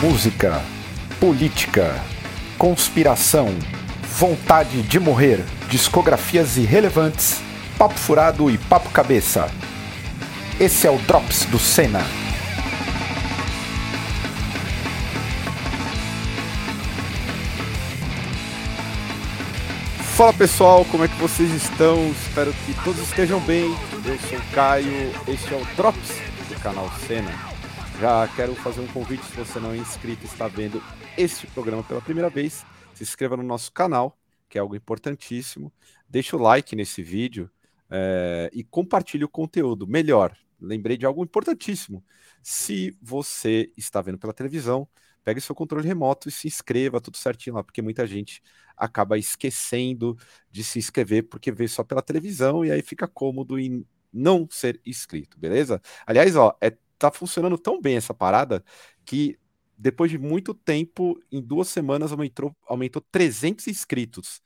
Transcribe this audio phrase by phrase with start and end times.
[0.00, 0.62] música,
[1.20, 2.02] política,
[2.56, 3.48] conspiração,
[4.18, 7.42] vontade de morrer, discografias irrelevantes,
[7.76, 9.50] papo furado e papo cabeça.
[10.58, 12.00] Esse é o Drops do Senna.
[20.16, 22.10] Fala pessoal, como é que vocês estão?
[22.10, 23.76] Espero que todos estejam bem.
[24.02, 26.16] Eu sou o Caio, este é o Drops
[26.48, 27.49] do canal Senna.
[28.00, 30.82] Já quero fazer um convite, se você não é inscrito e está vendo
[31.18, 32.64] este programa pela primeira vez,
[32.94, 34.18] se inscreva no nosso canal,
[34.48, 35.70] que é algo importantíssimo.
[36.08, 37.50] Deixe o like nesse vídeo
[37.90, 39.86] é, e compartilhe o conteúdo.
[39.86, 42.02] Melhor, lembrei de algo importantíssimo.
[42.42, 44.88] Se você está vendo pela televisão,
[45.22, 48.42] pegue seu controle remoto e se inscreva, tudo certinho lá, porque muita gente
[48.78, 50.16] acaba esquecendo
[50.50, 54.80] de se inscrever porque vê só pela televisão e aí fica cômodo em não ser
[54.86, 55.82] inscrito, beleza?
[56.06, 58.64] Aliás, ó, é, tá funcionando tão bem essa parada
[59.04, 59.38] que
[59.76, 64.42] depois de muito tempo, em duas semanas aumentou, aumentou 300 inscritos.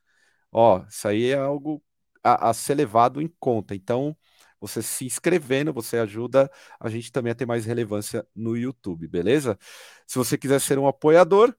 [0.52, 1.82] Ó, isso aí é algo
[2.22, 3.74] a, a ser levado em conta.
[3.74, 4.16] Então,
[4.60, 9.58] você se inscrevendo, você ajuda a gente também a ter mais relevância no YouTube, beleza?
[10.06, 11.54] Se você quiser ser um apoiador,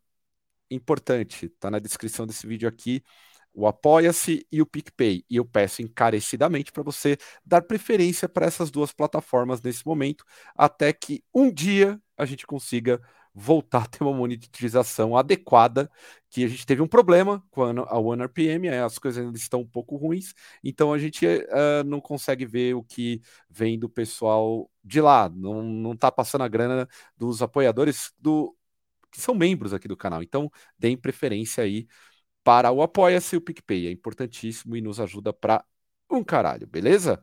[0.72, 3.04] importante, tá na descrição desse vídeo aqui
[3.56, 5.26] o Apoia-se e o PicPay.
[5.30, 10.26] E eu peço encarecidamente para você dar preferência para essas duas plataformas nesse momento,
[10.56, 13.02] até que um dia a gente consiga
[13.34, 15.92] voltar a ter uma monetização adequada,
[16.30, 19.98] que a gente teve um problema com a OneRPM, as coisas ainda estão um pouco
[19.98, 20.34] ruins,
[20.64, 25.62] então a gente uh, não consegue ver o que vem do pessoal de lá, não,
[25.62, 28.56] não tá passando a grana dos apoiadores do
[29.12, 31.88] que são membros aqui do canal, então deem preferência aí
[32.46, 35.66] para o Apoia-se e o PicPay, é importantíssimo e nos ajuda para
[36.08, 37.20] um caralho, beleza?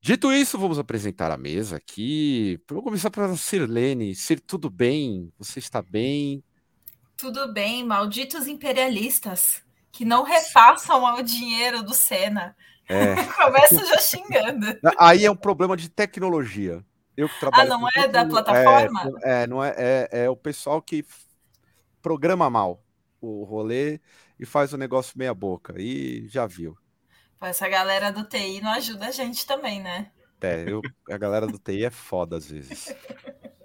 [0.00, 2.60] Dito isso, vamos apresentar a mesa aqui.
[2.70, 4.14] Vou começar pela Sirlene.
[4.14, 5.32] Sir, tudo bem?
[5.36, 6.44] Você está bem?
[7.16, 12.56] Tudo bem, malditos imperialistas que não repassam ao dinheiro do Senna.
[12.88, 13.16] É.
[13.34, 14.78] Começo já xingando.
[14.96, 16.84] Aí é um problema de tecnologia.
[17.16, 17.72] Eu que trabalho.
[17.72, 19.10] Ah, não é da plataforma?
[19.24, 21.04] É, é não é, é, é o pessoal que
[22.00, 22.83] programa mal
[23.24, 24.00] o rolê
[24.38, 25.74] e faz o negócio meia boca.
[25.78, 26.76] E já viu.
[27.40, 30.10] Essa galera do TI não ajuda a gente também, né?
[30.40, 30.80] É, eu,
[31.10, 32.94] a galera do TI é foda às vezes.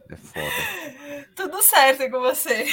[0.10, 1.26] É foda.
[1.36, 2.66] Tudo certo com você.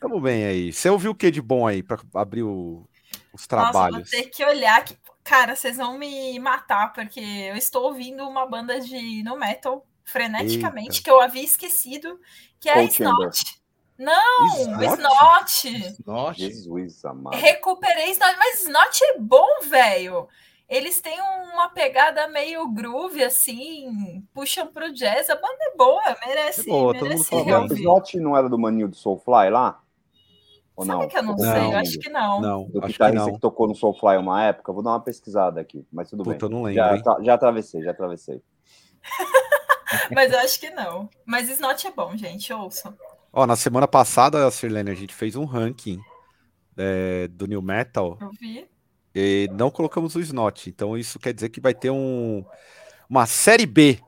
[0.00, 0.72] Tamo bem aí.
[0.72, 2.88] Você ouviu o que de bom aí para abrir o,
[3.32, 3.98] os trabalhos?
[3.98, 8.26] Nossa, vou ter que olhar que, cara, vocês vão me matar porque eu estou ouvindo
[8.26, 11.02] uma banda de no metal freneticamente Eita.
[11.04, 12.18] que eu havia esquecido,
[12.58, 13.57] que é a Snot.
[13.98, 14.46] Não,
[14.80, 15.96] Snot.
[15.98, 16.38] Snot.
[16.38, 17.36] Jesus amado.
[17.36, 20.28] Recuperei Snot, mas Snot é bom, velho.
[20.68, 25.28] Eles têm uma pegada meio groove, assim, puxam pro jazz.
[25.30, 26.68] A banda é boa, merece.
[26.68, 29.80] É boa, merece o Snot não era do maninho do Soulfly lá?
[30.76, 31.08] Ou Sabe não?
[31.08, 31.72] que eu não, não sei?
[31.72, 32.40] Eu acho que não.
[32.40, 34.72] Não, do guitarrista que, que, tocou no Soulfly uma época.
[34.72, 36.38] Vou dar uma pesquisada aqui, mas tudo Puta, bem.
[36.42, 37.02] eu não lembro.
[37.04, 38.40] Já, já atravessei, já atravessei.
[40.14, 41.08] mas eu acho que não.
[41.26, 42.94] Mas Snot é bom, gente, ouçam.
[43.32, 46.00] Ó, na semana passada, Sirlene, a gente fez um ranking
[46.76, 48.16] é, do New Metal.
[48.20, 48.68] Eu vi.
[49.14, 50.70] E não colocamos o Snot.
[50.70, 52.44] Então isso quer dizer que vai ter um,
[53.08, 54.00] uma série B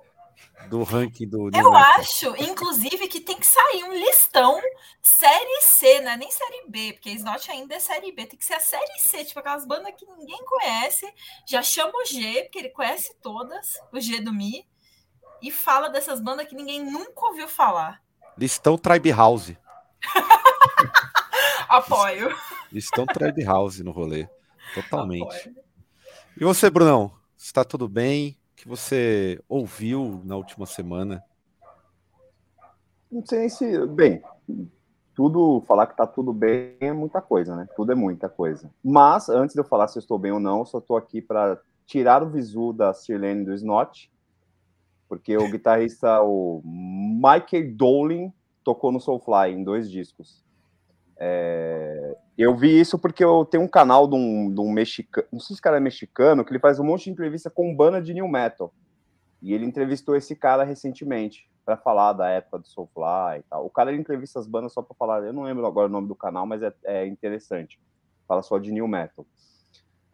[0.68, 1.50] do ranking do.
[1.54, 4.60] Eu acho, inclusive, que tem que sair um listão
[5.02, 6.16] série C, né?
[6.16, 8.26] Nem série B, porque Snot ainda é série B.
[8.26, 11.12] Tem que ser a série C, tipo aquelas bandas que ninguém conhece.
[11.46, 14.64] Já chama o G, porque ele conhece todas, o G do Mi,
[15.42, 18.02] e fala dessas bandas que ninguém nunca ouviu falar.
[18.40, 19.54] Listão Tribe House.
[21.68, 22.34] Apoio.
[22.72, 24.26] Listão Tribe House no rolê.
[24.74, 25.54] Totalmente.
[26.40, 27.12] E você, Brunão?
[27.36, 28.38] Está tudo bem?
[28.52, 31.22] O que você ouviu na última semana?
[33.12, 33.86] Não sei se.
[33.88, 34.22] Bem,
[35.14, 35.62] tudo.
[35.68, 37.68] Falar que tá tudo bem é muita coisa, né?
[37.76, 38.72] Tudo é muita coisa.
[38.82, 41.20] Mas, antes de eu falar se eu estou bem ou não, eu só estou aqui
[41.20, 44.10] para tirar o visu da Sirlene do Snot,
[45.10, 50.44] porque o guitarrista, o Michael Dolin, tocou no Soulfly em dois discos.
[51.18, 55.40] É, eu vi isso porque eu tenho um canal de um, de um mexicano, não
[55.40, 58.14] sei se cara é mexicano, que ele faz um monte de entrevista com banda de
[58.14, 58.72] new metal.
[59.42, 63.66] E ele entrevistou esse cara recentemente para falar da época do Soulfly e tal.
[63.66, 66.14] O cara entrevista as bandas só para falar, eu não lembro agora o nome do
[66.14, 67.80] canal, mas é, é interessante.
[68.28, 69.26] Fala só de new metal.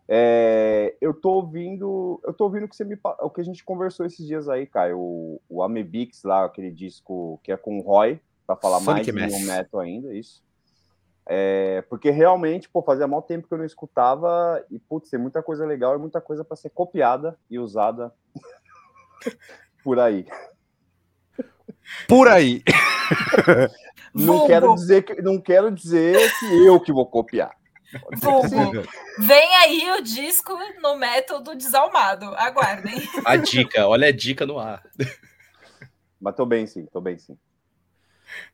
[0.08, 4.06] É, eu tô ouvindo, eu tô ouvindo que você me, o que a gente conversou
[4.06, 8.20] esses dias aí, Caio, o, o Amebix lá, aquele disco que é com o Roy,
[8.46, 10.44] para falar Sonic mais de new metal ainda, isso.
[11.28, 15.42] É, porque realmente, pô, fazia mal tempo que eu não escutava e, putz, tem muita
[15.42, 18.14] coisa legal e muita coisa para ser copiada e usada
[19.82, 20.24] por aí.
[22.06, 22.62] por aí.
[24.14, 27.56] não quero dizer que não quero dizer que eu que vou copiar.
[29.18, 30.52] Vem aí o disco
[30.82, 32.26] no método desalmado.
[32.36, 32.96] Aguardem.
[33.24, 34.82] A dica, olha a dica no ar.
[36.20, 37.38] Mas tô bem sim, tô bem sim.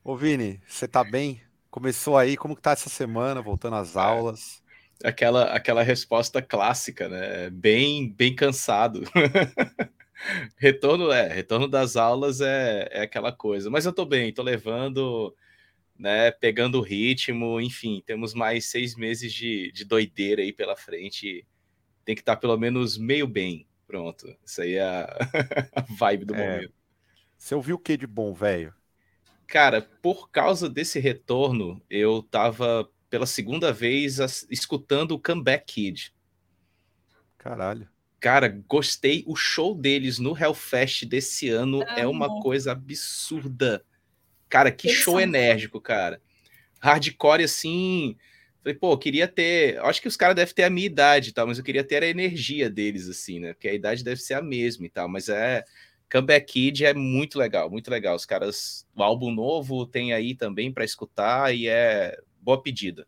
[0.03, 1.41] Ô Vini, você tá bem?
[1.69, 4.61] Começou aí, como que tá essa semana, voltando às aulas?
[5.03, 7.49] Aquela, aquela resposta clássica, né?
[7.49, 9.01] Bem, bem cansado.
[10.57, 13.69] retorno é, retorno das aulas é, é aquela coisa.
[13.69, 15.35] Mas eu tô bem, tô levando,
[15.97, 16.31] né?
[16.31, 21.45] Pegando o ritmo, enfim, temos mais seis meses de, de doideira aí pela frente.
[22.05, 23.67] Tem que estar tá pelo menos meio bem.
[23.87, 24.27] Pronto.
[24.45, 25.17] Isso aí é a,
[25.75, 26.55] a vibe do é.
[26.55, 26.73] momento.
[27.37, 28.73] Você ouviu o que de bom, velho?
[29.45, 34.17] Cara, por causa desse retorno, eu tava pela segunda vez
[34.49, 36.15] escutando o Comeback Kid.
[37.37, 37.87] Caralho.
[38.19, 39.23] Cara, gostei.
[39.27, 43.85] O show deles no Hellfest desse ano é uma coisa absurda.
[44.53, 45.21] Cara, que Eles show são...
[45.21, 46.21] enérgico, cara.
[46.79, 48.15] Hardcore assim.
[48.61, 49.79] Falei, pô, queria ter.
[49.79, 52.03] Acho que os caras devem ter a minha idade e tal, mas eu queria ter
[52.03, 53.53] a energia deles, assim, né?
[53.53, 55.09] Porque a idade deve ser a mesma e tal.
[55.09, 55.63] Mas é.
[56.11, 58.15] Comeback Kid é muito legal, muito legal.
[58.15, 63.07] Os caras, o álbum novo tem aí também para escutar e é boa pedida.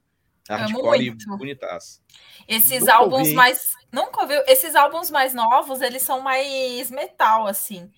[0.49, 2.01] Hardcore bonitaço.
[2.47, 3.33] Esses Nunca álbuns ouvi.
[3.35, 3.71] mais.
[3.91, 4.41] Nunca ouviu?
[4.47, 7.91] Esses álbuns mais novos, eles são mais metal, assim.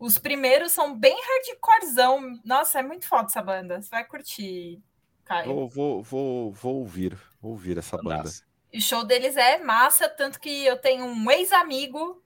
[0.00, 2.40] Os primeiros são bem hardcorezão.
[2.42, 3.82] Nossa, é muito foda essa banda.
[3.82, 4.82] Você vai curtir,
[5.26, 5.54] Caio.
[5.54, 8.30] Vou, vou, vou, vou ouvir, vou ouvir essa banda.
[8.74, 12.22] O show deles é massa, tanto que eu tenho um ex-amigo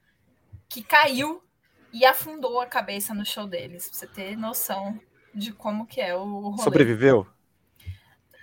[0.68, 1.42] que caiu
[1.92, 5.00] e afundou a cabeça no show deles, pra você ter noção
[5.34, 6.62] de como que é o rolê.
[6.62, 7.26] Sobreviveu?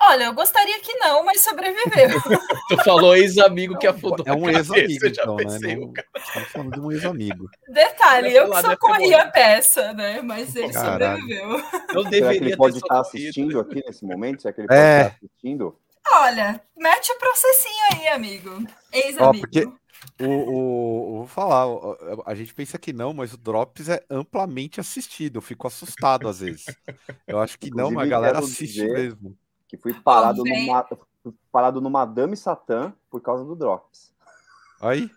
[0.04, 2.10] Olha, eu gostaria que não, mas sobreviveu.
[2.70, 5.76] tu falou ex-amigo que afundou É um ex-amigo, então, né?
[5.76, 7.50] Não, estamos falando de um ex-amigo.
[7.68, 10.22] Detalhe, eu que socorri a peça, né?
[10.24, 11.22] Mas ele Caralho.
[11.22, 12.04] sobreviveu.
[12.10, 14.42] Deveria Será que ele pode estar assistindo aqui nesse momento?
[14.42, 15.02] Será que ele pode é.
[15.02, 15.78] estar assistindo?
[16.14, 18.64] Olha, mete o processinho aí, amigo.
[18.92, 19.48] Ex-amigo.
[19.48, 19.70] Porque
[20.20, 21.68] o, o, vou falar,
[22.26, 25.38] a gente pensa que não, mas o Drops é amplamente assistido.
[25.38, 26.66] Eu fico assustado às vezes.
[27.28, 29.38] Eu acho que não, mas a galera assiste mesmo.
[29.72, 30.86] Que fui parado, numa,
[31.50, 34.14] parado no Madame Satã por causa do Drops.
[34.82, 35.10] Aí.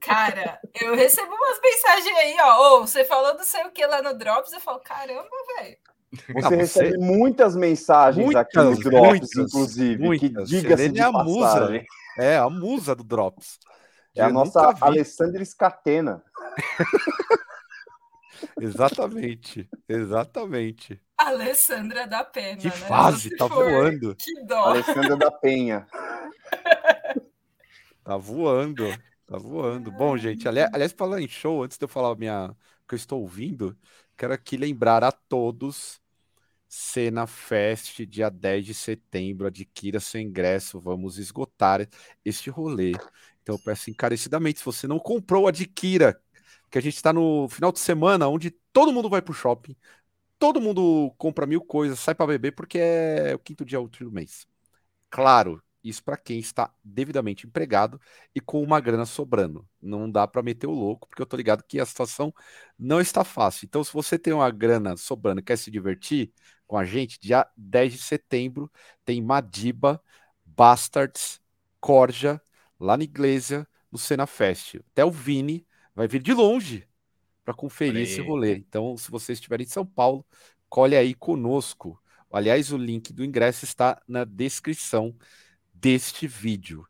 [0.00, 2.78] Cara, eu recebo umas mensagens aí, ó.
[2.78, 5.28] Oh, você falou do sei o que lá no Drops, eu falo, caramba,
[5.58, 5.76] velho.
[6.12, 10.48] Você, você recebe muitas mensagens muitas, aqui no Drops, muitas, inclusive, muitas.
[10.48, 11.84] que diga-se de é a musa.
[12.18, 13.58] É, a musa do Drops.
[14.16, 16.24] É a nossa Alessandra Scatena.
[18.60, 21.00] exatamente, exatamente.
[21.16, 22.56] Alessandra da Penha.
[22.56, 22.70] Que né?
[22.70, 23.70] fase, tá for.
[23.70, 24.16] voando.
[24.16, 24.64] Que dó.
[24.64, 25.86] Alessandra da Penha.
[28.02, 28.84] tá voando,
[29.26, 29.90] tá voando.
[29.90, 32.96] Bom, gente, aliás, aliás falando em show, antes de eu falar minha, o que eu
[32.96, 33.76] estou ouvindo,
[34.16, 36.00] quero aqui lembrar a todos
[36.74, 39.46] Cena Fest, dia 10 de setembro.
[39.46, 41.86] Adquira seu ingresso, vamos esgotar
[42.24, 42.92] este rolê.
[43.42, 46.18] Então eu peço encarecidamente, se você não comprou, adquira.
[46.72, 49.76] Que a gente está no final de semana onde todo mundo vai pro shopping,
[50.38, 54.12] todo mundo compra mil coisas, sai para beber, porque é o quinto dia útil do
[54.14, 54.46] mês.
[55.10, 58.00] Claro, isso para quem está devidamente empregado
[58.34, 59.68] e com uma grana sobrando.
[59.80, 62.32] Não dá para meter o louco, porque eu tô ligado que a situação
[62.78, 63.66] não está fácil.
[63.66, 66.32] Então, se você tem uma grana sobrando e quer se divertir
[66.66, 68.70] com a gente, dia 10 de setembro
[69.04, 70.02] tem Madiba,
[70.44, 71.40] Bastards,
[71.80, 72.40] Corja,
[72.80, 74.76] lá na Iglesia, no Cena Fest.
[74.92, 76.86] Até o Vini vai vir de longe
[77.44, 78.56] para conferir esse rolê.
[78.56, 80.24] Então, se você estiver em São Paulo,
[80.68, 82.00] colhe aí conosco.
[82.30, 85.14] Aliás, o link do ingresso está na descrição
[85.72, 86.86] deste vídeo.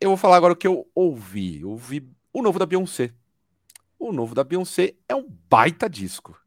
[0.00, 1.60] Eu vou falar agora o que eu ouvi.
[1.60, 3.14] Eu ouvi o novo da Beyoncé.
[3.98, 6.38] O novo da Beyoncé é um baita disco.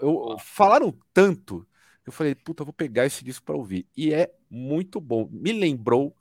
[0.00, 1.66] Eu, falaram tanto
[2.08, 3.86] eu falei, puta, eu vou pegar esse disco para ouvir.
[3.94, 5.28] E é muito bom.
[5.30, 6.16] Me lembrou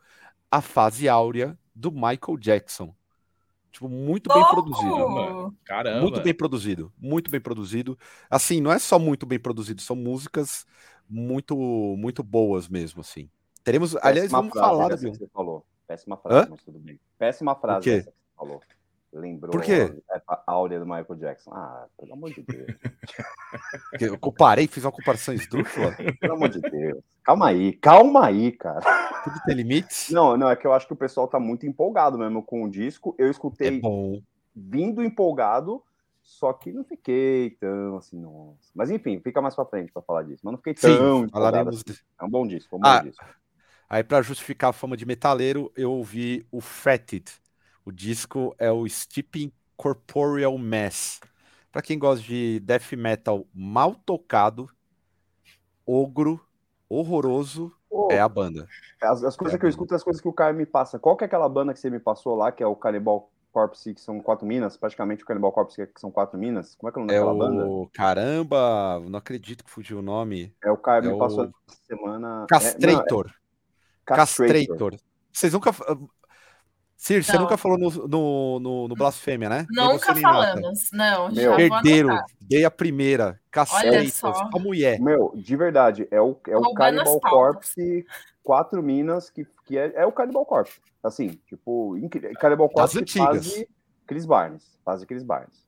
[0.51, 2.93] a fase áurea do Michael Jackson.
[3.71, 5.55] Tipo, muito bem produzido.
[5.63, 6.01] Caramba.
[6.01, 6.91] Muito bem produzido.
[6.97, 7.97] Muito bem produzido.
[8.29, 10.65] Assim, não é só muito bem produzido, são músicas
[11.09, 11.55] muito
[11.97, 13.29] muito boas mesmo, assim.
[13.63, 15.65] Teremos, Péssima aliás, vamos falar da que você falou.
[15.87, 16.47] Péssima frase, Hã?
[16.51, 16.99] mas tudo bem.
[17.17, 18.61] Péssima frase essa que você falou.
[19.13, 20.01] Lembrou Por quê?
[20.27, 21.51] a áurea do Michael Jackson.
[21.53, 22.67] Ah, pelo amor de Deus.
[23.99, 25.95] Eu comparei, fiz uma comparação esdrúxula.
[26.19, 27.01] Pelo amor de Deus.
[27.23, 28.81] Calma aí, calma aí, cara.
[29.23, 30.09] Tudo tem limites?
[30.09, 32.69] Não, não, é que eu acho que o pessoal tá muito empolgado mesmo com o
[32.69, 33.15] disco.
[33.17, 33.81] Eu escutei é
[34.55, 35.83] vindo empolgado,
[36.21, 38.71] só que não fiquei tão assim, nossa.
[38.75, 40.41] Mas enfim, fica mais pra frente pra falar disso.
[40.43, 41.69] Mas não fiquei tão Sim, empolgado.
[41.69, 41.83] Assim.
[42.19, 43.25] É um bom disco, é um bom ah, disco.
[43.89, 47.31] Aí, para justificar a fama de metaleiro, eu ouvi o Fetid,
[47.87, 51.21] o disco é o Steeping Corporeal Mass.
[51.71, 54.69] Para quem gosta de death metal mal tocado,
[55.85, 56.37] ogro,
[56.89, 58.67] horroroso, oh, é a banda.
[59.01, 60.99] As, as coisas é que eu escuto, as coisas que o Caio me passa.
[60.99, 63.93] Qual que é aquela banda que você me passou lá, que é o Cannibal Corpse,
[63.93, 64.75] que são quatro minas?
[64.75, 66.75] Praticamente o Cannibal Corpse, que são quatro minas.
[66.75, 67.37] Como é que é o nome é daquela o...
[67.37, 67.89] banda?
[67.93, 70.53] Caramba, não acredito que fugiu o nome.
[70.61, 71.17] É o Caio é me o...
[71.17, 72.45] passou essa semana.
[72.49, 73.27] Castrator.
[73.27, 73.31] É,
[74.09, 74.17] não, é...
[74.17, 74.55] Castrator.
[74.57, 74.99] Castrator.
[75.31, 75.71] Vocês nunca.
[76.97, 79.67] Cir, você nunca falou no, no, no, no Blasfêmia, né?
[79.69, 81.31] Nunca falamos, não.
[81.31, 82.09] Meu, herdeiro,
[82.41, 84.99] dei a primeira, cacete, a mulher.
[84.99, 88.03] Meu, de verdade, é o, é o Cannibal Corpse,
[88.43, 90.81] quatro minas, que, que é, é o Cannibal Corpse.
[91.03, 91.95] Assim, tipo,
[92.39, 93.65] Cannibal Corpse faz
[94.07, 94.63] Chris Barnes.
[94.83, 95.67] Faz Chris Barnes.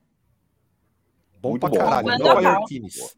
[1.40, 1.78] Bom Muito pra bom.
[1.78, 3.16] caralho, Nova Yorkines.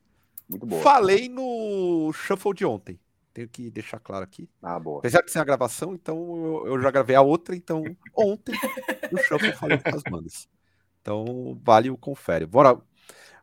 [0.49, 0.81] Muito bom.
[0.81, 2.99] Falei no Shuffle de ontem.
[3.33, 4.49] Tenho que deixar claro aqui.
[4.61, 4.99] Ah, boa.
[4.99, 7.83] Apesar de ser a gravação, então eu, eu, já gravei a outra, então
[8.15, 8.53] ontem
[9.11, 10.49] no Shuffle eu falei com as bandas.
[11.01, 12.45] Então vale o confere.
[12.45, 12.79] Bora,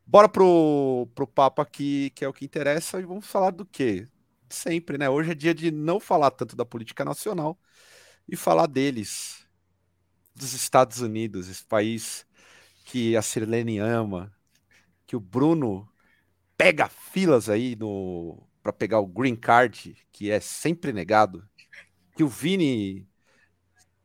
[0.07, 4.07] bora pro, pro papo aqui, que é o que interessa, e vamos falar do quê?
[4.49, 5.09] Sempre, né?
[5.09, 7.59] Hoje é dia de não falar tanto da política nacional
[8.29, 9.47] e falar deles,
[10.35, 12.27] dos Estados Unidos, esse país
[12.85, 14.33] que a Sirlene ama,
[15.07, 15.89] que o Bruno
[16.57, 21.43] pega filas aí no para pegar o green card, que é sempre negado,
[22.15, 23.09] que o Vini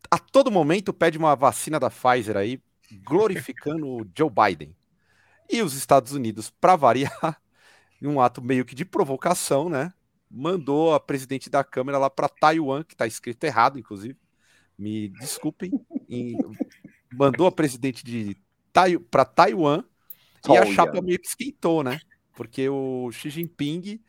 [0.09, 2.61] a todo momento pede uma vacina da Pfizer aí,
[3.03, 4.73] glorificando o Joe Biden.
[5.49, 7.41] E os Estados Unidos, para variar,
[8.01, 9.91] em um ato meio que de provocação, né?
[10.31, 14.17] Mandou a presidente da Câmara lá para Taiwan, que está escrito errado, inclusive.
[14.77, 15.71] Me desculpem.
[16.07, 16.37] E
[17.11, 18.37] mandou a presidente de
[18.71, 19.83] tai, para Taiwan
[20.47, 21.99] e a chapa meio que esquentou, né?
[22.33, 23.99] Porque o Xi Jinping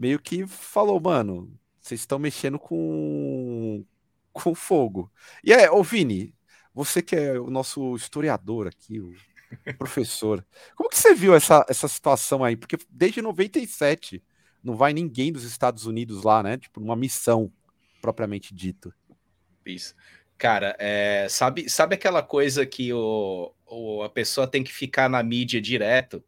[0.00, 3.84] meio que falou, mano, vocês estão mexendo com,
[4.32, 5.12] com fogo.
[5.44, 6.34] E é, ô Vini,
[6.72, 9.12] você que é o nosso historiador aqui, o
[9.76, 12.56] professor, como que você viu essa, essa situação aí?
[12.56, 14.24] Porque desde 97
[14.64, 16.56] não vai ninguém dos Estados Unidos lá, né?
[16.56, 17.52] Tipo, numa missão
[18.00, 18.94] propriamente dito.
[19.66, 19.94] Isso.
[20.38, 25.22] Cara, é, sabe, sabe aquela coisa que o, o, a pessoa tem que ficar na
[25.22, 26.24] mídia direto?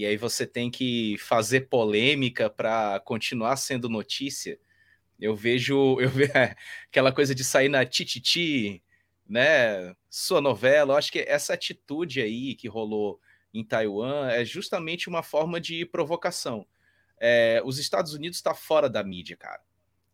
[0.00, 4.58] E aí você tem que fazer polêmica para continuar sendo notícia.
[5.20, 6.32] Eu vejo, eu vejo
[6.88, 8.82] aquela coisa de sair na tititi,
[9.28, 9.94] né?
[10.08, 10.94] Sua novela.
[10.94, 13.20] Eu acho que essa atitude aí que rolou
[13.52, 16.66] em Taiwan é justamente uma forma de provocação.
[17.20, 19.60] É, os Estados Unidos está fora da mídia, cara.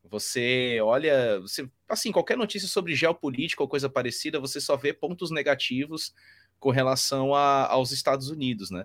[0.02, 5.30] Você olha, você, assim, qualquer notícia sobre geopolítica ou coisa parecida, você só vê pontos
[5.30, 6.12] negativos
[6.58, 8.84] com relação a, aos Estados Unidos, né?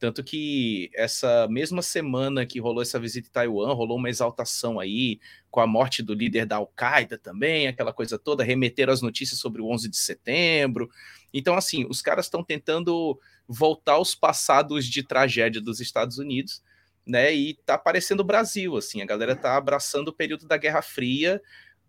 [0.00, 5.20] Tanto que essa mesma semana que rolou essa visita em Taiwan, rolou uma exaltação aí
[5.50, 9.60] com a morte do líder da Al-Qaeda também, aquela coisa toda, remeteram as notícias sobre
[9.60, 10.88] o 11 de setembro.
[11.34, 16.62] Então, assim, os caras estão tentando voltar aos passados de tragédia dos Estados Unidos,
[17.06, 17.34] né?
[17.34, 21.42] E tá aparecendo o Brasil, assim, a galera tá abraçando o período da Guerra Fria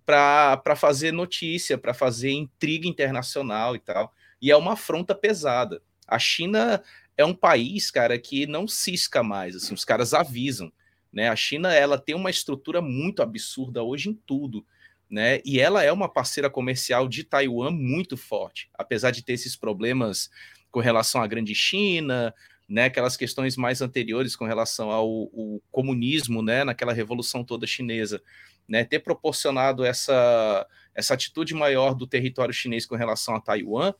[0.05, 4.13] para fazer notícia, para fazer intriga internacional e tal.
[4.41, 5.81] E é uma afronta pesada.
[6.05, 6.83] A China
[7.21, 10.71] é um país, cara, que não cisca mais, assim, os caras avisam,
[11.11, 11.29] né?
[11.29, 14.65] A China, ela tem uma estrutura muito absurda hoje em tudo,
[15.09, 15.41] né?
[15.45, 20.29] E ela é uma parceira comercial de Taiwan muito forte, apesar de ter esses problemas
[20.71, 22.33] com relação à grande China,
[22.71, 25.29] né, aquelas questões mais anteriores com relação ao,
[25.69, 28.23] comunismo, né, naquela revolução toda chinesa,
[28.65, 33.93] né, ter proporcionado essa, essa atitude maior do território chinês com relação a Taiwan,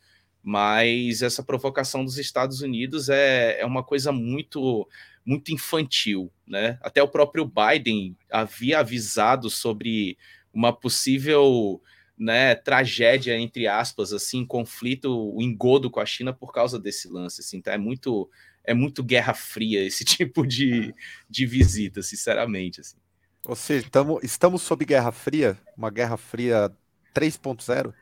[0.44, 4.88] mas essa provocação dos Estados Unidos é, é uma coisa muito
[5.24, 6.80] muito infantil, né?
[6.82, 10.18] Até o próprio Biden havia avisado sobre
[10.52, 11.80] uma possível
[12.18, 17.42] né, tragédia entre aspas, assim, conflito, o engodo com a China por causa desse lance,
[17.42, 17.74] assim, tá?
[17.74, 18.30] É muito
[18.64, 20.94] é muito guerra fria esse tipo de,
[21.30, 22.98] de visita, sinceramente, assim.
[23.44, 26.72] Ou seja, tamo, estamos sob guerra fria, uma guerra fria
[27.14, 27.94] 3.0?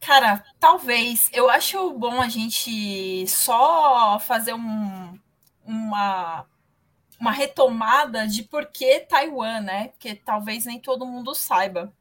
[0.00, 1.30] Cara, talvez.
[1.32, 5.18] Eu acho bom a gente só fazer um,
[5.64, 6.46] uma,
[7.20, 9.88] uma retomada de por que Taiwan, né?
[9.88, 11.92] Porque talvez nem todo mundo saiba.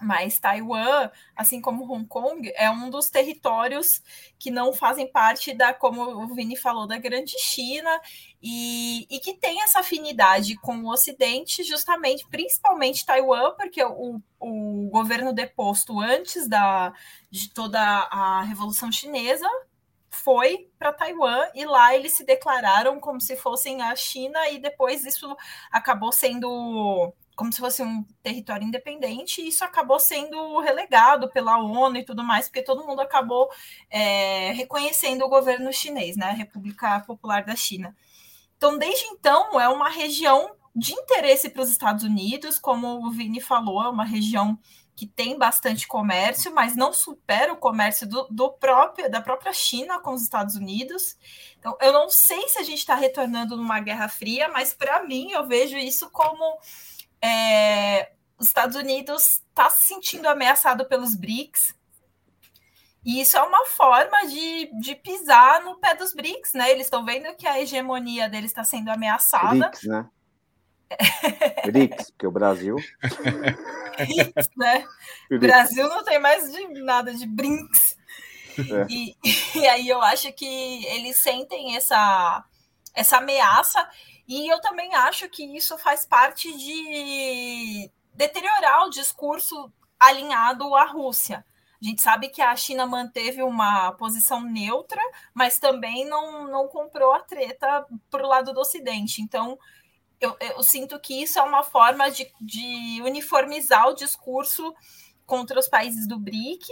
[0.00, 4.00] Mas Taiwan, assim como Hong Kong, é um dos territórios
[4.38, 8.00] que não fazem parte da, como o Vini falou, da Grande China
[8.40, 14.88] e, e que tem essa afinidade com o Ocidente, justamente, principalmente Taiwan, porque o, o
[14.88, 16.92] governo deposto antes da,
[17.28, 19.48] de toda a Revolução Chinesa
[20.10, 25.04] foi para Taiwan e lá eles se declararam como se fossem a China e depois
[25.04, 25.36] isso
[25.70, 31.98] acabou sendo como se fosse um território independente, e isso acabou sendo relegado pela ONU
[31.98, 33.48] e tudo mais, porque todo mundo acabou
[33.88, 37.96] é, reconhecendo o governo chinês, né, a República Popular da China.
[38.56, 43.40] Então, desde então, é uma região de interesse para os Estados Unidos, como o Vini
[43.40, 44.58] falou, é uma região
[44.96, 50.00] que tem bastante comércio, mas não supera o comércio do, do próprio, da própria China
[50.00, 51.16] com os Estados Unidos.
[51.56, 55.30] Então, eu não sei se a gente está retornando numa guerra fria, mas para mim
[55.30, 56.58] eu vejo isso como
[57.22, 61.74] é, os Estados Unidos está se sentindo ameaçado pelos BRICS.
[63.04, 66.70] E isso é uma forma de, de pisar no pé dos BRICS, né?
[66.70, 69.70] Eles estão vendo que a hegemonia deles está sendo ameaçada.
[69.70, 70.06] BRICS, né?
[71.66, 72.76] BRICS, porque o Brasil.
[73.96, 74.84] BRICS, né?
[75.30, 77.98] O Brasil não tem mais de nada de BRICS.
[78.58, 78.86] É.
[78.88, 79.16] E,
[79.54, 82.44] e aí eu acho que eles sentem essa,
[82.94, 83.88] essa ameaça,
[84.28, 91.44] e eu também acho que isso faz parte de deteriorar o discurso alinhado à Rússia.
[91.80, 95.00] A gente sabe que a China manteve uma posição neutra,
[95.32, 99.22] mas também não, não comprou a treta para o lado do Ocidente.
[99.22, 99.58] Então,
[100.20, 104.74] eu, eu sinto que isso é uma forma de, de uniformizar o discurso
[105.24, 106.66] contra os países do BRIC,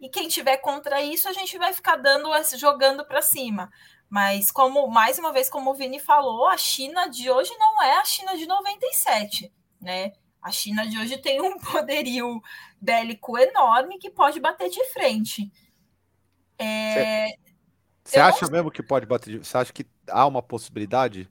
[0.00, 3.70] e quem tiver contra isso, a gente vai ficar dando jogando para cima.
[4.10, 7.96] Mas como mais uma vez, como o Vini falou, a China de hoje não é
[7.96, 10.12] a China de 97, né?
[10.42, 12.42] A China de hoje tem um poderio
[12.80, 15.48] bélico enorme que pode bater de frente.
[18.04, 18.20] Você é...
[18.20, 18.52] acha não...
[18.52, 19.46] mesmo que pode bater de...
[19.46, 21.30] Você acha que há uma possibilidade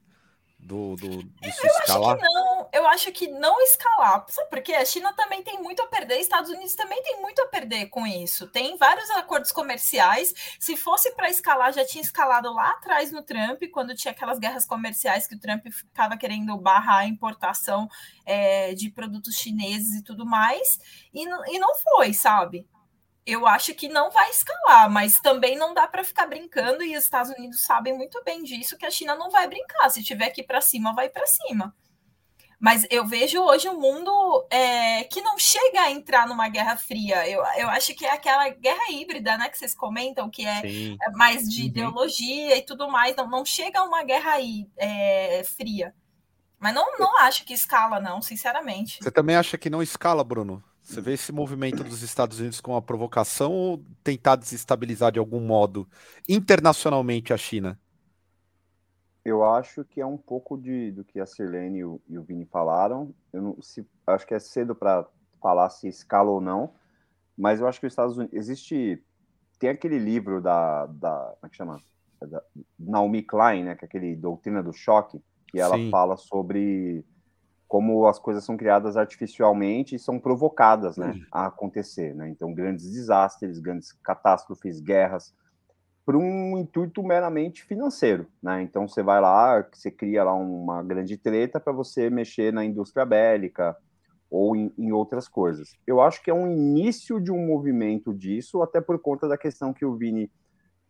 [0.58, 2.16] do, do, disso eu escalar?
[2.16, 4.24] Acho que não, eu acho que não escalar.
[4.28, 4.72] Sabe por quê?
[4.72, 8.06] A China também tem muito a perder, Estados Unidos também tem muito a perder com
[8.06, 8.46] isso.
[8.48, 10.32] Tem vários acordos comerciais.
[10.58, 14.64] Se fosse para escalar, já tinha escalado lá atrás no Trump, quando tinha aquelas guerras
[14.64, 17.88] comerciais que o Trump ficava querendo barrar a importação
[18.24, 20.78] é, de produtos chineses e tudo mais.
[21.12, 22.66] E, e não foi, sabe?
[23.26, 27.04] eu acho que não vai escalar, mas também não dá para ficar brincando e os
[27.04, 29.88] Estados Unidos sabem muito bem disso que a China não vai brincar.
[29.88, 31.72] Se tiver ir para cima, vai para cima.
[32.60, 37.26] Mas eu vejo hoje um mundo é, que não chega a entrar numa guerra fria.
[37.26, 40.60] Eu, eu acho que é aquela guerra híbrida, né, que vocês comentam, que é,
[41.00, 41.66] é mais de uhum.
[41.68, 43.16] ideologia e tudo mais.
[43.16, 45.94] Não, não chega a uma guerra aí, é, fria.
[46.58, 48.98] Mas não, não acho que escala, não, sinceramente.
[49.02, 50.62] Você também acha que não escala, Bruno?
[50.82, 55.40] Você vê esse movimento dos Estados Unidos como uma provocação ou tentar desestabilizar de algum
[55.40, 55.88] modo
[56.28, 57.78] internacionalmente a China?
[59.30, 62.22] Eu acho que é um pouco de, do que a Sirlene e o, e o
[62.22, 63.14] Vini falaram.
[63.32, 65.06] Eu não, se, acho que é cedo para
[65.40, 66.74] falar se escala ou não,
[67.36, 69.02] mas eu acho que os Estados Unidos existe
[69.58, 71.78] tem aquele livro da, da como é que chama
[72.22, 72.42] da
[72.78, 75.90] Naomi Klein, né, que é aquele doutrina do choque, que ela Sim.
[75.90, 77.04] fala sobre
[77.68, 82.14] como as coisas são criadas artificialmente e são provocadas né, a acontecer.
[82.14, 82.28] Né?
[82.28, 85.34] Então, grandes desastres, grandes catástrofes, guerras,
[86.10, 88.26] por um intuito meramente financeiro.
[88.42, 88.62] Né?
[88.62, 93.06] Então, você vai lá, você cria lá uma grande treta para você mexer na indústria
[93.06, 93.76] bélica
[94.28, 95.76] ou em, em, outras coisas.
[95.86, 99.72] Eu acho que é um início de um movimento disso, até por conta da questão
[99.72, 100.28] que o Vini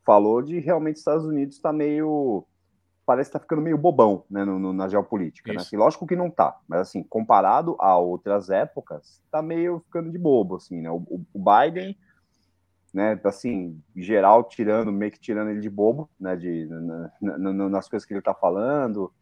[0.06, 2.46] falou de realmente Estados Unidos está meio
[3.04, 5.52] parece estar tá ficando meio bobão né, no, no, na geopolítica.
[5.52, 5.58] Né?
[5.60, 10.16] Assim, lógico que não está, mas assim, comparado a outras épocas, está meio ficando de
[10.16, 10.56] bobo.
[10.56, 10.90] Assim, né?
[10.90, 11.04] o,
[11.34, 11.94] o, Biden,
[12.92, 17.88] né, assim, geral, tirando, meio que tirando ele de bobo, né, de, na, na, nas
[17.88, 19.12] coisas que ele está falando.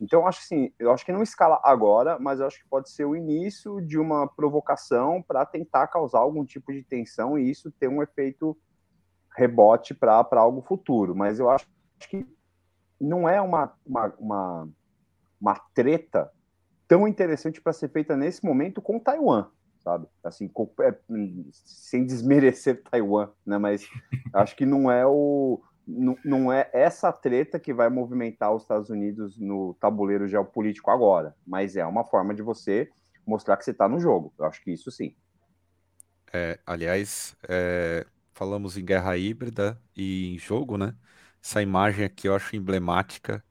[0.00, 3.04] Então, acho assim, eu acho que não escala agora, mas eu acho que pode ser
[3.04, 7.88] o início de uma provocação para tentar causar algum tipo de tensão e isso ter
[7.88, 8.56] um efeito
[9.36, 11.16] rebote para algo futuro.
[11.16, 11.66] Mas eu acho
[12.08, 12.26] que
[13.00, 14.68] não é uma, uma, uma,
[15.40, 16.30] uma treta
[16.86, 19.46] tão interessante para ser feita nesse momento com Taiwan,
[19.88, 20.06] sabe?
[20.22, 20.50] Assim,
[20.82, 20.94] é,
[21.50, 23.56] sem desmerecer Taiwan, né?
[23.56, 23.88] Mas
[24.34, 28.90] acho que não é o não, não é essa treta que vai movimentar os Estados
[28.90, 32.90] Unidos no tabuleiro geopolítico agora, mas é uma forma de você
[33.26, 34.34] mostrar que você está no jogo.
[34.38, 35.16] Eu acho que isso sim.
[36.30, 40.94] É, aliás, é, falamos em guerra híbrida e em jogo, né?
[41.42, 43.42] Essa imagem aqui eu acho emblemática,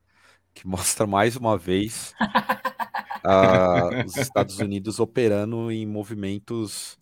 [0.54, 2.14] que mostra mais uma vez
[3.26, 6.98] uh, os Estados Unidos operando em movimentos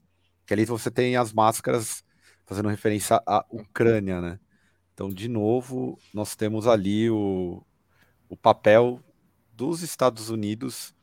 [0.45, 2.03] que ali você tem as máscaras
[2.45, 4.39] fazendo referência à Ucrânia, né?
[4.93, 7.61] Então, de novo, nós temos ali o,
[8.29, 9.01] o papel
[9.51, 10.93] dos Estados Unidos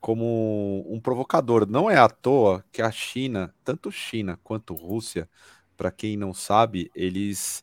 [0.00, 1.66] como um provocador.
[1.68, 5.28] Não é à toa que a China, tanto China quanto Rússia,
[5.76, 7.62] para quem não sabe, eles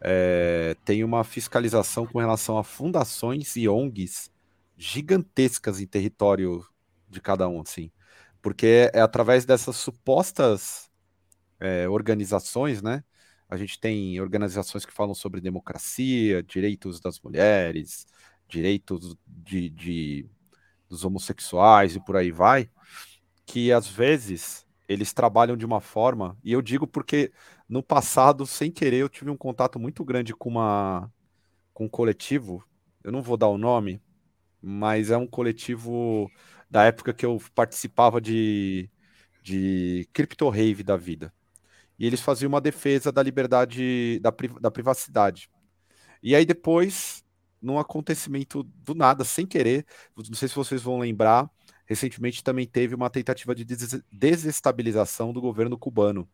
[0.00, 4.31] é, tem uma fiscalização com relação a fundações e ONGs
[4.82, 6.66] gigantescas em território
[7.08, 7.92] de cada um, assim.
[8.40, 10.90] Porque é através dessas supostas
[11.60, 13.04] é, organizações, né?
[13.48, 18.06] A gente tem organizações que falam sobre democracia, direitos das mulheres,
[18.48, 20.26] direitos de, de
[20.88, 22.68] dos homossexuais e por aí vai,
[23.46, 27.32] que às vezes eles trabalham de uma forma, e eu digo porque
[27.66, 31.10] no passado, sem querer, eu tive um contato muito grande com uma
[31.72, 32.62] com um coletivo,
[33.02, 34.02] eu não vou dar o nome,
[34.62, 36.30] mas é um coletivo
[36.70, 38.88] da época que eu participava de,
[39.42, 41.32] de Crypto Rave da vida.
[41.98, 45.50] E eles faziam uma defesa da liberdade, da, da privacidade.
[46.22, 47.22] E aí depois
[47.62, 49.86] num acontecimento do nada, sem querer.
[50.16, 51.48] Não sei se vocês vão lembrar,
[51.86, 53.64] recentemente também teve uma tentativa de
[54.10, 56.28] desestabilização do governo cubano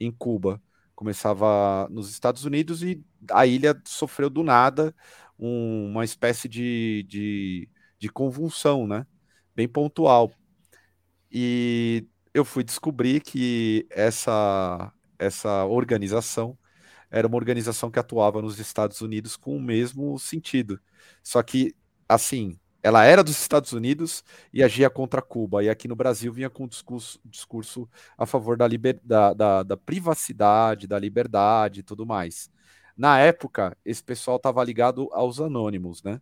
[0.00, 0.60] em Cuba.
[0.94, 4.94] Começava nos Estados Unidos e a ilha sofreu do nada
[5.42, 9.06] um, uma espécie de, de, de convulsão, né?
[9.54, 10.32] Bem pontual.
[11.30, 16.56] E eu fui descobrir que essa, essa organização
[17.10, 20.80] era uma organização que atuava nos Estados Unidos com o mesmo sentido.
[21.22, 21.74] Só que,
[22.08, 25.62] assim, ela era dos Estados Unidos e agia contra Cuba.
[25.64, 29.62] E aqui no Brasil vinha com um discurso, discurso a favor da, liber, da, da,
[29.62, 32.50] da privacidade, da liberdade e tudo mais.
[32.96, 36.20] Na época, esse pessoal estava ligado aos anônimos, né?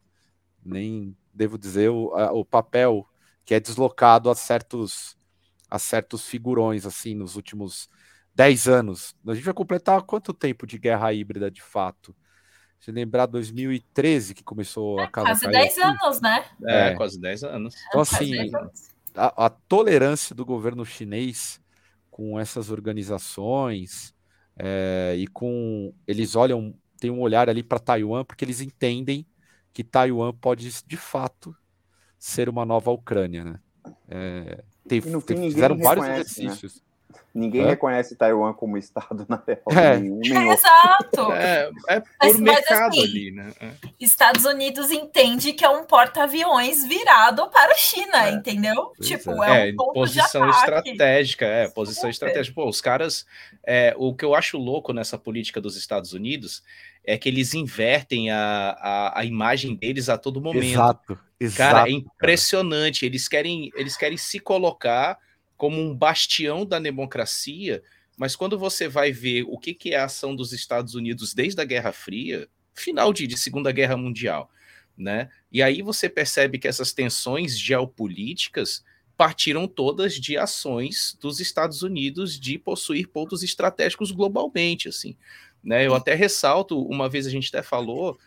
[0.65, 3.07] Nem devo dizer o, a, o papel
[3.45, 5.17] que é deslocado a certos,
[5.69, 7.89] a certos figurões, assim, nos últimos
[8.35, 9.15] 10 anos.
[9.27, 12.15] A gente vai completar quanto tempo de guerra híbrida de fato?
[12.79, 16.45] Se lembrar 2013 que começou é, a casa Quase 10 anos, né?
[16.67, 17.75] É, é, quase 10 anos.
[17.89, 18.51] Então, assim,
[19.15, 21.61] a, a, tolerância do governo chinês
[22.11, 24.15] com essas organizações
[24.63, 25.93] é, e com.
[26.07, 29.27] Eles olham, tem um olhar ali para Taiwan, porque eles entendem
[29.73, 31.57] que Taiwan pode, de fato,
[32.19, 33.61] ser uma nova Ucrânia, né?
[34.07, 36.21] É, tem, tem, fizeram vários né?
[36.21, 36.77] exercícios.
[36.77, 36.90] Né?
[37.33, 37.69] Ninguém é?
[37.69, 39.61] reconhece Taiwan como Estado na real.
[39.71, 39.99] É.
[39.99, 40.53] Nenhum, nenhum.
[40.53, 41.33] Exato.
[41.33, 43.53] É, é por mas, mercado mas, assim, ali, né?
[43.61, 43.71] É.
[44.01, 48.33] Estados Unidos entende que é um porta-aviões virado para a China, é.
[48.33, 48.93] entendeu?
[48.97, 52.11] Pois tipo, é, é um ponto posição de estratégica, é, posição Super.
[52.11, 52.55] estratégica.
[52.55, 53.25] Pô, os caras,
[53.65, 56.65] é, o que eu acho louco nessa política dos Estados Unidos
[57.05, 60.65] é que eles invertem a, a, a imagem deles a todo momento.
[60.65, 61.19] Exato.
[61.39, 63.01] Exato cara, é impressionante.
[63.01, 63.11] Cara.
[63.11, 65.17] Eles querem, eles querem se colocar
[65.61, 67.83] como um bastião da democracia,
[68.17, 71.61] mas quando você vai ver o que, que é a ação dos Estados Unidos desde
[71.61, 74.51] a Guerra Fria, final de, de Segunda Guerra Mundial,
[74.97, 75.29] né?
[75.53, 78.83] E aí você percebe que essas tensões geopolíticas
[79.19, 85.15] partiram todas de ações dos Estados Unidos de possuir pontos estratégicos globalmente, assim,
[85.63, 85.87] né?
[85.87, 88.19] Eu até ressalto, uma vez a gente até falou,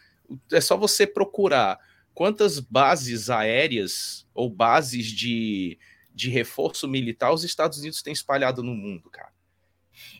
[0.51, 1.79] é só você procurar
[2.13, 5.79] quantas bases aéreas ou bases de,
[6.13, 9.33] de reforço militar os Estados Unidos têm espalhado no mundo, cara.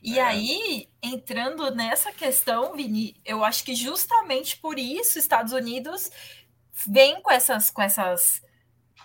[0.02, 0.22] E é.
[0.22, 6.10] aí, entrando nessa questão, Vini, eu acho que justamente por isso Estados Unidos
[6.88, 8.42] vem com essas, com essas,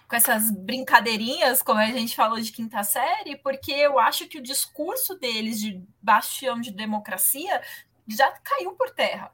[0.09, 4.43] com essas brincadeirinhas, como a gente falou de quinta série, porque eu acho que o
[4.43, 7.63] discurso deles de bastião de democracia
[8.07, 9.33] já caiu por terra.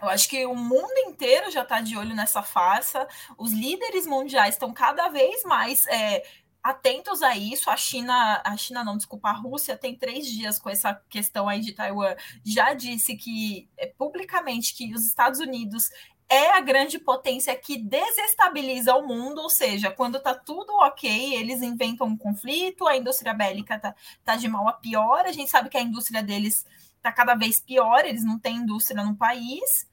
[0.00, 3.06] Eu acho que o mundo inteiro já está de olho nessa farsa.
[3.36, 6.24] Os líderes mundiais estão cada vez mais é,
[6.62, 7.70] atentos a isso.
[7.70, 11.60] A China, a China não, desculpa, a Rússia tem três dias com essa questão aí
[11.60, 12.14] de Taiwan.
[12.44, 15.90] Já disse que é, publicamente que os Estados Unidos
[16.28, 21.62] é a grande potência que desestabiliza o mundo, ou seja, quando tá tudo ok, eles
[21.62, 25.70] inventam um conflito, a indústria bélica tá, tá de mal a pior, a gente sabe
[25.70, 26.66] que a indústria deles
[27.00, 29.88] tá cada vez pior, eles não têm indústria no país,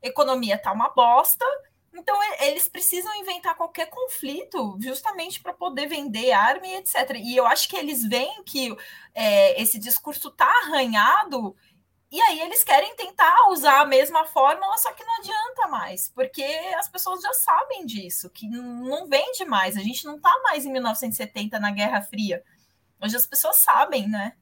[0.00, 1.44] economia tá uma bosta,
[1.92, 7.16] então, eles precisam inventar qualquer conflito justamente para poder vender arma e etc.
[7.16, 8.74] E eu acho que eles veem que
[9.14, 11.56] é, esse discurso está arranhado,
[12.10, 16.42] e aí eles querem tentar usar a mesma fórmula, só que não adianta mais, porque
[16.76, 19.76] as pessoas já sabem disso, que não vende mais.
[19.76, 22.42] A gente não está mais em 1970 na Guerra Fria.
[23.00, 24.32] Hoje as pessoas sabem, né?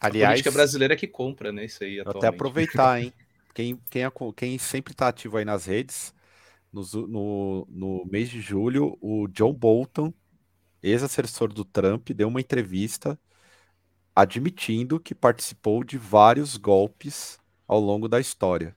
[0.00, 1.64] Aliás, a política brasileira que compra, né?
[1.64, 2.00] Isso aí.
[2.00, 2.18] Atualmente.
[2.18, 3.12] Até aproveitar, hein?
[3.54, 4.02] Quem, quem,
[4.34, 6.12] quem sempre está ativo aí nas redes,
[6.74, 10.12] no, no, no mês de julho, o John Bolton,
[10.82, 13.18] ex-assessor do Trump, deu uma entrevista
[14.14, 18.76] admitindo que participou de vários golpes ao longo da história.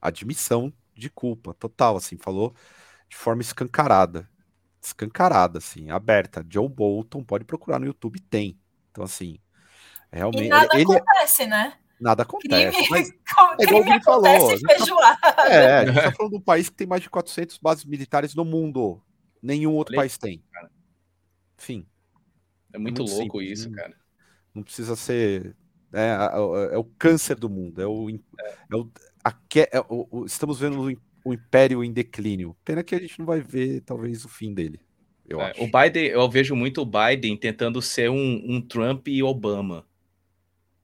[0.00, 2.54] Admissão de culpa, total, assim, falou
[3.08, 4.28] de forma escancarada.
[4.80, 6.42] Escancarada, assim, aberta.
[6.44, 8.58] John Bolton, pode procurar no YouTube, tem.
[8.90, 9.38] Então, assim,
[10.10, 10.46] realmente.
[10.46, 11.78] E nada ele, é acontece, né?
[12.02, 12.76] Nada acontece.
[12.76, 13.10] Crime, mas
[13.60, 14.26] é igual ele falou.
[14.26, 17.58] A tá, é, a gente tá falando de um país que tem mais de 400
[17.58, 19.00] bases militares no mundo.
[19.42, 20.42] Nenhum outro país tem.
[21.58, 21.86] enfim.
[22.72, 23.76] É muito, é muito louco simples, isso, né?
[23.76, 23.96] cara.
[24.54, 25.56] Não precisa ser.
[25.92, 27.80] É, é, é, o câncer do mundo.
[27.80, 28.76] É o, é.
[28.76, 28.90] o,
[29.24, 32.56] a, é o, o, estamos vendo o império em declínio.
[32.64, 34.80] Pena que a gente não vai ver, talvez, o fim dele.
[35.26, 39.22] Eu é, o Biden, eu vejo muito o Biden tentando ser um, um Trump e
[39.22, 39.86] Obama.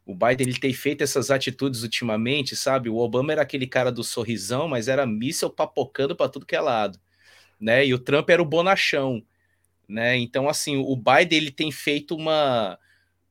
[0.08, 2.88] O Biden ele tem feito essas atitudes ultimamente, sabe?
[2.88, 6.60] O Obama era aquele cara do sorrisão, mas era míssel papocando para tudo que é
[6.62, 6.98] lado,
[7.60, 7.84] né?
[7.84, 9.22] E o Trump era o bonachão,
[9.86, 10.16] né?
[10.16, 12.78] Então assim, o Biden ele tem feito uma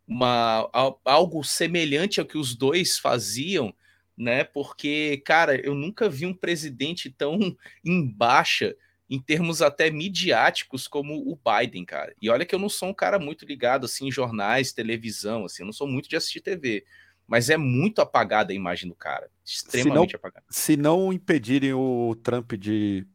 [0.07, 0.69] uma
[1.03, 3.73] algo semelhante ao que os dois faziam,
[4.15, 4.43] né?
[4.43, 7.39] Porque, cara, eu nunca vi um presidente tão
[7.83, 8.75] em baixa
[9.09, 12.13] em termos até midiáticos como o Biden, cara.
[12.21, 15.63] E olha que eu não sou um cara muito ligado assim em jornais, televisão, assim,
[15.63, 16.85] eu não sou muito de assistir TV,
[17.25, 20.45] mas é muito apagada a imagem do cara, extremamente se não, apagada.
[20.49, 23.07] Se não impedirem o Trump de,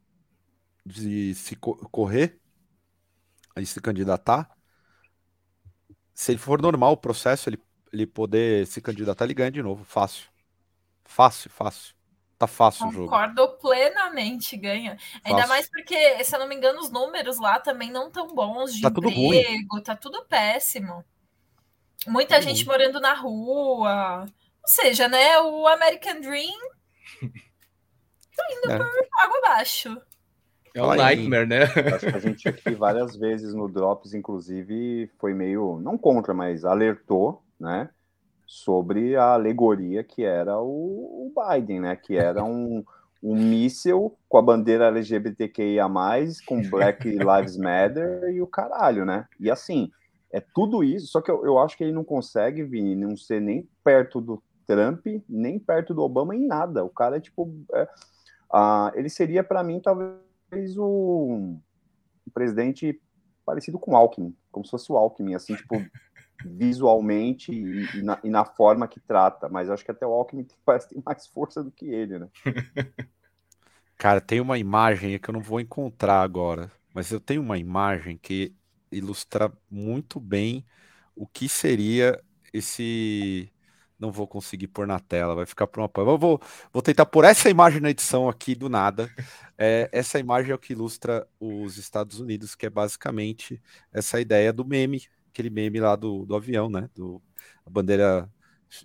[0.85, 2.39] de se correr,
[3.55, 4.49] a se candidatar,
[6.13, 7.59] se ele for normal o processo, ele,
[7.91, 10.27] ele poder se candidatar, ele ganha de novo, fácil.
[11.05, 11.93] Fácil, fácil.
[12.43, 13.11] Tá fácil Concordo o jogo.
[13.11, 14.97] Concordo plenamente, ganha.
[14.97, 15.21] Fácil.
[15.23, 18.73] Ainda mais porque, se eu não me engano, os números lá também não tão bons
[18.73, 19.83] de tá emprego, tudo ruim.
[19.83, 21.05] tá tudo péssimo.
[22.05, 22.77] Muita tudo gente ruim.
[22.77, 24.25] morando na rua.
[24.25, 26.59] Ou seja, né, o American Dream
[28.35, 28.77] tá indo é.
[28.77, 28.87] por
[29.21, 30.01] água abaixo.
[30.75, 31.63] É um nightmare, né?
[31.63, 36.65] Acho que a gente aqui várias vezes no Drops, inclusive, foi meio, não contra, mas
[36.65, 37.89] alertou, né?
[38.53, 41.95] Sobre a alegoria que era o, o Biden, né?
[41.95, 42.85] Que era um,
[43.21, 45.85] um míssil com a bandeira LGBTQIA,
[46.45, 49.25] com Black Lives Matter e o caralho, né?
[49.39, 49.91] E assim,
[50.31, 53.41] é tudo isso, só que eu, eu acho que ele não consegue, Vini, não ser
[53.41, 56.85] nem perto do Trump, nem perto do Obama em nada.
[56.85, 57.51] O cara é tipo.
[57.73, 57.83] É,
[58.53, 61.55] uh, ele seria, para mim, talvez o
[62.31, 63.01] presidente
[63.43, 65.75] parecido com Alckmin, como se fosse o Alckmin, assim, tipo,
[66.45, 70.47] visualmente e, e, na, e, na, forma que trata, mas acho que até o Alckmin
[70.65, 72.29] parece ter mais força do que ele, né?
[73.97, 78.17] Cara, tem uma imagem que eu não vou encontrar agora, mas eu tenho uma imagem
[78.17, 78.53] que
[78.91, 80.65] ilustra muito bem
[81.15, 83.49] o que seria esse.
[83.97, 85.89] Não vou conseguir pôr na tela, vai ficar por uma.
[85.95, 86.41] Eu vou,
[86.73, 89.09] vou tentar pôr essa imagem na edição aqui do nada.
[89.57, 93.61] É, essa imagem é o que ilustra os Estados Unidos, que é basicamente
[93.93, 96.89] essa ideia do meme aquele meme lá do, do avião, né?
[96.95, 97.21] Do,
[97.65, 98.31] a bandeira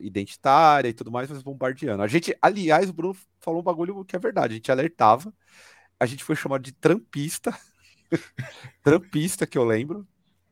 [0.00, 2.02] identitária e tudo mais, mas bombardeando.
[2.02, 5.32] A gente, aliás, o Bruno falou um bagulho que é verdade, a gente alertava,
[6.00, 7.56] a gente foi chamado de trampista,
[8.82, 10.06] trampista que eu lembro.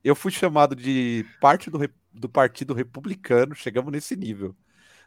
[0.04, 1.78] Eu fui chamado de parte do,
[2.12, 4.56] do Partido Republicano, chegamos nesse nível.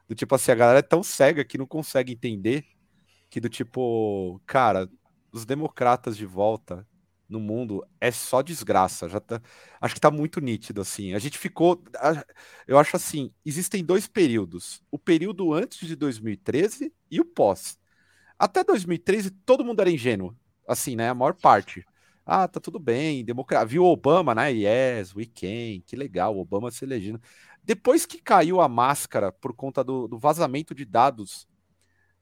[0.08, 2.66] Do tipo assim, a galera é tão cega que não consegue entender
[3.30, 4.90] que do tipo, cara,
[5.32, 6.86] os democratas de volta
[7.30, 9.08] no mundo é só desgraça.
[9.08, 9.42] Já tá,
[9.80, 11.14] acho que tá muito nítido assim.
[11.14, 11.82] A gente ficou,
[12.68, 17.78] eu acho assim, existem dois períodos: o período antes de 2013 e o pós.
[18.38, 20.36] Até 2013 todo mundo era ingênuo,
[20.68, 21.10] assim, né?
[21.10, 21.86] A maior parte.
[22.26, 23.66] Ah, tá tudo bem, democracia.
[23.68, 24.52] Viu Obama, né?
[24.52, 27.22] Yes, we can, que legal, Obama se elegendo.
[27.64, 31.48] Depois que caiu a máscara por conta do, do vazamento de dados,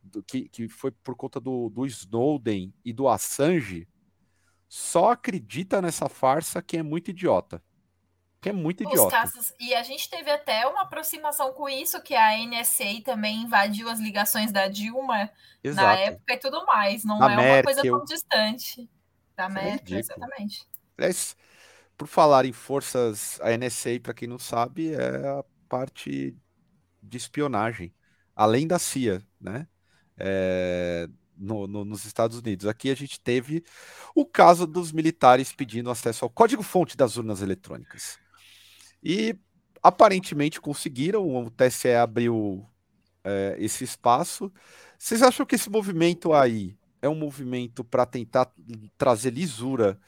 [0.01, 3.87] do, que, que foi por conta do, do Snowden e do Assange,
[4.67, 7.61] só acredita nessa farsa quem é muito idiota.
[8.39, 9.09] Que é muito idiota.
[9.09, 13.89] Casos, e a gente teve até uma aproximação com isso, que a NSA também invadiu
[13.89, 15.29] as ligações da Dilma
[15.63, 15.87] Exato.
[15.87, 17.03] na época e tudo mais.
[17.03, 17.55] Não da é Merkel.
[17.55, 18.89] uma coisa tão distante.
[19.35, 20.67] Da é Merkel, exatamente.
[20.97, 21.35] Aliás,
[21.97, 26.37] por falar em forças, a NSA, para quem não sabe, é a parte
[27.01, 27.93] de espionagem,
[28.35, 29.67] além da CIA, né?
[30.15, 32.65] É, no, no, nos Estados Unidos.
[32.65, 33.63] Aqui a gente teve
[34.15, 38.17] o caso dos militares pedindo acesso ao código-fonte das urnas eletrônicas.
[39.03, 39.35] E
[39.81, 42.65] aparentemente conseguiram, o TSE abriu
[43.23, 44.51] é, esse espaço.
[44.97, 48.51] Vocês acham que esse movimento aí é um movimento para tentar
[48.97, 49.99] trazer lisura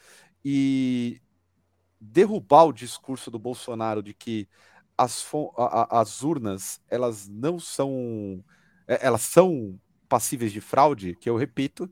[0.44, 1.20] e
[2.00, 4.48] derrubar o discurso do Bolsonaro de que
[4.96, 5.26] as,
[5.90, 8.44] as urnas elas não são
[8.86, 9.78] é, elas são
[10.10, 11.88] passíveis de fraude, que eu repito,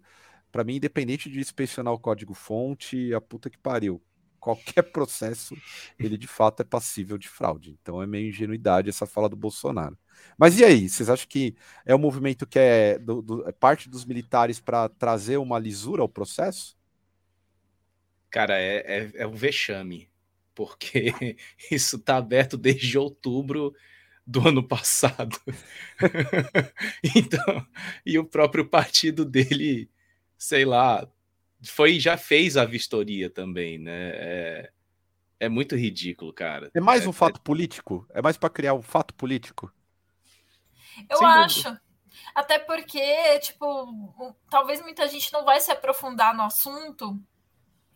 [0.50, 4.02] para mim, independente de inspecionar o código-fonte, a puta que pariu.
[4.40, 5.56] Qualquer processo,
[5.98, 7.78] ele de fato é passível de fraude.
[7.80, 9.96] Então é meio ingenuidade essa fala do Bolsonaro.
[10.36, 10.88] Mas e aí?
[10.88, 11.54] Vocês acham que
[11.86, 16.02] é um movimento que é, do, do, é parte dos militares para trazer uma lisura
[16.02, 16.76] ao processo?
[18.28, 20.10] Cara, é, é, é um vexame,
[20.56, 21.14] porque
[21.70, 23.72] isso está aberto desde outubro
[24.28, 25.40] do ano passado.
[27.16, 27.66] então,
[28.04, 29.90] e o próprio partido dele,
[30.36, 31.08] sei lá,
[31.64, 34.10] foi já fez a vistoria também, né?
[34.14, 34.72] É,
[35.40, 36.70] É muito ridículo, cara.
[36.74, 37.42] É mais é, um fato é...
[37.42, 38.06] político?
[38.12, 39.72] É mais para criar um fato político?
[41.08, 41.62] Eu Sem acho.
[41.62, 41.82] Dúvida.
[42.34, 47.18] Até porque, tipo, talvez muita gente não vai se aprofundar no assunto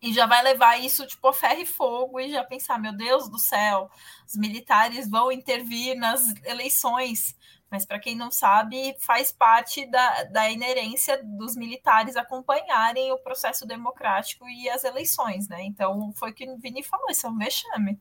[0.03, 3.31] e já vai levar isso tipo a ferro e fogo e já pensar, meu Deus
[3.31, 3.88] do céu,
[4.27, 7.37] os militares vão intervir nas eleições.
[7.71, 13.65] Mas para quem não sabe, faz parte da, da inerência dos militares acompanharem o processo
[13.65, 15.62] democrático e as eleições, né?
[15.62, 17.99] Então foi o que o Vini falou, isso é um vexame.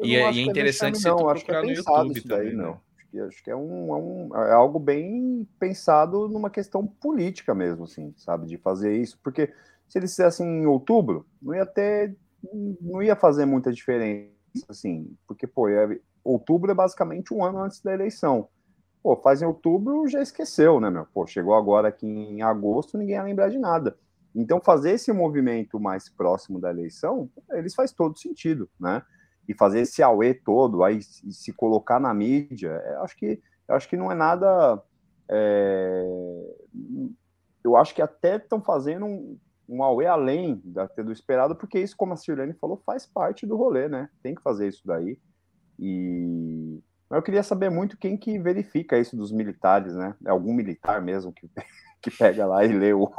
[0.00, 2.56] E é, e é interessante você não, acho que é no YouTube isso daí, também,
[2.56, 2.72] não.
[2.72, 2.80] Né?
[2.96, 7.54] Acho que, acho que é, um, é, um, é algo bem pensado numa questão política
[7.54, 8.46] mesmo, assim, sabe?
[8.46, 9.52] De fazer isso, porque
[9.88, 12.16] se eles fizessem em outubro, não ia ter,
[12.80, 14.30] não ia fazer muita diferença,
[14.68, 18.48] assim, porque, pô, é, outubro é basicamente um ano antes da eleição.
[19.02, 21.06] Pô, faz em outubro, já esqueceu, né, meu?
[21.12, 23.98] Pô, chegou agora aqui em agosto, ninguém ia lembrar de nada.
[24.34, 29.02] Então, fazer esse movimento mais próximo da eleição, eles faz todo sentido, né?
[29.46, 33.96] E fazer esse auê todo, aí se colocar na mídia, é, acho que acho que
[33.96, 34.82] não é nada.
[35.28, 36.04] É...
[37.62, 39.38] Eu acho que até estão fazendo um,
[39.68, 43.56] um Aue além da, do esperado, porque isso, como a Sirlene falou, faz parte do
[43.56, 44.08] rolê, né?
[44.22, 45.18] Tem que fazer isso daí.
[45.78, 50.14] E eu queria saber muito quem que verifica isso dos militares, né?
[50.24, 51.48] É algum militar mesmo que,
[52.00, 53.10] que pega lá e lê o,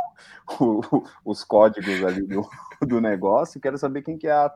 [0.60, 2.48] o, os códigos ali do,
[2.82, 3.60] do negócio.
[3.60, 4.54] Quero saber quem que é a,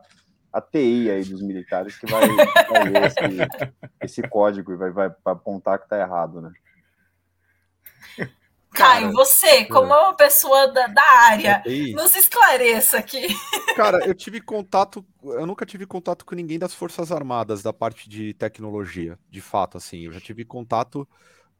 [0.52, 2.26] a TI aí dos militares que vai,
[2.68, 6.52] vai ler esse, esse código e vai, vai apontar que tá errado, né?
[8.72, 11.62] Caio, você, como é uma pessoa da, da área,
[11.94, 13.26] nos esclareça aqui.
[13.74, 18.08] Cara, eu tive contato, eu nunca tive contato com ninguém das Forças Armadas, da parte
[18.08, 20.06] de tecnologia, de fato, assim.
[20.06, 21.06] Eu já tive contato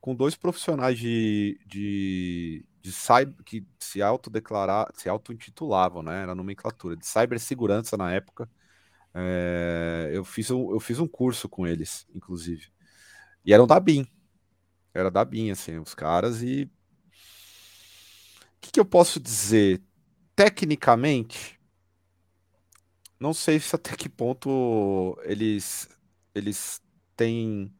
[0.01, 6.23] com dois profissionais de, de, de cyber, que se autodeclarar, se auto-intitulavam, né?
[6.23, 8.49] Era nomenclatura, de cibersegurança na época.
[9.13, 12.69] É, eu, fiz um, eu fiz um curso com eles, inclusive.
[13.45, 14.07] E eram da BIM.
[14.95, 16.71] Era da BIM, assim, os caras, e
[18.61, 19.83] que, que eu posso dizer?
[20.37, 21.61] Tecnicamente,
[23.19, 25.89] não sei se até que ponto eles,
[26.35, 26.83] eles
[27.17, 27.75] têm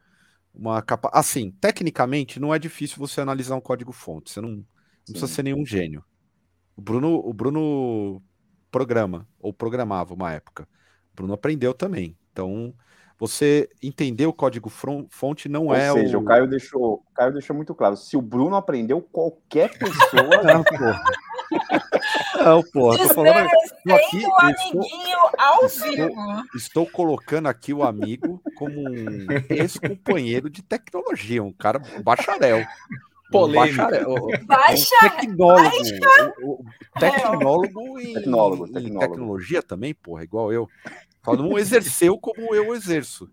[0.53, 1.09] uma capa.
[1.13, 4.31] Assim, tecnicamente, não é difícil você analisar um código-fonte.
[4.31, 4.65] Você não, não
[5.13, 6.03] precisa ser nenhum gênio.
[6.75, 8.23] O Bruno, o Bruno
[8.71, 10.67] programa, ou programava uma época.
[11.13, 12.17] O Bruno aprendeu também.
[12.31, 12.75] Então,
[13.21, 16.21] você entender o código fonte não Ou é seja, o...
[16.21, 17.95] o Caio deixou, o Caio deixou muito claro.
[17.95, 20.41] Se o Bruno aprendeu, qualquer pessoa.
[20.41, 21.03] não, porra.
[22.43, 22.97] Não, porra.
[22.97, 26.07] Tô falando aqui, o amiguinho estou, ao vivo.
[26.07, 32.65] Estou, estou, colocando aqui o amigo como um ex-companheiro de tecnologia, um cara bacharel.
[33.31, 33.83] Polêmico.
[33.83, 35.69] Um baixa, um tecnólogo.
[35.69, 36.33] Baixa.
[36.41, 36.65] O,
[36.99, 38.99] tecnólogo, em, tecnólogo, em, tecnólogo.
[38.99, 40.67] tecnologia também, porra, igual eu.
[41.23, 43.29] Só não exerceu como eu exerço.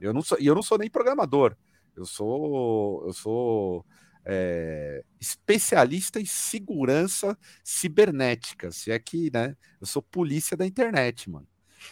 [0.00, 1.56] Eu não sou, e eu não sou nem programador.
[1.96, 3.84] Eu sou, eu sou
[4.24, 8.70] é, especialista em segurança cibernética.
[8.70, 9.56] Se é que, né?
[9.80, 11.46] Eu sou polícia da internet, mano.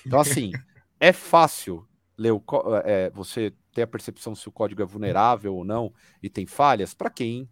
[0.05, 0.53] Então, assim,
[1.01, 2.43] é fácil ler o,
[2.85, 6.95] é, você ter a percepção se o código é vulnerável ou não e tem falhas.
[6.95, 7.49] Para quem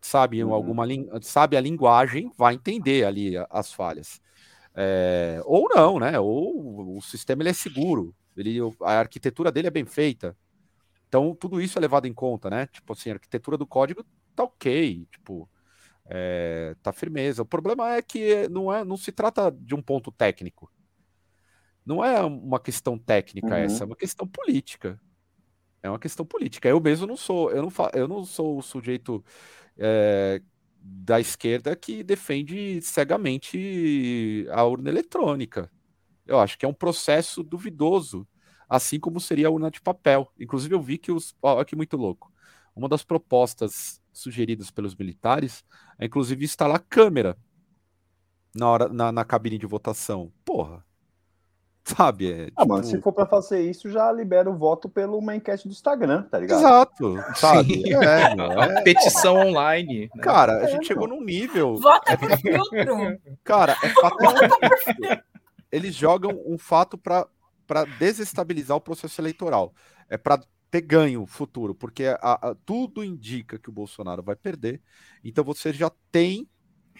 [0.00, 0.52] sabe uhum.
[0.52, 0.84] alguma
[1.22, 4.20] sabe a linguagem, vai entender ali as falhas.
[4.74, 6.18] É, ou não, né?
[6.18, 10.36] Ou o sistema ele é seguro, ele, a arquitetura dele é bem feita.
[11.08, 12.66] Então, tudo isso é levado em conta, né?
[12.66, 14.04] Tipo assim, a arquitetura do código
[14.34, 15.48] tá ok, tipo,
[16.06, 17.42] é, tá firmeza.
[17.42, 20.70] O problema é que não, é, não se trata de um ponto técnico.
[21.84, 23.54] Não é uma questão técnica uhum.
[23.54, 25.00] essa, é uma questão política.
[25.82, 26.68] É uma questão política.
[26.68, 29.24] Eu mesmo não sou, eu não, eu não sou o sujeito
[29.78, 30.42] é,
[30.82, 35.70] da esquerda que defende cegamente a urna eletrônica.
[36.26, 38.26] Eu acho que é um processo duvidoso,
[38.68, 40.32] assim como seria a urna de papel.
[40.38, 41.34] Inclusive, eu vi que os.
[41.42, 42.32] Olha que muito louco.
[42.74, 45.64] Uma das propostas sugeridas pelos militares
[45.98, 47.36] é, inclusive, instalar câmera
[48.54, 50.32] na, hora, na, na cabine de votação.
[50.44, 50.84] Porra.
[51.84, 52.30] Sabe?
[52.30, 55.34] É, ah, mano, tipo se for para fazer isso, já libera o voto pela uma
[55.34, 56.60] enquete do Instagram, tá ligado?
[56.60, 57.82] Exato, sabe?
[58.00, 60.10] É, é, petição online.
[60.14, 60.22] Né?
[60.22, 61.76] Cara, a gente chegou num nível.
[61.76, 63.18] Vota por filtro!
[63.42, 64.16] Cara, é fato.
[65.72, 69.72] Eles jogam um fato para desestabilizar o processo eleitoral.
[70.08, 74.80] É para ter ganho futuro, porque a, a, tudo indica que o Bolsonaro vai perder.
[75.24, 76.48] Então você já tem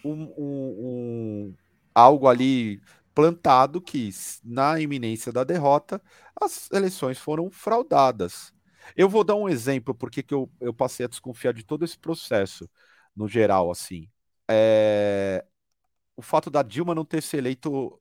[0.05, 1.55] um, um, um
[1.95, 2.81] algo ali
[3.21, 4.09] plantado que,
[4.43, 6.01] na iminência da derrota,
[6.41, 8.51] as eleições foram fraudadas.
[8.97, 11.99] Eu vou dar um exemplo porque que eu, eu passei a desconfiar de todo esse
[11.99, 12.69] processo,
[13.15, 14.09] no geral, assim.
[14.49, 15.45] É...
[16.17, 18.01] O fato da Dilma não ter se eleito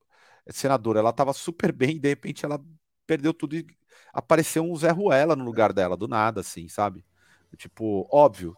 [0.49, 2.63] senadora, ela estava super bem e de repente ela
[3.05, 3.67] perdeu tudo e
[4.13, 7.05] apareceu um Zé Ruela no lugar dela, do nada, assim, sabe?
[7.57, 8.55] Tipo, óbvio,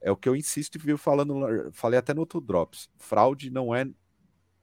[0.00, 2.88] é o que eu insisto e vivo falando, falei até no outro Drops.
[2.98, 3.86] Fraude não é.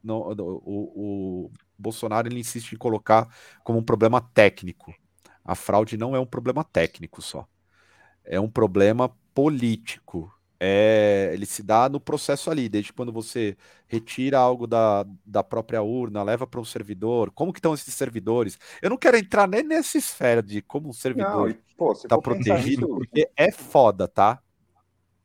[0.02, 3.28] Não, o, o Bolsonaro ele insiste em colocar
[3.62, 4.94] como um problema técnico.
[5.44, 7.46] A fraude não é um problema técnico só.
[8.24, 10.32] É um problema político.
[10.64, 13.56] É, ele se dá no processo ali, desde quando você
[13.88, 17.32] retira algo da, da própria urna, leva para um servidor.
[17.32, 18.56] Como que estão esses servidores?
[18.80, 21.56] Eu não quero entrar nem nessa esfera de como um servidor
[21.94, 22.94] está protegido, isso...
[22.94, 24.40] porque é foda, tá?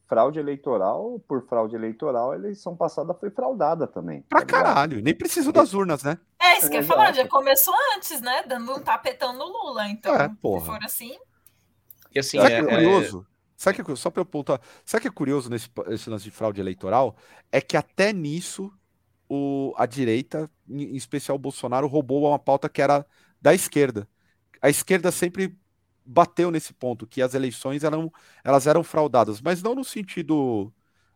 [0.08, 4.22] Fraude eleitoral por fraude eleitoral, a eleição passada foi fraudada também.
[4.24, 6.18] Pra tá caralho, nem preciso das urnas, né?
[6.40, 8.44] É, isso que eu ia falar, já começou antes, né?
[8.48, 10.62] Dando um tapetão no Lula, então, é, porra.
[10.62, 11.18] se for assim.
[12.14, 13.28] E assim, Sabe é, que é curioso?
[13.34, 13.38] É...
[13.58, 16.62] Sabe que, só para eu pontuar, sabe que é curioso nesse, nesse lance de fraude
[16.62, 17.16] eleitoral?
[17.52, 18.72] É que até nisso
[19.28, 23.06] o, a direita, em especial o Bolsonaro, roubou uma pauta que era
[23.42, 24.08] da esquerda.
[24.62, 25.58] A esquerda sempre
[26.08, 28.12] bateu nesse ponto, que as eleições eram,
[28.44, 30.74] elas eram fraudadas, mas não no sentido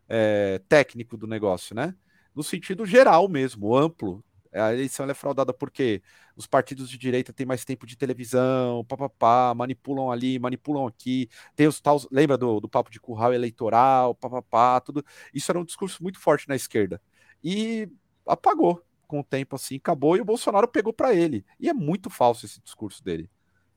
[0.09, 1.95] é, técnico do negócio, né?
[2.35, 4.23] No sentido geral mesmo, amplo.
[4.53, 6.01] A eleição é fraudada porque
[6.35, 11.67] os partidos de direita têm mais tempo de televisão, papapá, manipulam ali, manipulam aqui, tem
[11.67, 15.05] os tal, lembra do, do papo de curral eleitoral, papapá, tudo.
[15.33, 17.01] Isso era um discurso muito forte na esquerda.
[17.43, 17.89] E
[18.27, 21.45] apagou com o tempo assim, acabou e o Bolsonaro pegou para ele.
[21.59, 23.29] E é muito falso esse discurso dele.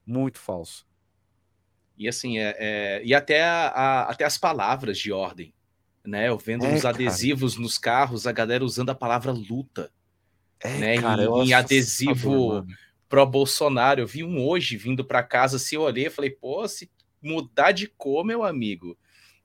[0.06, 0.86] Muito falso.
[1.96, 5.54] E assim, é, é e até, a, a, até as palavras de ordem,
[6.04, 6.28] né?
[6.28, 9.90] Eu vendo é, os adesivos nos carros, a galera usando a palavra luta,
[10.60, 11.00] é, né?
[11.00, 12.66] Cara, em, em adesivo
[13.08, 14.00] pro Bolsonaro.
[14.00, 16.90] Eu vi um hoje vindo para casa, se eu olhei, falei, pô, se
[17.22, 18.98] mudar de cor, meu amigo,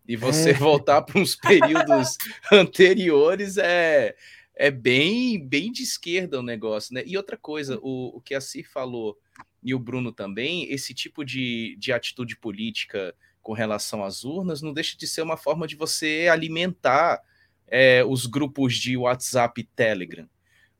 [0.07, 0.53] e você é.
[0.57, 2.17] voltar para uns períodos
[2.51, 4.15] anteriores, é
[4.55, 7.01] é bem bem de esquerda o negócio, né?
[7.05, 9.17] E outra coisa, o, o que a Cir falou
[9.61, 14.73] e o Bruno também, esse tipo de, de atitude política com relação às urnas não
[14.73, 17.21] deixa de ser uma forma de você alimentar
[17.67, 20.27] é, os grupos de WhatsApp e Telegram.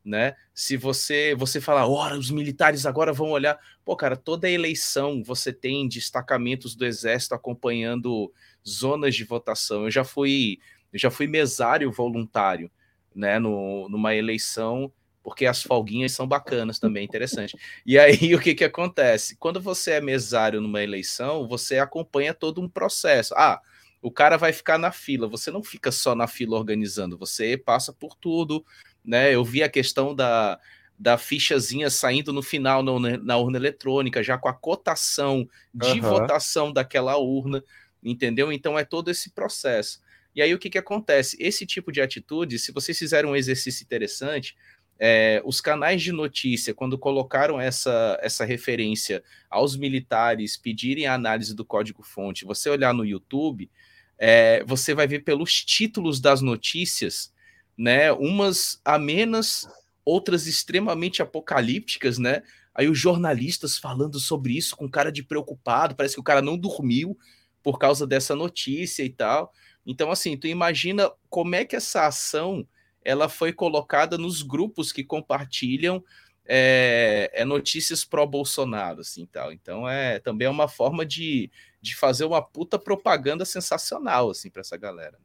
[0.03, 0.33] Né?
[0.53, 5.51] Se você você falar, ora, os militares agora vão olhar, pô, cara, toda eleição você
[5.51, 8.31] tem destacamentos do exército acompanhando
[8.67, 9.83] zonas de votação.
[9.83, 10.59] Eu já fui,
[10.91, 12.71] eu já fui mesário voluntário,
[13.13, 14.91] né, no, numa eleição
[15.29, 17.55] porque as folguinhas são bacanas também, interessante.
[17.85, 19.35] E aí o que, que acontece?
[19.37, 23.35] Quando você é mesário numa eleição, você acompanha todo um processo.
[23.35, 23.61] Ah,
[24.01, 27.93] o cara vai ficar na fila, você não fica só na fila organizando, você passa
[27.93, 28.65] por tudo,
[29.05, 29.33] né?
[29.33, 30.59] Eu vi a questão da,
[30.97, 36.01] da fichazinha saindo no final na, na urna eletrônica, já com a cotação de uhum.
[36.01, 37.63] votação daquela urna,
[38.03, 38.51] entendeu?
[38.51, 40.01] Então é todo esse processo.
[40.35, 41.37] E aí o que, que acontece?
[41.39, 44.55] Esse tipo de atitude, se vocês fizerem um exercício interessante,
[44.99, 51.55] é, os canais de notícia, quando colocaram essa, essa referência aos militares pedirem a análise
[51.55, 53.71] do código-fonte, você olhar no YouTube,
[54.17, 57.33] é, você vai ver pelos títulos das notícias,
[57.77, 59.65] né, umas amenas,
[60.03, 62.43] outras extremamente apocalípticas, né?
[62.75, 66.57] Aí os jornalistas falando sobre isso com cara de preocupado, parece que o cara não
[66.57, 67.17] dormiu
[67.63, 69.53] por causa dessa notícia e tal.
[69.85, 72.67] Então, assim, tu imagina como é que essa ação
[73.03, 76.03] ela foi colocada nos grupos que compartilham
[76.51, 79.51] é, é notícias pró-Bolsonaro, assim, tal.
[79.53, 84.61] Então é também é uma forma de, de fazer uma puta propaganda sensacional, assim, para
[84.61, 85.17] essa galera.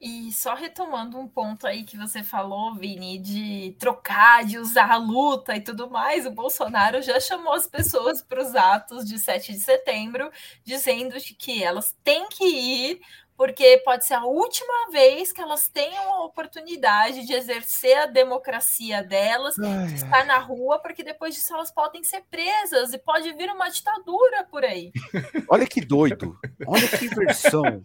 [0.00, 4.96] E só retomando um ponto aí que você falou, Vini, de trocar, de usar a
[4.96, 9.52] luta e tudo mais, o Bolsonaro já chamou as pessoas para os atos de 7
[9.52, 10.30] de setembro,
[10.64, 13.00] dizendo que elas têm que ir
[13.40, 19.02] porque pode ser a última vez que elas tenham a oportunidade de exercer a democracia
[19.02, 23.32] delas, ai, de estar na rua, porque depois disso elas podem ser presas e pode
[23.32, 24.92] vir uma ditadura por aí.
[25.48, 27.82] Olha que doido, olha que versão.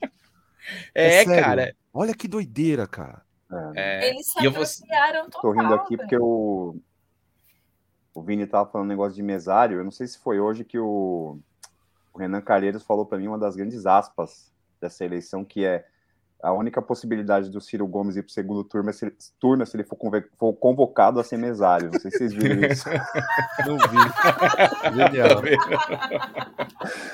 [0.94, 1.74] É, é cara.
[1.94, 3.22] Olha que doideira, cara.
[3.78, 4.10] É.
[4.10, 5.30] Eles se apropriaram vou...
[5.30, 5.42] total.
[5.42, 6.76] Tô rindo aqui porque o,
[8.14, 9.78] o Vini tava falando um negócio de mesário.
[9.78, 11.40] Eu não sei se foi hoje que o,
[12.14, 15.86] o Renan Calheiros falou para mim uma das grandes aspas dessa eleição, que é
[16.46, 19.76] a única possibilidade do Ciro Gomes ir para o segundo turno é se, turno se
[19.76, 19.98] ele for,
[20.38, 21.90] for, convocado a ser mesário.
[21.92, 22.88] Não sei se vocês viram isso.
[23.66, 23.98] Não vi.
[24.96, 25.42] Genial.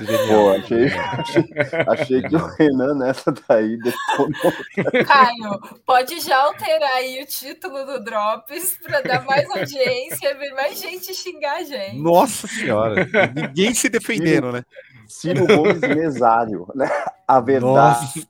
[0.01, 0.27] Genial.
[0.27, 1.43] Pô, achei, achei,
[1.87, 5.05] achei, que o Renan nessa daí detonou.
[5.05, 10.77] Caio, pode já alterar aí o título do Drops para dar mais audiência, ver mais
[10.77, 11.99] gente xingar a gente.
[11.99, 14.63] Nossa senhora, ninguém se defendendo, né?
[15.11, 16.87] Ciro Gomes mesário, né?
[17.27, 18.05] A verdade.
[18.17, 18.27] Nossa.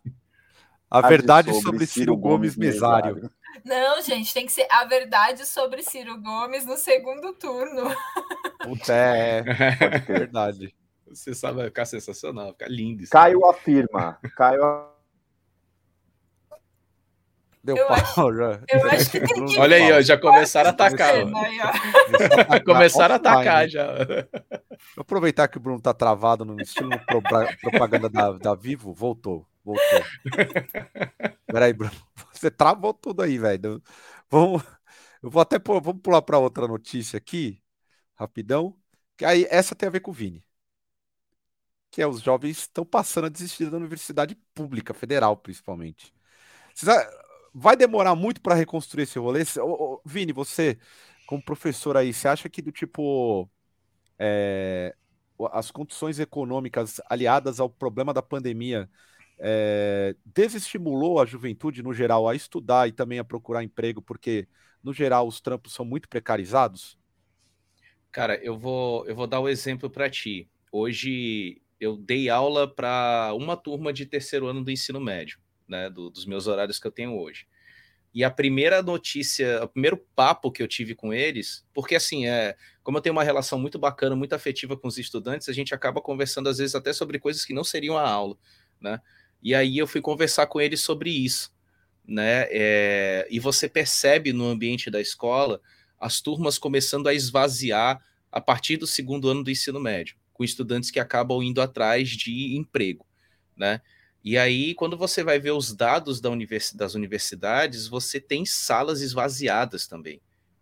[0.90, 3.16] A verdade sobre, sobre Ciro, Ciro Gomes, Gomes mesário.
[3.16, 3.32] mesário.
[3.64, 7.96] Não, gente, tem que ser a verdade sobre Ciro Gomes no segundo turno.
[8.64, 10.74] Puta, é, é verdade.
[11.08, 13.04] Você sabe, vai ficar sensacional, ficar lindo.
[13.10, 14.18] Caio afirma.
[14.36, 14.92] Caio
[17.64, 18.60] Deu eu pau acho, já.
[18.70, 21.14] Eu acho que tem que Olha aí, ó, já começaram a atacar.
[22.66, 23.86] começaram a atacar já.
[24.98, 26.90] Aproveitar que o Bruno tá travado no estilo
[27.62, 28.94] propaganda da, da Vivo.
[28.94, 30.02] Voltou, voltou.
[31.46, 31.96] Peraí, Bruno.
[32.34, 33.82] Você travou tudo aí, velho.
[34.30, 34.64] Vamos,
[35.22, 37.62] eu vou até vamos pular para outra notícia aqui,
[38.16, 38.76] rapidão.
[39.18, 40.44] Que aí essa tem a ver com o Vini.
[41.90, 46.14] Que é os jovens estão passando a desistir da universidade pública, federal, principalmente.
[47.54, 49.42] Vai demorar muito para reconstruir esse rolê?
[50.06, 50.80] Vini, você,
[51.28, 53.50] como professor aí, você acha que do tipo.
[54.24, 54.96] É,
[55.52, 58.88] as condições econômicas aliadas ao problema da pandemia
[59.40, 64.48] é, desestimulou a juventude, no geral, a estudar e também a procurar emprego, porque,
[64.84, 66.96] no geral, os trampos são muito precarizados?
[68.12, 70.48] Cara, eu vou, eu vou dar o um exemplo para ti.
[70.72, 75.40] Hoje eu dei aula para uma turma de terceiro ano do ensino médio
[75.72, 77.48] né, do, dos meus horários que eu tenho hoje.
[78.14, 82.58] E a primeira notícia, o primeiro papo que eu tive com eles, porque assim, é,
[82.84, 86.02] como eu tenho uma relação muito bacana, muito afetiva com os estudantes, a gente acaba
[86.02, 88.38] conversando às vezes até sobre coisas que não seriam a aula,
[88.80, 89.00] né?
[89.42, 91.52] E aí eu fui conversar com eles sobre isso,
[92.08, 92.48] né?
[92.50, 95.62] É, e você percebe no ambiente da escola
[96.00, 100.90] as turmas começando a esvaziar a partir do segundo ano do ensino médio, com estudantes
[100.90, 103.06] que acabam indo atrás de emprego,
[103.56, 103.82] né?
[104.24, 106.30] E aí, quando você vai ver os dados da
[106.76, 110.22] das universidades, você tem salas esvaziadas também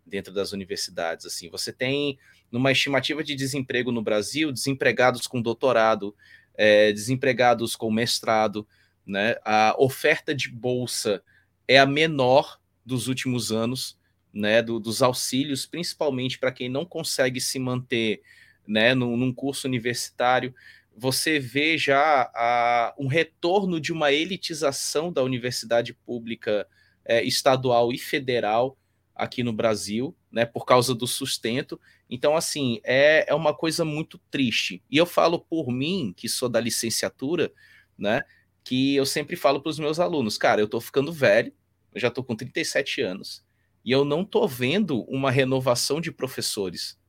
[0.09, 1.25] dentro das universidades.
[1.25, 2.17] Assim, você tem,
[2.51, 6.15] numa estimativa de desemprego no Brasil, desempregados com doutorado,
[6.55, 8.67] é, desempregados com mestrado,
[9.05, 9.35] né?
[9.45, 11.23] A oferta de bolsa
[11.67, 13.97] é a menor dos últimos anos,
[14.33, 14.61] né?
[14.61, 18.21] Do, dos auxílios, principalmente para quem não consegue se manter,
[18.67, 18.93] né?
[18.93, 20.53] Num, num curso universitário
[20.99, 26.67] você vê já a, um retorno de uma elitização da universidade pública
[27.05, 28.77] é, estadual e federal
[29.19, 31.79] aqui no Brasil, né, por causa do sustento.
[32.09, 34.81] Então, assim, é, é uma coisa muito triste.
[34.89, 37.51] E eu falo por mim, que sou da licenciatura,
[37.97, 38.23] né,
[38.63, 41.53] que eu sempre falo para os meus alunos, cara, eu estou ficando velho,
[41.93, 43.43] eu já estou com 37 anos,
[43.83, 46.99] e eu não estou vendo uma renovação de professores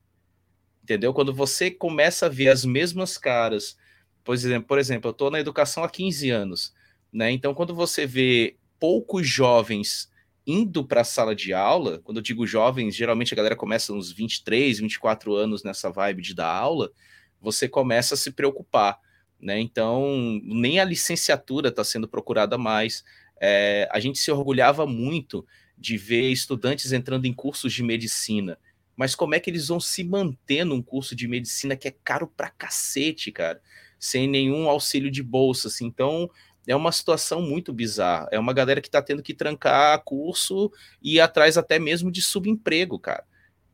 [0.90, 1.14] entendeu?
[1.14, 3.76] Quando você começa a ver as mesmas caras,
[4.24, 6.74] por exemplo, por exemplo eu estou na educação há 15 anos,
[7.12, 7.30] né?
[7.30, 10.09] Então, quando você vê poucos jovens
[10.50, 14.10] indo para a sala de aula, quando eu digo jovens, geralmente a galera começa uns
[14.10, 16.90] 23, 24 anos nessa vibe de dar aula,
[17.40, 18.98] você começa a se preocupar,
[19.40, 19.58] né?
[19.58, 23.04] Então, nem a licenciatura está sendo procurada mais.
[23.40, 25.46] É, a gente se orgulhava muito
[25.78, 28.58] de ver estudantes entrando em cursos de medicina
[29.00, 32.26] mas como é que eles vão se manter num curso de medicina que é caro
[32.26, 33.58] pra cacete, cara,
[33.98, 36.30] sem nenhum auxílio de bolsa, assim, então
[36.70, 40.70] é uma situação muito bizarra, é uma galera que tá tendo que trancar curso
[41.02, 43.24] e ir atrás até mesmo de subemprego, cara,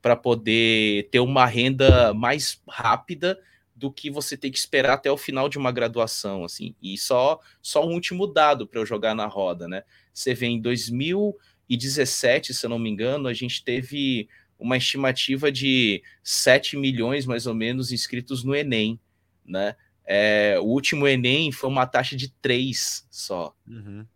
[0.00, 3.38] para poder ter uma renda mais rápida
[3.74, 6.74] do que você tem que esperar até o final de uma graduação, assim.
[6.82, 9.82] E só só um último dado para eu jogar na roda, né?
[10.14, 14.26] Você vê em 2017, se eu não me engano, a gente teve
[14.58, 18.98] uma estimativa de 7 milhões, mais ou menos, inscritos no Enem,
[19.44, 19.76] né?
[20.06, 23.54] É, o último Enem foi uma taxa de 3 só.
[23.66, 24.06] Uhum.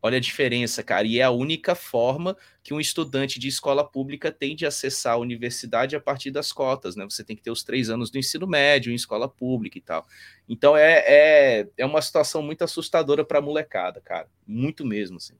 [0.00, 1.06] Olha a diferença, cara.
[1.06, 5.18] E é a única forma que um estudante de escola pública tem de acessar a
[5.18, 7.04] universidade a partir das cotas, né?
[7.04, 10.06] Você tem que ter os três anos do ensino médio em escola pública e tal.
[10.48, 14.28] Então é, é, é uma situação muito assustadora para a molecada, cara.
[14.46, 15.34] Muito mesmo, assim.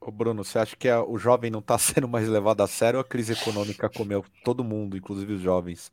[0.00, 2.98] Ô Bruno, você acha que a, o jovem não está sendo mais levado a sério
[2.98, 5.90] ou a crise econômica comeu todo mundo, inclusive os jovens?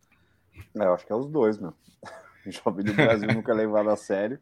[0.75, 1.73] É, eu acho que é os dois, meu.
[2.63, 4.39] Jovem do Brasil nunca é levado a sério.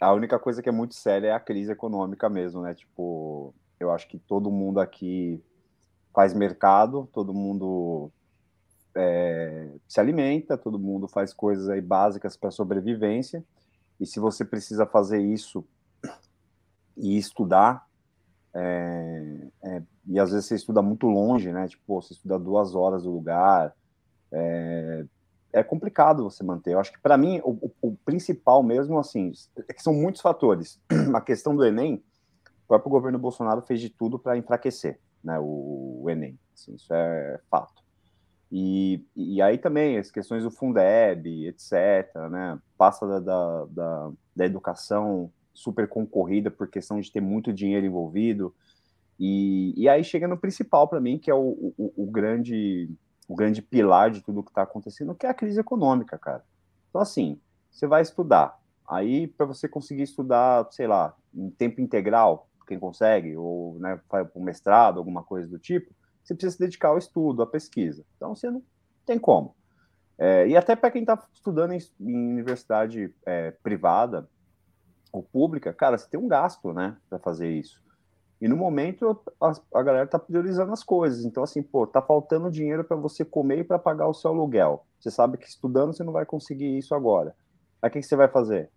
[0.00, 2.74] A única coisa que é muito séria é a crise econômica mesmo, né?
[2.74, 5.42] Tipo, eu acho que todo mundo aqui
[6.14, 8.10] faz mercado, todo mundo
[8.94, 13.44] é, se alimenta, todo mundo faz coisas aí básicas para sobrevivência.
[14.00, 15.64] E se você precisa fazer isso
[16.96, 17.86] e estudar,
[18.54, 21.68] é, é, e às vezes você estuda muito longe, né?
[21.68, 23.74] Tipo, você estuda duas horas do lugar.
[25.52, 26.72] É, complicado você manter.
[26.72, 29.32] Eu acho que para mim o, o, o, principal mesmo, assim,
[29.68, 30.80] é que são muitos fatores.
[31.14, 32.02] A questão do Enem,
[32.46, 35.38] o próprio governo Bolsonaro fez de tudo para enfraquecer, né?
[35.38, 37.82] O, o Enem, assim, isso é fato.
[38.52, 41.72] E, e aí também as questões do Fundeb, etc.,
[42.30, 42.58] né?
[42.76, 48.54] Passa da, da, da, da educação super concorrida por questão de ter muito dinheiro envolvido.
[49.18, 52.88] E, e aí chega no principal para mim, que é o, o, o, grande
[53.30, 56.44] o grande pilar de tudo que está acontecendo, que é a crise econômica, cara.
[56.88, 58.58] Então, assim, você vai estudar.
[58.88, 64.24] Aí, para você conseguir estudar, sei lá, em tempo integral, quem consegue, ou né, vai
[64.24, 68.04] para um mestrado, alguma coisa do tipo, você precisa se dedicar ao estudo, à pesquisa.
[68.16, 68.64] Então, você não
[69.06, 69.54] tem como.
[70.18, 74.28] É, e até para quem está estudando em, em universidade é, privada
[75.12, 77.80] ou pública, cara, você tem um gasto, né, para fazer isso.
[78.40, 81.24] E no momento a, a galera tá priorizando as coisas.
[81.24, 84.86] Então, assim, pô, tá faltando dinheiro para você comer e para pagar o seu aluguel.
[84.98, 87.34] Você sabe que estudando você não vai conseguir isso agora.
[87.82, 88.70] Aí o que, que você vai fazer?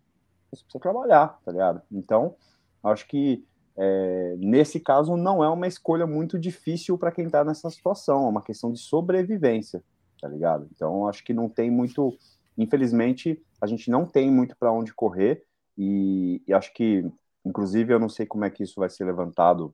[0.51, 1.82] Você precisa trabalhar, tá ligado?
[1.91, 2.36] Então,
[2.84, 3.45] acho que
[3.76, 8.30] é, nesse caso não é uma escolha muito difícil para quem está nessa situação, é
[8.30, 9.84] uma questão de sobrevivência,
[10.22, 10.68] tá ligado?
[10.76, 12.16] Então, acho que não tem muito,
[12.57, 15.43] infelizmente, a gente não tem muito para onde correr
[15.78, 17.09] e, e acho que
[17.45, 19.73] Inclusive, eu não sei como é que isso vai ser levantado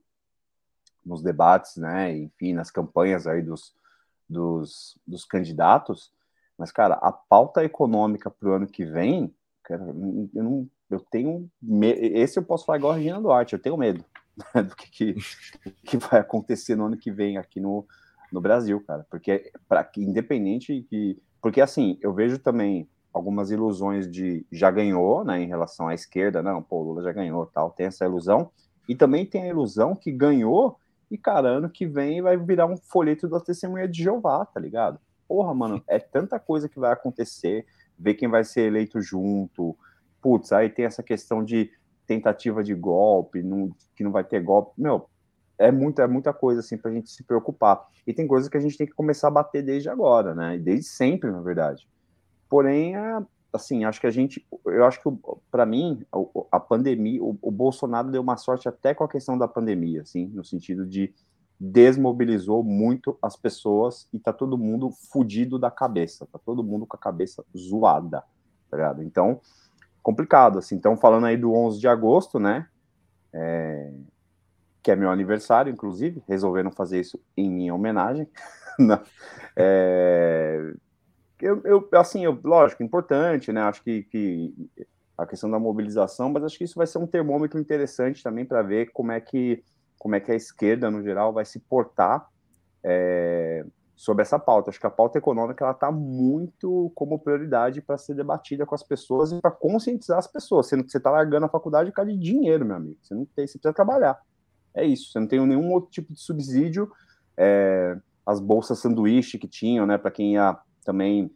[1.04, 2.16] nos debates, né?
[2.16, 3.74] Enfim, nas campanhas aí dos,
[4.28, 6.12] dos, dos candidatos.
[6.58, 11.50] Mas, cara, a pauta econômica para o ano que vem, cara, eu, não, eu tenho.
[11.80, 14.04] Esse eu posso falar igual a Regina Duarte, eu tenho medo
[14.54, 15.14] do que, que,
[15.84, 17.86] que vai acontecer no ano que vem aqui no,
[18.32, 19.06] no Brasil, cara.
[19.10, 21.20] Porque, para independente que.
[21.40, 26.42] Porque, assim, eu vejo também algumas ilusões de já ganhou, né, em relação à esquerda,
[26.42, 28.50] não, pô, Lula já ganhou, tal, tem essa ilusão,
[28.88, 30.78] e também tem a ilusão que ganhou
[31.10, 35.00] e, cara, ano que vem vai virar um folheto da testemunha de Jeová, tá ligado?
[35.26, 37.66] Porra, mano, é tanta coisa que vai acontecer,
[37.98, 39.76] ver quem vai ser eleito junto,
[40.22, 41.70] putz, aí tem essa questão de
[42.06, 45.08] tentativa de golpe, não, que não vai ter golpe, meu,
[45.58, 47.86] é muita, é muita coisa, assim, pra gente se preocupar.
[48.06, 50.86] E tem coisas que a gente tem que começar a bater desde agora, né, desde
[50.86, 51.88] sempre, na verdade.
[52.50, 52.94] Porém,
[53.52, 55.08] assim, acho que a gente, eu acho que
[55.50, 56.04] para mim
[56.50, 60.26] a, pandemia, o, o, Bolsonaro deu uma sorte até com a questão da pandemia, assim,
[60.26, 61.14] no sentido de
[61.58, 66.96] desmobilizou muito as pessoas e tá todo mundo fudido da cabeça, tá todo mundo com
[66.96, 68.24] a cabeça zoada,
[68.70, 69.02] tá ligado?
[69.02, 69.40] Então,
[70.02, 70.74] complicado, assim.
[70.74, 72.66] Então, falando aí do 11 de agosto, né?
[73.32, 73.92] É,
[74.82, 78.26] que é meu aniversário, inclusive, resolveram fazer isso em minha homenagem.
[78.78, 78.98] Né?
[79.54, 80.74] é,
[81.40, 83.62] eu, eu assim, eu, lógico, importante, né?
[83.62, 84.54] Acho que, que
[85.16, 88.62] a questão da mobilização, mas acho que isso vai ser um termômetro interessante também para
[88.62, 89.62] ver como é que
[89.98, 92.26] como é que a esquerda no geral vai se portar
[92.82, 94.70] é, sobre essa pauta.
[94.70, 98.82] Acho que a pauta econômica ela está muito como prioridade para ser debatida com as
[98.82, 100.70] pessoas e para conscientizar as pessoas.
[100.70, 102.96] Você está largando a faculdade por causa de dinheiro, meu amigo.
[103.02, 104.18] Você não tem, você precisa trabalhar.
[104.74, 105.12] É isso.
[105.12, 106.90] Você não tem nenhum outro tipo de subsídio.
[107.36, 111.30] É, as bolsas sanduíche que tinham, né, para quem ia também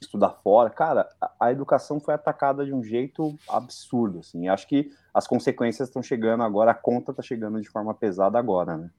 [0.00, 4.48] estudar fora, cara, a, a, educação foi atacada de um jeito absurdo, assim.
[4.48, 8.76] Acho que as consequências estão chegando agora, a conta está chegando de forma pesada agora,
[8.76, 8.90] né?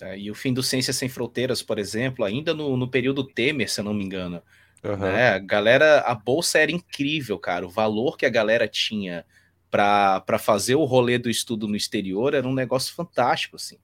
[0.00, 3.68] É, e o fim do Ciências Sem Fronteiras, por exemplo, ainda no, no período Temer,
[3.68, 4.42] se eu não me engano,
[4.84, 4.96] uhum.
[4.96, 5.30] né?
[5.30, 7.66] A galera, a bolsa era incrível, cara.
[7.66, 9.24] O valor que a galera tinha
[9.70, 13.78] para fazer o rolê do estudo no exterior era um negócio fantástico, assim.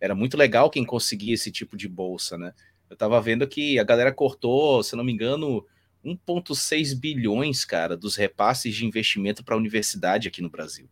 [0.00, 2.52] Era muito legal quem conseguia esse tipo de bolsa, né?
[2.90, 5.64] Eu tava vendo que a galera cortou, se não me engano,
[6.04, 10.88] 1,6 bilhões, cara, dos repasses de investimento para a universidade aqui no Brasil.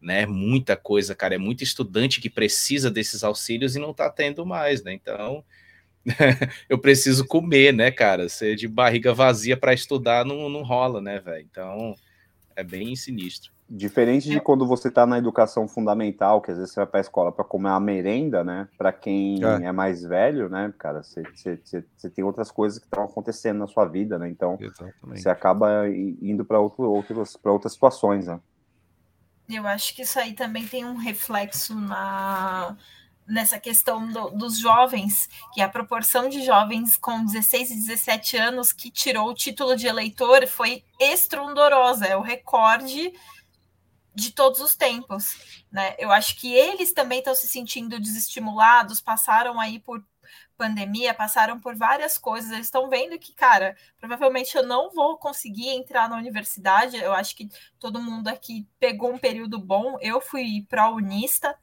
[0.00, 0.26] Né?
[0.26, 1.34] Muita coisa, cara.
[1.34, 4.92] É muito estudante que precisa desses auxílios e não está tendo mais, né?
[4.92, 5.42] Então,
[6.68, 8.28] eu preciso comer, né, cara?
[8.28, 11.46] Ser de barriga vazia para estudar não, não rola, né, velho?
[11.50, 11.94] Então,
[12.54, 13.52] é bem sinistro.
[13.72, 17.02] Diferente de quando você está na educação fundamental, que às vezes você vai para a
[17.02, 18.68] escola para comer uma merenda, né?
[18.76, 19.66] Para quem é.
[19.66, 19.70] é.
[19.72, 23.84] mais velho, né, cara, você, você, você tem outras coisas que estão acontecendo na sua
[23.84, 24.28] vida, né?
[24.28, 25.22] Então, Exatamente.
[25.22, 28.40] você acaba indo para outro, outros, outras situações, né?
[29.48, 32.76] Eu acho que isso aí também tem um reflexo na
[33.30, 38.72] nessa questão do, dos jovens, que a proporção de jovens com 16 e 17 anos
[38.72, 43.12] que tirou o título de eleitor foi estrondorosa, é o recorde
[44.14, 45.94] de todos os tempos, né?
[45.98, 50.04] Eu acho que eles também estão se sentindo desestimulados, passaram aí por
[50.56, 55.70] pandemia, passaram por várias coisas, eles estão vendo que, cara, provavelmente eu não vou conseguir
[55.70, 56.98] entrar na universidade.
[56.98, 57.48] Eu acho que
[57.78, 59.96] todo mundo aqui pegou um período bom.
[60.02, 61.56] Eu fui pró-unista,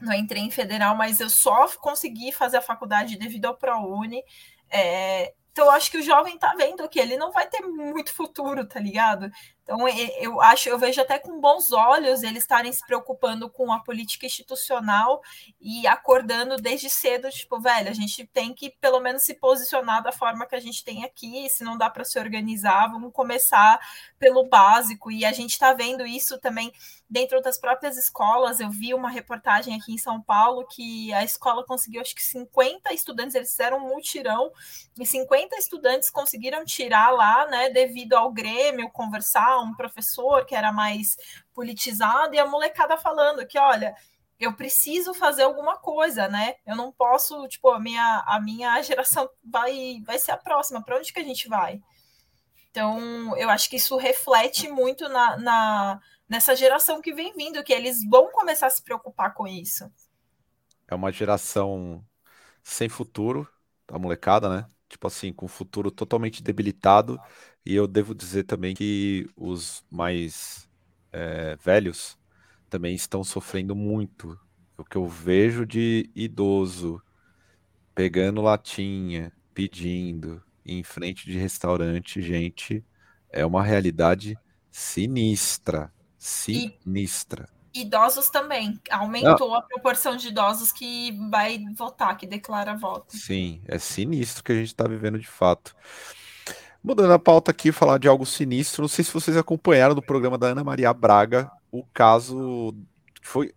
[0.00, 4.22] não entrei em federal, mas eu só consegui fazer a faculdade devido ao ProUni.
[4.68, 8.12] É, então, eu acho que o jovem tá vendo que ele não vai ter muito
[8.14, 9.30] futuro, tá ligado?
[9.62, 9.86] Então,
[10.20, 14.24] eu acho, eu vejo até com bons olhos eles estarem se preocupando com a política
[14.24, 15.20] institucional
[15.60, 20.12] e acordando desde cedo, tipo, velho, a gente tem que pelo menos se posicionar da
[20.12, 23.78] forma que a gente tem aqui, se não dá para se organizar, vamos começar
[24.18, 25.10] pelo básico.
[25.10, 26.72] E a gente está vendo isso também
[27.08, 28.60] dentro das próprias escolas.
[28.60, 32.92] Eu vi uma reportagem aqui em São Paulo que a escola conseguiu, acho que 50
[32.92, 34.52] estudantes, eles fizeram um mutirão,
[34.98, 40.72] e 50 estudantes conseguiram tirar lá, né, devido ao Grêmio, conversar um professor que era
[40.72, 41.16] mais
[41.54, 43.94] politizado e a molecada falando que, olha,
[44.38, 46.54] eu preciso fazer alguma coisa, né?
[46.64, 50.82] Eu não posso, tipo, a minha, a minha geração vai, vai ser a próxima.
[50.82, 51.80] Para onde que a gente vai?
[52.70, 57.72] Então, eu acho que isso reflete muito na, na, nessa geração que vem vindo, que
[57.72, 59.90] eles vão começar a se preocupar com isso.
[60.86, 62.04] É uma geração
[62.62, 63.48] sem futuro,
[63.88, 64.66] a molecada, né?
[64.88, 67.20] Tipo assim, com o futuro totalmente debilitado
[67.64, 70.66] e eu devo dizer também que os mais
[71.12, 72.18] é, velhos
[72.70, 74.38] também estão sofrendo muito.
[74.76, 77.02] O que eu vejo de idoso
[77.94, 82.84] pegando latinha, pedindo em frente de restaurante, gente,
[83.28, 84.38] é uma realidade
[84.70, 85.92] sinistra.
[86.18, 87.48] Sinistra.
[87.72, 88.78] E idosos também.
[88.90, 89.54] Aumentou Não.
[89.54, 93.16] a proporção de idosos que vai votar, que declara voto.
[93.16, 95.74] Sim, é sinistro que a gente está vivendo de fato.
[96.82, 98.82] Mudando a pauta aqui, falar de algo sinistro.
[98.82, 102.74] Não sei se vocês acompanharam do programa da Ana Maria Braga o caso
[103.20, 103.54] que foi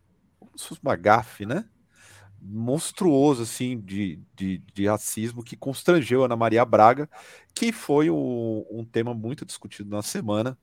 [0.84, 1.66] uma gafe, né?
[2.41, 7.07] Monstruoso, assim, de, de, de, racismo que constrangeu a Ana Maria Braga,
[7.53, 10.57] que foi o, um tema muito discutido na semana.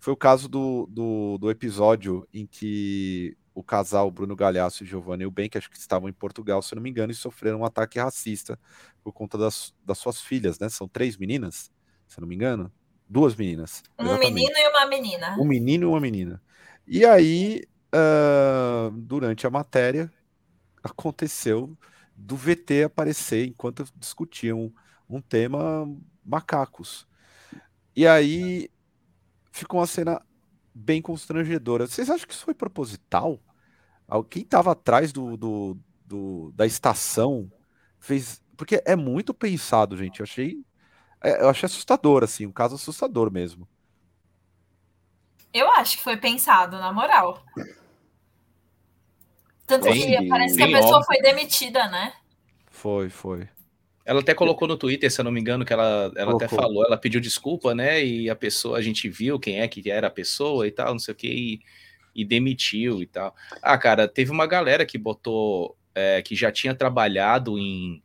[0.00, 5.24] Foi o caso do, do, do episódio em que o casal Bruno Galhaço e Giovanni
[5.24, 8.58] Eubank, acho que estavam em Portugal, se não me engano, e sofreram um ataque racista
[9.04, 10.68] por conta das, das suas filhas, né?
[10.68, 11.70] São três meninas
[12.10, 12.70] se não me engano.
[13.08, 13.82] Duas meninas.
[13.98, 14.34] Um exatamente.
[14.34, 15.36] menino e uma menina.
[15.38, 16.42] Um menino e uma menina.
[16.86, 17.62] E aí,
[17.94, 20.12] uh, durante a matéria,
[20.82, 21.76] aconteceu
[22.16, 24.72] do VT aparecer enquanto discutiam
[25.08, 25.88] um tema
[26.24, 27.06] macacos.
[27.94, 28.68] E aí
[29.60, 30.20] ficou uma cena
[30.74, 31.86] bem constrangedora.
[31.86, 33.40] Vocês acham que isso foi proposital?
[34.28, 37.50] Quem estava atrás do, do, do, da estação
[37.98, 38.42] fez.
[38.56, 40.20] Porque é muito pensado, gente.
[40.20, 40.64] Eu achei
[41.22, 43.68] é, eu achei assustador, assim, um caso assustador mesmo.
[45.52, 47.44] Eu acho que foi pensado, na moral.
[49.66, 51.06] Tanto bem, que parece que a pessoa óbvio.
[51.06, 52.14] foi demitida, né?
[52.70, 53.48] Foi, foi.
[54.04, 56.84] Ela até colocou no Twitter, se eu não me engano, que ela, ela até falou,
[56.84, 58.04] ela pediu desculpa, né?
[58.04, 60.98] E a pessoa, a gente viu quem é que era a pessoa e tal, não
[60.98, 61.60] sei o que, e,
[62.14, 63.34] e demitiu e tal.
[63.62, 68.02] Ah, cara, teve uma galera que botou, é, que já tinha trabalhado em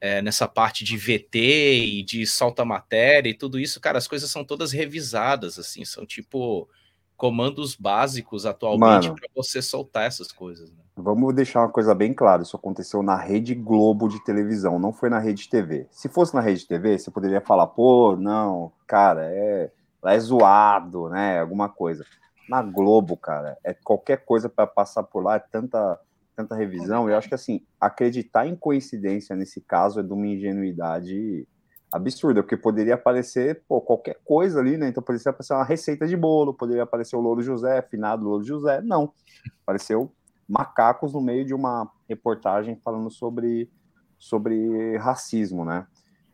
[0.00, 4.30] é, nessa parte de VT e de solta matéria e tudo isso, cara, as coisas
[4.30, 6.68] são todas revisadas, assim, são tipo
[7.16, 10.70] comandos básicos atualmente para você soltar essas coisas.
[10.70, 10.84] Né?
[11.00, 15.08] Vamos deixar uma coisa bem clara: isso aconteceu na Rede Globo de televisão, não foi
[15.08, 15.86] na Rede TV.
[15.90, 19.70] Se fosse na Rede TV, você poderia falar, pô, não, cara, é,
[20.04, 21.40] é zoado, né?
[21.40, 22.04] Alguma coisa.
[22.48, 26.00] Na Globo, cara, é qualquer coisa para passar por lá, é tanta
[26.34, 31.48] tanta revisão, eu acho que assim, acreditar em coincidência nesse caso é de uma ingenuidade
[31.92, 34.88] absurda, porque poderia aparecer pô, qualquer coisa ali, né?
[34.88, 38.80] Então poderia aparecer uma receita de bolo, poderia aparecer o Louro José, afinado Louro José.
[38.82, 39.12] Não.
[39.64, 40.12] Apareceu
[40.48, 43.70] macacos no meio de uma reportagem falando sobre,
[44.18, 45.86] sobre racismo, né?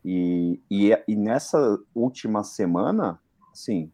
[0.04, 3.20] E, e, e nessa última semana,
[3.52, 3.90] assim,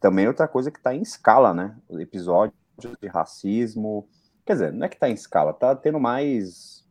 [0.00, 1.76] também outra coisa que está em escala, né?
[1.90, 2.54] Episódios
[3.00, 4.08] de racismo,
[4.44, 6.84] Quer dizer, não é que tá em escala, tá tendo mais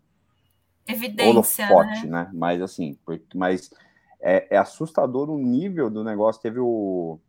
[0.87, 2.23] evidência, holofote, né?
[2.23, 2.31] né?
[2.33, 2.97] Mas assim,
[3.35, 3.69] mas
[4.21, 6.41] é, é, assustador o nível do negócio.
[6.41, 7.19] Teve o,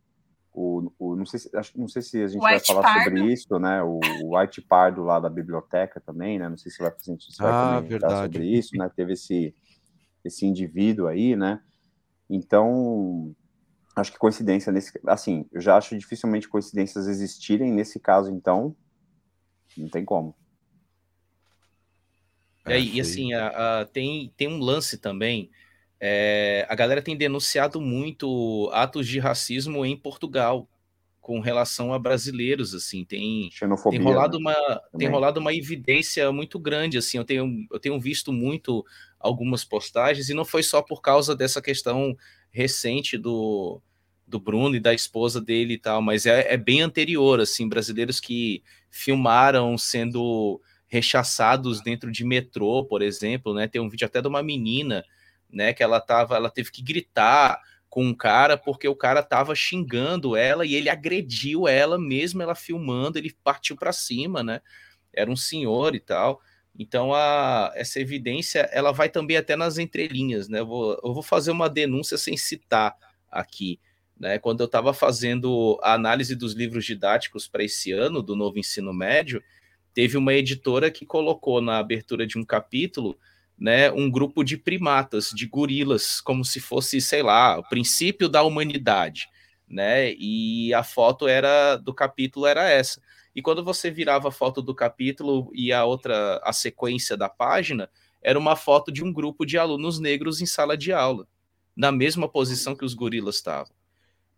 [0.53, 3.03] o, o não sei se não sei se a gente White vai falar Pardo.
[3.03, 3.81] sobre isso, né?
[3.81, 6.47] O, o White Pardo lá da biblioteca também, né?
[6.47, 8.33] Não sei se vai, se vai ah, verdade.
[8.33, 8.89] sobre isso, né?
[8.95, 9.55] Teve esse
[10.23, 11.61] esse indivíduo aí, né?
[12.29, 13.35] Então,
[13.95, 18.75] acho que coincidência nesse, assim, eu já acho dificilmente coincidências existirem nesse caso, então,
[19.77, 20.35] não tem como.
[22.65, 25.51] É, e assim, a, a, tem, tem um lance também.
[26.05, 30.67] É, a galera tem denunciado muito atos de racismo em Portugal
[31.21, 34.51] com relação a brasileiros, assim, tem, Xenofobia, tem rolado né?
[34.51, 38.85] uma tem rolado uma evidência muito grande, assim, eu tenho, eu tenho visto muito
[39.17, 42.17] algumas postagens e não foi só por causa dessa questão
[42.51, 43.81] recente do,
[44.27, 48.19] do Bruno e da esposa dele e tal, mas é, é bem anterior, assim, brasileiros
[48.19, 53.69] que filmaram sendo rechaçados dentro de metrô, por exemplo, né?
[53.69, 55.05] Tem um vídeo até de uma menina,
[55.53, 59.53] né, que ela tava, ela teve que gritar com um cara porque o cara tava
[59.53, 64.61] xingando ela e ele agrediu ela mesmo ela filmando, ele partiu para cima, né?
[65.13, 66.41] Era um senhor e tal.
[66.77, 70.61] Então a, essa evidência ela vai também até nas entrelinhas, né?
[70.61, 72.95] Eu vou, eu vou fazer uma denúncia sem citar
[73.29, 73.79] aqui.
[74.19, 78.57] Né, quando eu estava fazendo a análise dos livros didáticos para esse ano do novo
[78.57, 79.43] ensino médio,
[79.93, 83.17] teve uma editora que colocou na abertura de um capítulo
[83.63, 88.43] né, um grupo de primatas, de gorilas, como se fosse, sei lá, o princípio da
[88.43, 89.29] humanidade,
[89.65, 90.11] né?
[90.15, 93.01] E a foto era do capítulo era essa.
[93.33, 97.89] E quando você virava a foto do capítulo e a outra, a sequência da página,
[98.21, 101.25] era uma foto de um grupo de alunos negros em sala de aula,
[101.73, 103.71] na mesma posição que os gorilas estavam.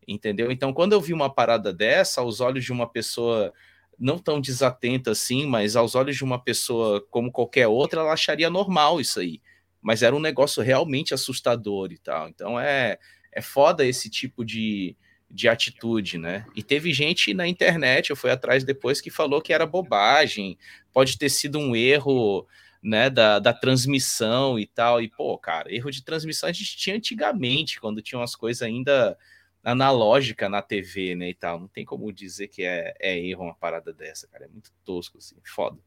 [0.08, 0.52] Entendeu?
[0.52, 3.52] Então, quando eu vi uma parada dessa, aos olhos de uma pessoa
[4.00, 8.50] não tão desatenta assim, mas aos olhos de uma pessoa como qualquer outra, ela acharia
[8.50, 9.42] normal isso aí.
[9.82, 12.28] Mas era um negócio realmente assustador e tal.
[12.28, 12.98] Então é,
[13.32, 14.96] é foda esse tipo de,
[15.30, 16.46] de atitude, né?
[16.56, 20.58] E teve gente na internet, eu fui atrás depois, que falou que era bobagem,
[20.92, 22.48] pode ter sido um erro
[22.82, 25.02] né, da, da transmissão e tal.
[25.02, 29.18] E, pô, cara, erro de transmissão a gente tinha antigamente, quando tinha umas coisas ainda
[29.66, 31.60] analógica na TV, né, e tal.
[31.60, 34.46] Não tem como dizer que é, é erro uma parada dessa, cara.
[34.46, 35.78] É muito tosco, assim, foda.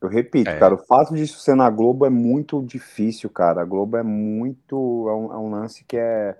[0.00, 0.58] Eu repito, é.
[0.58, 3.62] cara, o fato disso ser na Globo é muito difícil, cara.
[3.62, 5.06] A Globo é muito.
[5.08, 6.36] É um, é um lance que é,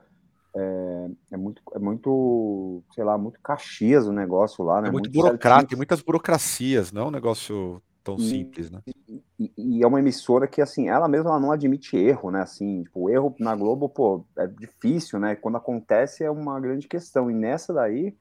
[0.57, 4.89] é, é, muito, é muito, sei lá, muito caxias o negócio lá, né?
[4.89, 8.81] É muito, muito burocrático, muitas burocracias, não é um negócio tão e, simples, né?
[9.39, 12.41] E, e, é uma emissora que, assim, ela mesma ela não admite erro, né?
[12.41, 15.37] Assim, tipo, erro na Globo, pô, é difícil, né?
[15.37, 17.31] Quando acontece é uma grande questão.
[17.31, 18.17] E nessa daí,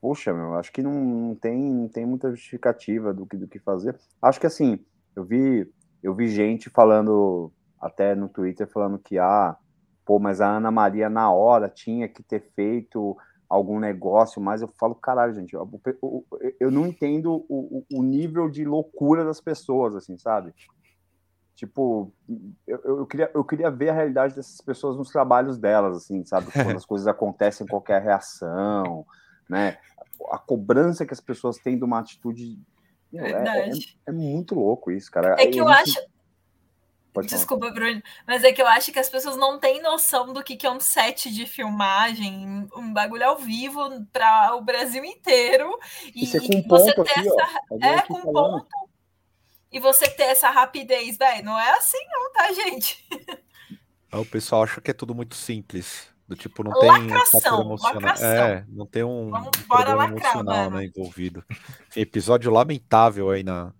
[0.00, 3.58] poxa, meu, acho que não, não tem, não tem muita justificativa do que, do que
[3.58, 3.98] fazer.
[4.22, 4.78] Acho que, assim,
[5.14, 5.70] eu vi,
[6.02, 9.54] eu vi gente falando, até no Twitter, falando que, ah,
[10.06, 13.16] pô, mas a Ana Maria na hora tinha que ter feito
[13.54, 15.68] algum negócio, mas eu falo, caralho, gente, eu,
[16.02, 16.26] eu,
[16.58, 20.52] eu não entendo o, o, nível de loucura das pessoas, assim, sabe?
[21.54, 22.12] Tipo,
[22.66, 26.50] eu, eu, queria, eu queria ver a realidade dessas pessoas nos trabalhos delas, assim, sabe?
[26.52, 29.06] Quando as coisas acontecem, qualquer reação,
[29.48, 29.78] né?
[30.30, 32.58] A cobrança que as pessoas têm de uma atitude.
[33.12, 33.70] É, é,
[34.06, 35.36] é, muito louco isso, cara.
[35.38, 35.94] É que eu acho
[37.14, 37.74] Pode Desculpa, falar.
[37.74, 40.70] Bruno, mas é que eu acho que as pessoas não têm noção do que, é
[40.70, 45.78] um set de filmagem, um bagulho ao vivo para o Brasil inteiro.
[46.12, 47.60] E, Isso é com você ponto ter aqui, essa...
[47.70, 48.32] Ó, é com falando.
[48.32, 48.66] ponto.
[49.70, 53.06] E você ter essa rapidez, velho, não é assim não, tá, gente?
[54.12, 56.08] O pessoal acha que é tudo muito simples.
[56.26, 57.94] Do tipo, não tem lacração, emocional.
[57.94, 58.28] Lacração.
[58.28, 61.44] É, não tem um, Vamos, um problema lacrar, emocional né, envolvido.
[61.94, 63.72] Episódio lamentável aí na.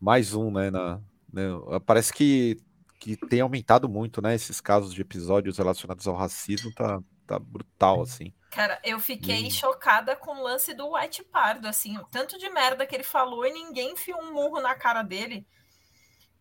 [0.00, 0.70] Mais um, né?
[0.70, 1.00] Na,
[1.34, 1.80] né?
[1.84, 2.56] Parece que,
[3.00, 4.34] que tem aumentado muito, né?
[4.34, 8.32] Esses casos de episódios relacionados ao racismo, tá, tá brutal, assim.
[8.50, 9.50] Cara, eu fiquei e...
[9.50, 13.44] chocada com o lance do White Pardo, assim, o tanto de merda que ele falou
[13.44, 15.46] e ninguém enfiou um murro na cara dele.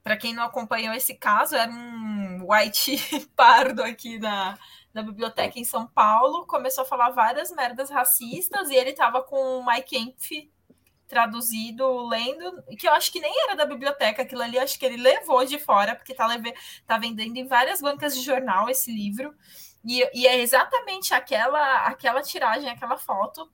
[0.04, 4.58] Para quem não acompanhou esse caso, era um White Pardo aqui na,
[4.94, 9.60] na biblioteca em São Paulo, começou a falar várias merdas racistas e ele tava com
[9.60, 10.52] o Mike Kempf
[11.08, 14.98] traduzido, lendo, que eu acho que nem era da biblioteca, aquilo ali acho que ele
[14.98, 16.54] levou de fora, porque tá, leve,
[16.86, 19.34] tá vendendo em várias bancas de jornal esse livro.
[19.84, 23.52] E, e é exatamente aquela, aquela tiragem, aquela foto.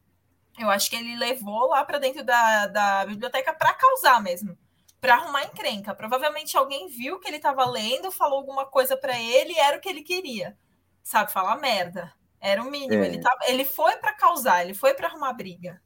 [0.57, 4.57] Eu acho que ele levou lá para dentro da, da biblioteca para causar mesmo,
[5.01, 5.95] para arrumar encrenca.
[5.95, 9.81] Provavelmente alguém viu que ele estava lendo, falou alguma coisa para ele e era o
[9.81, 10.57] que ele queria.
[11.03, 12.13] Sabe, falar merda.
[12.39, 13.03] Era o mínimo.
[13.03, 13.07] É.
[13.07, 15.81] Ele, tava, ele foi para causar, ele foi para arrumar briga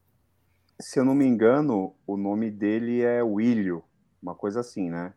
[0.83, 3.83] se eu não me engano, o nome dele é Willio,
[4.21, 5.13] uma coisa assim, né?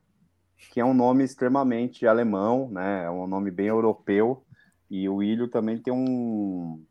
[0.70, 3.04] Que é um nome extremamente alemão, né?
[3.04, 4.44] É um nome bem europeu.
[4.88, 6.82] E o Willio também tem um.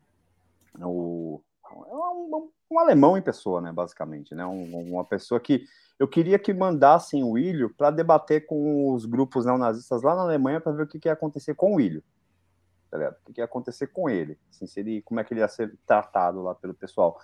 [0.78, 3.72] O, um, um, alemão em pessoa, né?
[3.72, 4.44] Basicamente, né?
[4.44, 5.64] Um, uma pessoa que
[5.98, 10.60] eu queria que mandassem o Willio para debater com os grupos neonazistas lá na Alemanha
[10.60, 12.04] para ver o que, que ia acontecer com o Willio.
[12.90, 14.38] Tá o que, que ia acontecer com ele?
[14.50, 17.18] Assim, se ele, como é que ele ia ser tratado lá pelo pessoal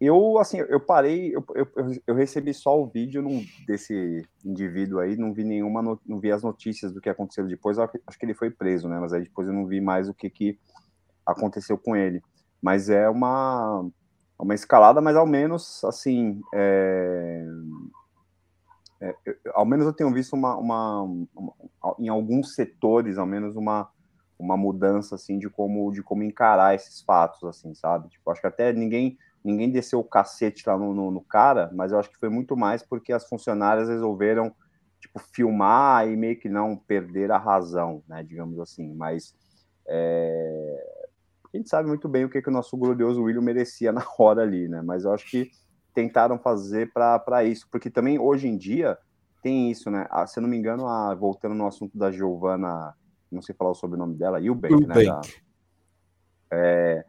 [0.00, 1.66] eu, assim, eu parei, eu, eu,
[2.06, 6.42] eu, recebi só o vídeo num, desse indivíduo aí, não vi nenhuma, não vi as
[6.42, 9.54] notícias do que aconteceu depois, acho que ele foi preso, né, mas aí depois eu
[9.54, 10.58] não vi mais o que, que
[11.24, 12.22] aconteceu com ele.
[12.60, 13.88] Mas é uma,
[14.38, 17.46] uma escalada, mas ao menos, assim, é,
[19.00, 19.14] é,
[19.54, 21.54] ao menos eu tenho visto uma, uma, uma,
[21.98, 23.88] em alguns setores, ao menos uma,
[24.38, 28.08] uma mudança, assim, de como, de como encarar esses fatos, assim, sabe?
[28.08, 29.16] Tipo, acho que até ninguém
[29.46, 32.56] ninguém desceu o cacete lá no, no, no, cara, mas eu acho que foi muito
[32.56, 34.54] mais porque as funcionárias resolveram
[35.00, 38.92] tipo filmar e meio que não perder a razão, né, digamos assim.
[38.94, 39.34] Mas
[39.86, 41.06] é...
[41.52, 44.42] A gente sabe muito bem o que, que o nosso glorioso William merecia na hora
[44.42, 44.82] ali, né?
[44.82, 45.50] Mas eu acho que
[45.94, 48.98] tentaram fazer para isso, porque também hoje em dia
[49.42, 50.06] tem isso, né?
[50.10, 52.94] Ah, se eu não me engano, a, voltando no assunto da Giovana,
[53.30, 54.98] não sei falar o sobrenome dela, Eubank, Eubank.
[54.98, 55.04] né?
[55.04, 55.20] Da,
[56.50, 57.06] é,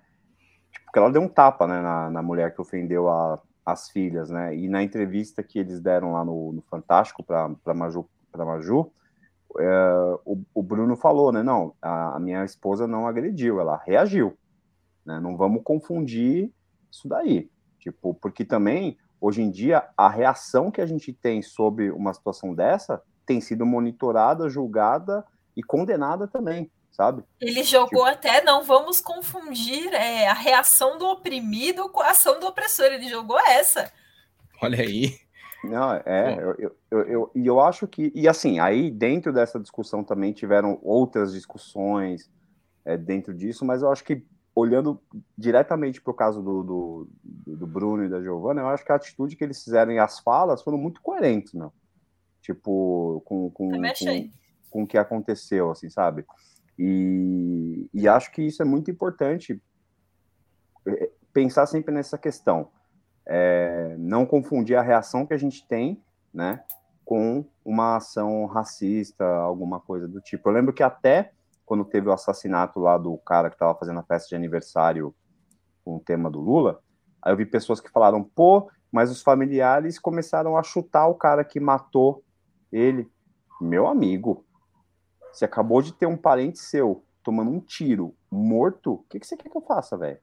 [0.88, 4.30] tipo, que ela deu um tapa né, na, na mulher que ofendeu a, as filhas,
[4.30, 4.56] né?
[4.56, 8.92] E na entrevista que eles deram lá no, no Fantástico para Maju, pra Maju
[9.60, 11.44] é, o, o, Bruno falou, né?
[11.44, 14.38] Não, a, a, minha esposa não agrediu, ela reagiu.
[15.06, 15.20] Né?
[15.20, 16.52] Não vamos confundir
[16.92, 17.50] isso daí.
[17.80, 22.54] Tipo, porque também, hoje em dia, a reação que a gente tem sobre uma situação
[22.54, 25.26] dessa tem sido monitorada, julgada
[25.56, 27.24] e condenada também sabe?
[27.39, 28.04] Ele jogou tipo...
[28.04, 32.88] até, não vamos confundir é, a reação do oprimido com a ação do opressor.
[32.88, 33.91] Ele jogou essa.
[34.60, 35.16] Olha aí.
[35.64, 39.60] Não, é, eu, eu, eu, eu, e eu acho que, e assim, aí dentro dessa
[39.60, 42.30] discussão também tiveram outras discussões
[42.84, 44.26] é, dentro disso, mas eu acho que
[44.56, 45.00] olhando
[45.38, 48.95] diretamente para o caso do, do, do, Bruno e da Giovanna, eu acho que a
[48.95, 51.72] atitude que eles fizeram e as falas foram muito coerentes, não?
[52.41, 54.30] Tipo, com, com, com,
[54.70, 56.26] com o que aconteceu, assim, sabe?
[56.78, 59.61] E, e acho que isso é muito importante
[60.88, 62.69] é, pensar sempre nessa questão.
[63.25, 66.01] É, não confundir a reação que a gente tem,
[66.34, 66.63] né,
[67.03, 70.47] com uma ação racista, alguma coisa do tipo.
[70.47, 71.32] Eu lembro que até
[71.65, 75.13] quando teve o assassinato lá do cara que estava fazendo a festa de aniversário
[75.84, 76.80] com o tema do Lula,
[77.21, 81.43] aí eu vi pessoas que falaram, pô, mas os familiares começaram a chutar o cara
[81.43, 82.23] que matou
[82.71, 83.11] ele.
[83.59, 84.45] Meu amigo,
[85.38, 89.36] você acabou de ter um parente seu tomando um tiro, morto, o que, que você
[89.36, 90.20] quer que eu faça, velho?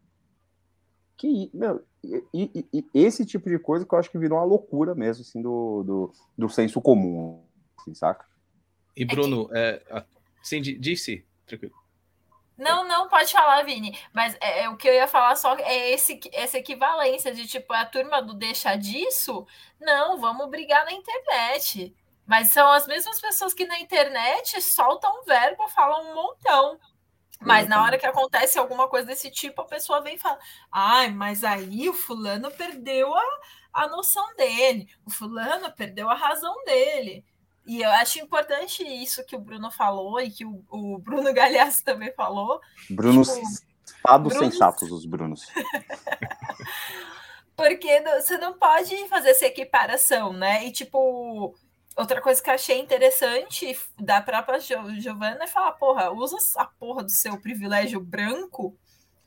[1.17, 4.45] Que, meu, e, e, e, esse tipo de coisa que eu acho que virou uma
[4.45, 7.45] loucura mesmo, assim, do, do, do senso comum,
[7.79, 8.27] assim, saca?
[8.97, 10.05] E, Bruno, é, é,
[10.43, 11.75] sim, disse, tranquilo.
[12.57, 13.99] Não, não, pode falar, Vini.
[14.13, 17.73] Mas é, é, o que eu ia falar só é esse, essa equivalência de tipo,
[17.73, 19.47] a turma do deixa disso.
[19.81, 21.95] Não, vamos brigar na internet.
[22.27, 26.79] Mas são as mesmas pessoas que na internet soltam verbo, falam um montão.
[27.41, 30.39] Mas na hora que acontece alguma coisa desse tipo, a pessoa vem e fala:
[30.73, 33.25] ai, mas aí o fulano perdeu a,
[33.73, 37.25] a noção dele, o fulano perdeu a razão dele.
[37.67, 41.83] E eu acho importante isso que o Bruno falou e que o, o Bruno Galhaço
[41.85, 42.61] também falou.
[42.91, 45.47] Brunos tipo, fados sensatos, os Brunos.
[47.57, 50.67] Porque você não pode fazer essa equiparação, né?
[50.67, 51.55] E tipo,
[51.97, 57.05] Outra coisa que eu achei interessante da própria Giovanna é falar, porra, usa a porra
[57.05, 58.77] do seu privilégio branco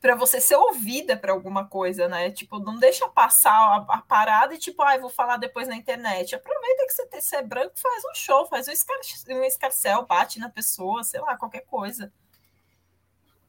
[0.01, 2.30] para você ser ouvida para alguma coisa, né?
[2.30, 6.36] Tipo, não deixa passar a, a parada e tipo, ah, vou falar depois na internet.
[6.36, 8.97] Aproveita que você, você é branco, faz um show, faz um, escar,
[9.30, 12.11] um escarcel, bate na pessoa, sei lá, qualquer coisa.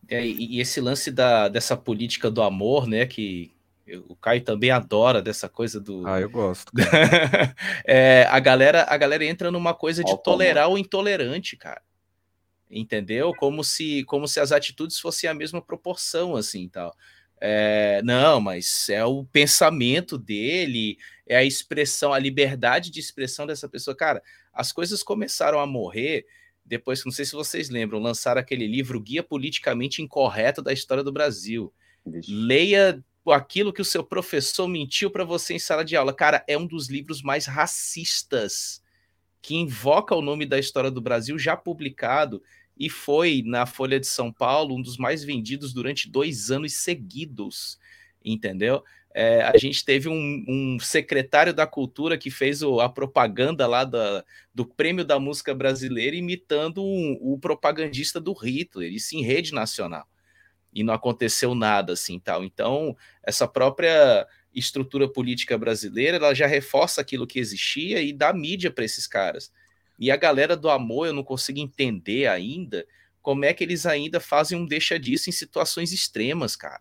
[0.09, 3.53] É, e esse lance da, dessa política do amor, né, que,
[4.09, 6.07] o Caio também adora dessa coisa do.
[6.07, 6.73] Ah, eu gosto.
[7.87, 11.83] é, a, galera, a galera entra numa coisa de tolerar o intolerante, cara.
[12.71, 13.33] Entendeu?
[13.35, 16.95] Como se, como se as atitudes fossem a mesma proporção, assim tal.
[17.41, 23.69] É, não, mas é o pensamento dele, é a expressão, a liberdade de expressão dessa
[23.69, 23.97] pessoa.
[23.97, 24.23] Cara,
[24.53, 26.27] as coisas começaram a morrer
[26.69, 31.11] depois, não sei se vocês lembram, lançaram aquele livro Guia Politicamente Incorreto da História do
[31.11, 31.73] Brasil.
[32.29, 36.13] Leia aquilo que o seu professor mentiu para você em sala de aula.
[36.13, 38.83] Cara, é um dos livros mais racistas
[39.41, 42.43] que invoca o nome da história do Brasil, já publicado,
[42.77, 47.79] e foi na Folha de São Paulo um dos mais vendidos durante dois anos seguidos,
[48.25, 48.83] entendeu?
[49.15, 53.85] É, a gente teve um, um, secretário da cultura que fez o, a propaganda lá
[53.85, 54.25] da,
[54.55, 60.07] do prêmio da música brasileira imitando um, o propagandista do Hitler, isso em rede nacional
[60.79, 62.45] e não aconteceu nada assim tal.
[62.45, 64.25] Então, essa própria
[64.55, 69.53] estrutura política brasileira, ela já reforça aquilo que existia e dá mídia para esses caras.
[69.99, 72.87] E a galera do amor, eu não consigo entender ainda
[73.21, 76.81] como é que eles ainda fazem um deixa disso em situações extremas, cara.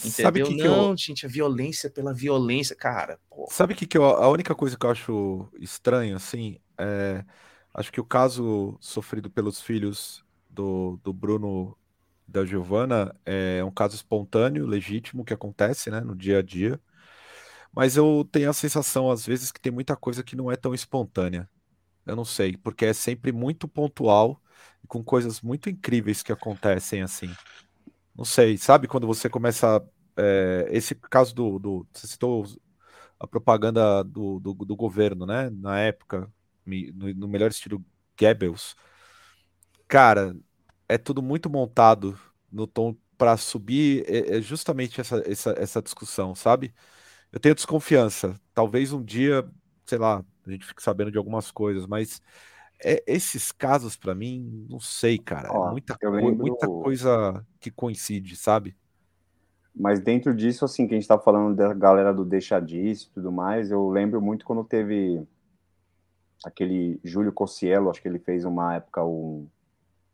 [0.00, 0.24] Entendeu?
[0.24, 0.96] Sabe que não, que eu...
[0.96, 3.20] gente, a violência pela violência, cara.
[3.30, 3.52] Porra.
[3.52, 7.24] Sabe que, que eu, a única coisa que eu acho estranho, assim, é,
[7.72, 11.78] acho que o caso sofrido pelos filhos do, do Bruno
[12.28, 16.80] da Giovana é um caso espontâneo, legítimo, que acontece né, no dia a dia.
[17.72, 20.74] Mas eu tenho a sensação, às vezes, que tem muita coisa que não é tão
[20.74, 21.48] espontânea.
[22.06, 24.42] Eu não sei, porque é sempre muito pontual
[24.82, 27.30] e com coisas muito incríveis que acontecem assim.
[28.16, 29.82] Não sei, sabe quando você começa.
[30.16, 31.88] É, esse caso do, do.
[31.92, 32.44] Você citou
[33.20, 35.50] a propaganda do, do, do governo, né?
[35.50, 36.30] Na época,
[36.66, 37.84] no, no melhor estilo
[38.18, 38.76] Goebbels.
[39.86, 40.36] Cara,
[40.88, 42.18] é tudo muito montado
[42.50, 46.72] no tom para subir é, é justamente essa, essa, essa discussão, sabe?
[47.32, 48.40] Eu tenho desconfiança.
[48.54, 49.46] Talvez um dia,
[49.84, 52.22] sei lá, a gente fique sabendo de algumas coisas, mas
[52.82, 55.50] é, esses casos, para mim, não sei, cara.
[55.52, 56.36] Ó, é muita, lembro...
[56.36, 58.76] muita coisa que coincide, sabe?
[59.74, 63.14] Mas dentro disso, assim, que a gente tá falando da galera do Deixa Disso e
[63.14, 65.22] tudo mais, eu lembro muito quando teve
[66.44, 69.46] aquele Júlio Cossiello, acho que ele fez uma época um,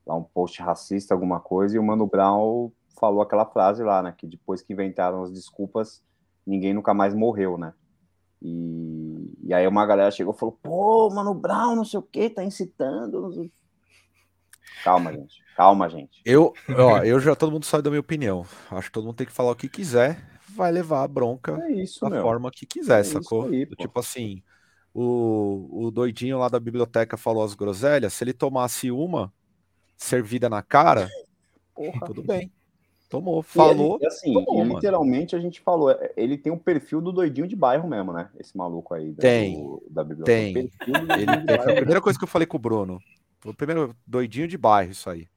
[0.07, 4.14] lá um post racista, alguma coisa, e o Mano Brown falou aquela frase lá, né,
[4.16, 6.02] que depois que inventaram as desculpas,
[6.46, 7.72] ninguém nunca mais morreu, né?
[8.40, 12.28] E, e aí uma galera chegou e falou, pô, Mano Brown, não sei o que,
[12.28, 13.50] tá incitando.
[14.82, 15.42] Calma, gente.
[15.57, 16.20] Calma, gente.
[16.24, 18.44] Eu, ó, eu já todo mundo sabe da minha opinião.
[18.70, 20.22] Acho que todo mundo tem que falar o que quiser,
[20.55, 22.22] vai levar a bronca é isso, da meu.
[22.22, 23.46] forma que quiser, é sacou?
[23.46, 24.42] Aí, tipo assim,
[24.92, 29.32] o, o doidinho lá da biblioteca falou as groselhas, se ele tomasse uma
[30.05, 31.09] servida na cara,
[31.74, 32.07] Porra.
[32.07, 32.50] tudo bem.
[33.09, 33.98] Tomou, falou.
[34.00, 37.55] E, assim, tomou, literalmente a gente falou, é, ele tem um perfil do doidinho de
[37.55, 38.28] bairro mesmo, né?
[38.38, 40.52] Esse maluco aí da, tem, do, da biblioteca.
[40.52, 40.70] Tem.
[41.20, 41.62] Ele, tem.
[41.62, 42.98] Foi a primeira coisa que eu falei com o Bruno.
[43.38, 45.28] Foi o primeiro doidinho de bairro, isso aí.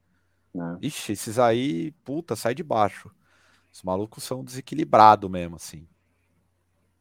[0.56, 0.86] É.
[0.86, 3.10] Ixi, esses aí, puta, sai de baixo.
[3.72, 5.86] Os malucos são desequilibrados mesmo, assim.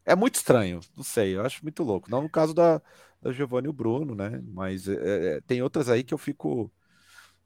[0.05, 2.09] É muito estranho, não sei, eu acho muito louco.
[2.09, 2.81] Não no caso da,
[3.21, 4.41] da Giovanni e o Bruno, né?
[4.53, 6.71] Mas é, é, tem outras aí que eu fico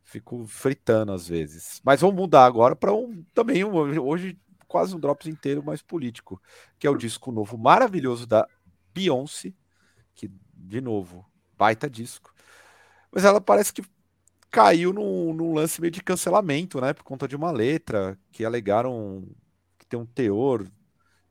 [0.04, 1.82] fico fritando às vezes.
[1.84, 4.38] Mas vamos mudar agora para um também um, hoje
[4.68, 6.41] quase um drops inteiro mais político,
[6.80, 8.47] que é o disco novo maravilhoso da
[8.93, 9.54] Beyoncé,
[10.14, 11.26] que de novo,
[11.58, 12.34] baita disco.
[13.12, 13.84] Mas ela parece que
[14.49, 19.28] caiu num, num lance meio de cancelamento, né, por conta de uma letra que alegaram
[19.78, 20.66] que tem um teor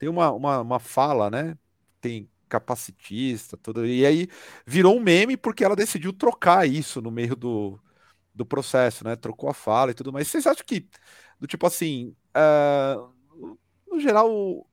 [0.01, 1.57] tem uma, uma, uma fala, né?
[2.01, 3.87] Tem capacitista, tudo.
[3.87, 4.29] E aí
[4.67, 7.79] virou um meme porque ela decidiu trocar isso no meio do,
[8.35, 9.17] do processo, né?
[9.17, 10.29] Trocou a fala e tudo mais.
[10.29, 10.89] Vocês acham que,
[11.39, 13.13] do tipo assim, uh,
[13.91, 14.69] no geral,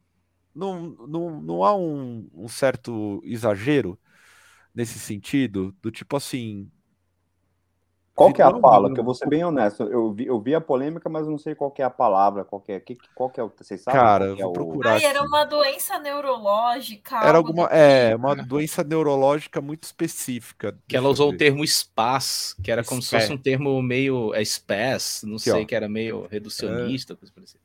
[0.53, 3.99] não, não, não há um, um certo exagero
[4.73, 5.75] nesse sentido?
[5.81, 6.71] Do tipo assim,
[8.17, 8.91] qual que é a fala?
[8.91, 9.83] Que eu vou ser bem honesto.
[9.83, 12.43] Eu vi, eu vi a polêmica, mas eu não sei qual que é a palavra,
[12.43, 12.79] qual que é.
[12.79, 13.51] Que, qual que é o.
[13.55, 14.01] Vocês sabem?
[14.01, 14.93] Cara, eu vou é procurar.
[14.93, 17.15] Ai, era uma doença neurológica.
[17.17, 17.65] Era alguma.
[17.65, 20.75] É, uma doença neurológica muito específica.
[20.87, 24.33] Que ela usou o termo SPAS, que era como se fosse um termo meio.
[24.33, 27.15] É SPAS, não sei, que era meio reducionista, é.
[27.15, 27.61] coisa parecida.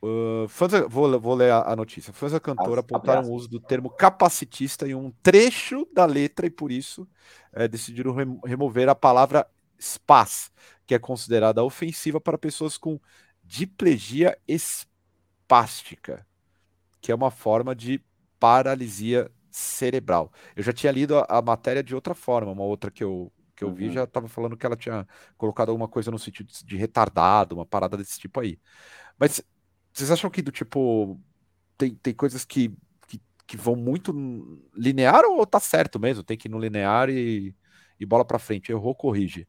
[0.00, 2.12] Uh, fãs, vou, vou ler a, a notícia.
[2.12, 6.50] Fãs da cantora apontaram o uso do termo capacitista em um trecho da letra e
[6.50, 7.08] por isso
[7.52, 9.44] é, decidiram remover a palavra
[9.78, 10.50] SPAS,
[10.86, 13.00] que é considerada ofensiva para pessoas com
[13.42, 16.26] diplegia espástica,
[17.00, 18.02] que é uma forma de
[18.38, 20.32] paralisia cerebral.
[20.54, 23.64] Eu já tinha lido a, a matéria de outra forma, uma outra que eu, que
[23.64, 23.74] eu uhum.
[23.74, 25.06] vi já estava falando que ela tinha
[25.36, 28.58] colocado alguma coisa no sentido de retardado, uma parada desse tipo aí.
[29.18, 29.42] Mas
[29.92, 31.18] vocês acham que do tipo
[31.78, 32.70] tem, tem coisas que,
[33.08, 34.12] que, que vão muito
[34.74, 36.22] linear ou tá certo mesmo?
[36.22, 37.54] Tem que ir no linear e,
[37.98, 39.48] e bola para frente, errou, corrige.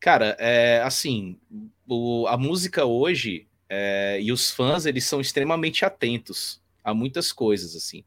[0.00, 1.38] Cara, é, assim,
[1.88, 7.74] o, a música hoje é, e os fãs, eles são extremamente atentos a muitas coisas,
[7.74, 8.04] assim.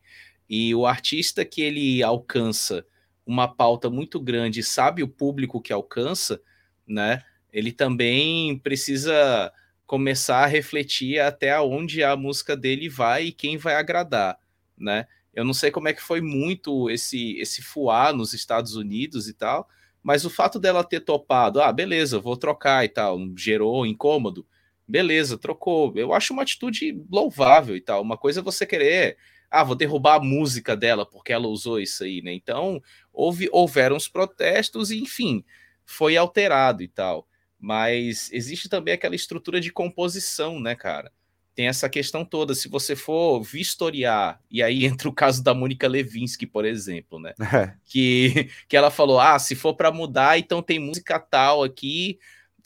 [0.49, 2.85] E o artista que ele alcança
[3.25, 6.41] uma pauta muito grande, sabe o público que alcança,
[6.87, 7.23] né?
[7.51, 9.51] Ele também precisa
[9.85, 14.39] começar a refletir até onde a música dele vai e quem vai agradar,
[14.77, 15.07] né?
[15.33, 19.33] Eu não sei como é que foi muito esse esse fuá nos Estados Unidos e
[19.33, 19.69] tal,
[20.03, 24.45] mas o fato dela ter topado, ah, beleza, vou trocar e tal, gerou incômodo,
[24.87, 25.93] beleza, trocou.
[25.95, 28.01] Eu acho uma atitude louvável e tal.
[28.01, 29.17] Uma coisa é você querer,
[29.51, 32.33] ah, vou derrubar a música dela porque ela usou isso aí, né?
[32.33, 32.81] Então,
[33.13, 35.43] houve, houveram os protestos e, enfim,
[35.85, 37.27] foi alterado e tal.
[37.59, 41.11] Mas existe também aquela estrutura de composição, né, cara?
[41.59, 42.55] Tem essa questão toda.
[42.55, 47.33] Se você for vistoriar, e aí entra o caso da Mônica Levinsky, por exemplo, né?
[47.53, 47.73] É.
[47.83, 52.17] Que, que ela falou: ah, se for para mudar, então tem música tal aqui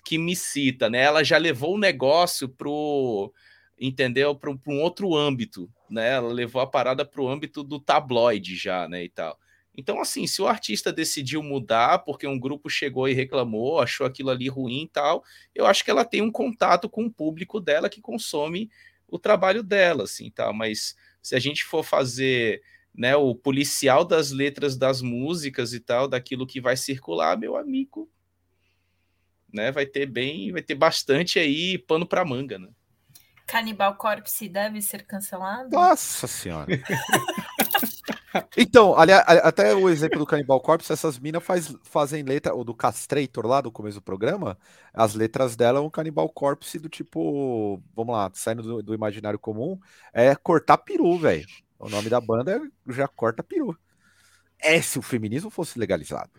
[0.05, 0.99] que me cita, né?
[0.99, 3.33] Ela já levou o negócio pro,
[3.79, 4.35] entendeu?
[4.35, 6.11] Para um outro âmbito, né?
[6.11, 9.05] Ela levou a parada para o âmbito do tabloide já, né?
[9.05, 9.39] E tal.
[9.75, 14.29] Então, assim, se o artista decidiu mudar porque um grupo chegou e reclamou, achou aquilo
[14.29, 15.23] ali ruim e tal,
[15.53, 18.69] eu acho que ela tem um contato com o público dela que consome
[19.07, 20.53] o trabalho dela, assim, tá?
[20.53, 22.61] Mas se a gente for fazer
[22.93, 28.09] né, o policial das letras das músicas e tal, daquilo que vai circular, meu amigo,
[29.51, 32.69] né, vai ter bem, vai ter bastante aí pano para manga, né?
[33.47, 35.69] Canibal Corpse deve ser cancelado?
[35.71, 36.67] Nossa senhora.
[38.57, 42.73] Então, aliás, até o exemplo do Cannibal Corpse, essas minas faz, fazem letra, ou do
[42.73, 44.57] Castrator lá do começo do programa,
[44.93, 49.39] as letras dela é um Cannibal Corpse do tipo, vamos lá, saindo do, do imaginário
[49.39, 49.79] comum,
[50.13, 51.45] é cortar peru, velho.
[51.77, 53.77] O nome da banda é já corta peru.
[54.59, 56.31] É se o feminismo fosse legalizado.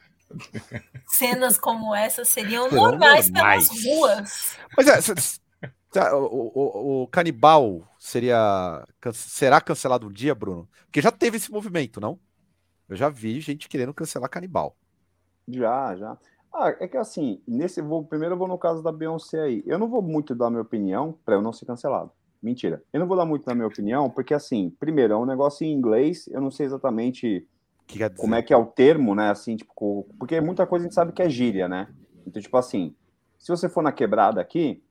[1.06, 4.56] Cenas como essa seriam normais, normais pelas ruas.
[4.76, 5.14] Mas é,
[6.00, 10.68] o, o, o, canibal seria será cancelado um dia, Bruno?
[10.86, 12.18] Porque já teve esse movimento, não?
[12.88, 14.76] Eu já vi gente querendo cancelar canibal.
[15.48, 16.18] Já, já.
[16.52, 19.62] Ah, é que assim, nesse vou primeiro eu vou no caso da Beyoncé aí.
[19.66, 22.10] Eu não vou muito dar minha opinião para eu não ser cancelado.
[22.42, 22.82] Mentira.
[22.92, 25.72] Eu não vou dar muito na minha opinião, porque assim, primeiro, é um negócio em
[25.72, 27.46] inglês, eu não sei exatamente
[27.86, 29.30] que como é que é o termo, né?
[29.30, 31.88] Assim, tipo, porque muita coisa a gente sabe que é gíria, né?
[32.26, 32.94] Então, tipo assim,
[33.38, 34.82] se você for na quebrada aqui,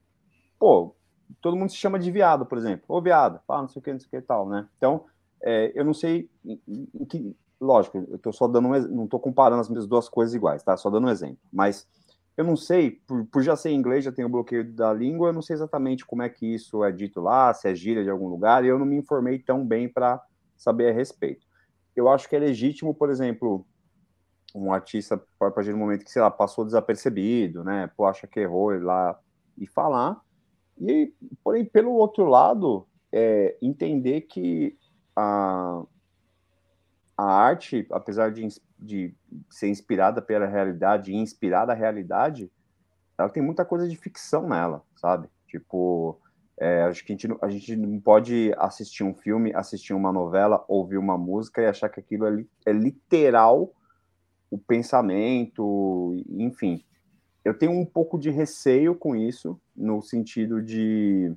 [0.63, 0.95] pô,
[1.41, 2.85] todo mundo se chama de viado, por exemplo.
[2.87, 4.65] Ô, viado, fala, não sei o que, não sei o que e tal, né?
[4.77, 5.03] Então,
[5.41, 6.61] é, eu não sei em,
[6.93, 7.35] em que.
[7.59, 10.77] Lógico, eu tô só dando um, não tô comparando as minhas duas coisas iguais, tá?
[10.77, 11.37] Só dando um exemplo.
[11.51, 11.87] Mas
[12.37, 15.33] eu não sei, por, por já ser inglês, já tenho o bloqueio da língua, eu
[15.33, 18.27] não sei exatamente como é que isso é dito lá, se é gíria de algum
[18.27, 20.21] lugar, e eu não me informei tão bem para
[20.57, 21.45] saber a respeito
[21.95, 23.65] eu acho que é legítimo, por exemplo,
[24.55, 28.39] um artista, a partir do momento que, sei lá, passou desapercebido, né, pô, acha que
[28.39, 29.17] errou ir lá
[29.57, 30.19] e falar,
[30.79, 31.13] e,
[31.43, 34.77] porém, pelo outro lado, é, entender que
[35.15, 35.83] a,
[37.17, 38.47] a arte, apesar de,
[38.79, 39.15] de
[39.49, 42.51] ser inspirada pela realidade e inspirar a realidade,
[43.17, 45.29] ela tem muita coisa de ficção nela, sabe?
[45.47, 46.19] Tipo,
[46.57, 50.63] é, acho que a gente, a gente não pode assistir um filme, assistir uma novela,
[50.67, 53.71] ouvir uma música e achar que aquilo é, é literal
[54.49, 56.83] o pensamento, enfim.
[57.43, 61.33] Eu tenho um pouco de receio com isso, no sentido de,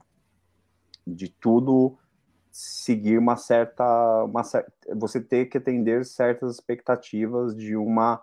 [1.07, 1.99] de tudo
[2.51, 4.43] seguir uma certa, uma
[4.95, 8.23] Você ter que atender certas expectativas de uma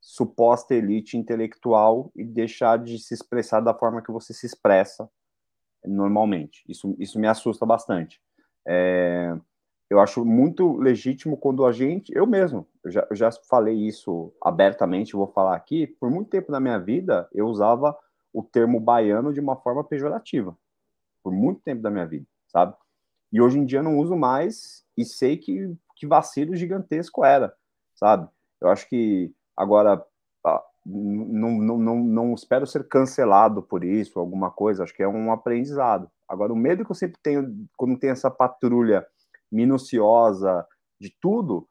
[0.00, 5.08] suposta elite intelectual e deixar de se expressar da forma que você se expressa
[5.84, 6.64] normalmente.
[6.68, 8.20] Isso, isso me assusta bastante.
[8.66, 9.36] É,
[9.92, 14.32] eu acho muito legítimo quando a gente, eu mesmo, eu já, eu já falei isso
[14.42, 17.94] abertamente, vou falar aqui, por muito tempo na minha vida, eu usava
[18.32, 20.56] o termo baiano de uma forma pejorativa.
[21.22, 22.74] Por muito tempo da minha vida, sabe?
[23.30, 27.54] E hoje em dia não uso mais e sei que, que vacilo gigantesco era,
[27.94, 28.26] sabe?
[28.62, 30.02] Eu acho que agora
[30.86, 35.30] não, não, não, não espero ser cancelado por isso, alguma coisa, acho que é um
[35.30, 36.10] aprendizado.
[36.26, 39.06] Agora, o medo que eu sempre tenho quando tem essa patrulha
[39.52, 40.66] minuciosa
[41.00, 41.68] de tudo,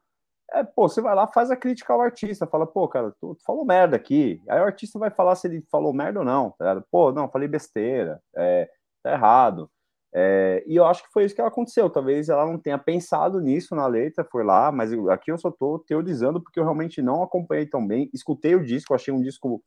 [0.52, 3.42] é, pô, você vai lá, faz a crítica ao artista, fala, pô, cara, tu, tu
[3.44, 4.42] falou merda aqui.
[4.48, 7.48] Aí o artista vai falar se ele falou merda ou não, tá Pô, não, falei
[7.48, 8.70] besteira, é,
[9.02, 9.70] tá errado.
[10.14, 11.88] É, e eu acho que foi isso que aconteceu.
[11.88, 15.48] Talvez ela não tenha pensado nisso na letra, foi lá, mas eu, aqui eu só
[15.48, 18.10] estou teorizando porque eu realmente não acompanhei tão bem.
[18.12, 19.62] Escutei o disco, achei um disco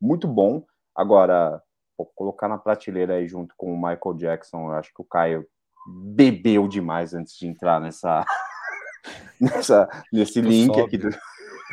[0.00, 0.64] muito bom.
[0.96, 1.62] Agora,
[1.98, 5.46] pô, colocar na prateleira aí junto com o Michael Jackson, eu acho que o Caio
[5.86, 8.24] bebeu demais antes de entrar nessa,
[9.40, 11.10] nessa nesse link sobe, aqui do.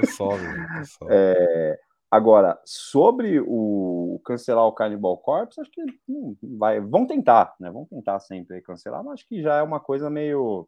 [0.08, 0.44] Sobe,
[0.86, 1.12] sobe.
[1.12, 1.80] É,
[2.10, 7.70] Agora, sobre o cancelar o Cannibal Corpse, acho que hum, vai, vão tentar, né?
[7.70, 10.68] Vão tentar sempre cancelar, mas acho que já é uma coisa meio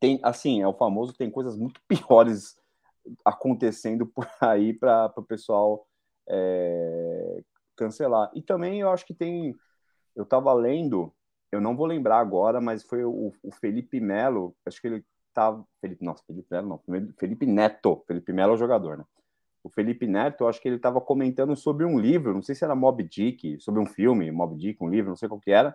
[0.00, 2.56] tem assim, é o famoso tem coisas muito piores
[3.24, 5.84] acontecendo por aí para o pessoal
[6.28, 7.42] é,
[7.74, 8.30] cancelar.
[8.32, 9.54] E também eu acho que tem
[10.14, 11.12] eu estava lendo,
[11.56, 15.04] eu não vou lembrar agora, mas foi o, o Felipe Melo, acho que ele
[15.34, 19.04] tava Felipe, nossa, Felipe Melo não, Felipe Neto, Felipe Melo é o jogador, né?
[19.66, 22.74] o Felipe Neto, acho que ele estava comentando sobre um livro, não sei se era
[22.74, 25.74] Mob Dick, sobre um filme, Mob Dick, um livro, não sei qual que era,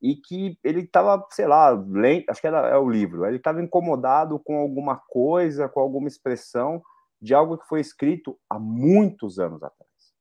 [0.00, 3.62] e que ele estava, sei lá, lendo, acho que era é o livro, ele estava
[3.62, 6.82] incomodado com alguma coisa, com alguma expressão
[7.20, 10.14] de algo que foi escrito há muitos anos atrás,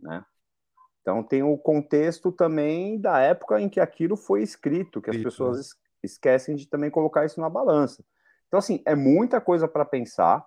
[0.00, 0.24] né?
[1.08, 5.70] Então tem o contexto também da época em que aquilo foi escrito, que as pessoas
[6.04, 8.04] esquecem de também colocar isso na balança.
[8.46, 10.44] Então assim, é muita coisa para pensar,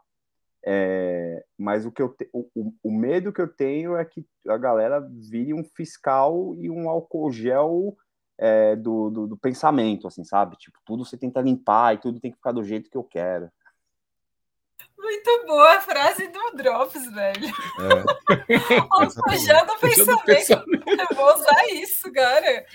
[0.63, 2.45] é, mas o que eu te, o,
[2.83, 7.31] o, medo que eu tenho é que a galera vire um fiscal e um álcool
[7.31, 7.97] gel
[8.37, 10.55] é, do, do, do, pensamento, assim, sabe?
[10.57, 13.49] Tipo, tudo você tenta limpar e tudo tem que ficar do jeito que eu quero.
[15.01, 17.47] Muito boa a frase do Drops, velho.
[17.49, 18.77] É.
[18.77, 20.51] álcool gel do pensamento.
[20.85, 22.65] Eu vou usar isso, cara.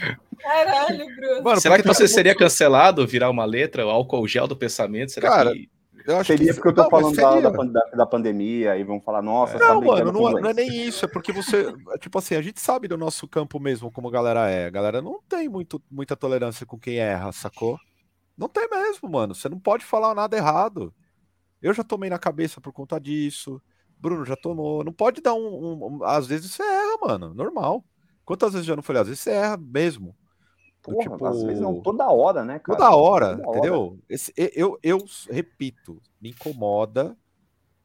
[0.40, 1.43] Caralho, Bruno.
[1.43, 5.12] Mano, Será que você seria cancelado virar uma letra, o álcool gel do pensamento?
[5.12, 5.70] Será cara, que
[6.07, 6.55] eu acho seria que...
[6.55, 9.59] porque eu tô não, falando da, da, da, pandemia e vão falar, nossa, é.
[9.59, 12.61] Não, mano, não, é, não, é nem isso, é porque você, tipo assim, a gente
[12.61, 14.66] sabe do nosso campo mesmo como a galera é.
[14.66, 17.78] A galera não tem muito, muita tolerância com quem erra, sacou?
[18.39, 19.35] Não tem mesmo, mano.
[19.35, 20.94] Você não pode falar nada errado.
[21.66, 23.60] Eu já tomei na cabeça por conta disso.
[23.98, 24.84] Bruno já tomou.
[24.84, 27.34] Não pode dar um, um, às vezes você erra, mano.
[27.34, 27.84] Normal.
[28.24, 29.02] Quantas vezes já não falei?
[29.02, 30.16] Às vezes você erra mesmo.
[30.80, 32.78] Porra, tipo, às vezes não, toda hora, né, cara?
[32.78, 33.80] Toda hora, toda entendeu?
[33.80, 33.98] Hora.
[34.09, 37.16] Esse, eu, eu repito, me incomoda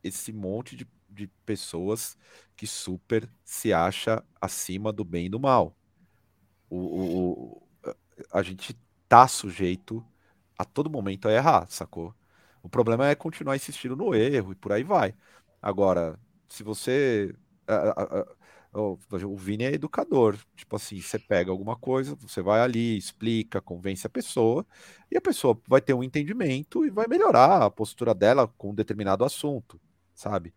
[0.03, 2.15] esse monte de, de pessoas
[2.55, 5.75] que super se acha acima do bem e do mal.
[6.69, 7.63] O, o,
[8.31, 8.79] a gente
[9.09, 10.05] tá sujeito
[10.55, 12.13] a todo momento a errar, sacou?
[12.63, 15.13] O problema é continuar insistindo no erro e por aí vai.
[15.61, 17.33] Agora, se você.
[18.73, 20.37] O Vini é educador.
[20.55, 24.65] Tipo assim, você pega alguma coisa, você vai ali, explica, convence a pessoa,
[25.11, 28.75] e a pessoa vai ter um entendimento e vai melhorar a postura dela com um
[28.75, 29.79] determinado assunto,
[30.13, 30.53] sabe?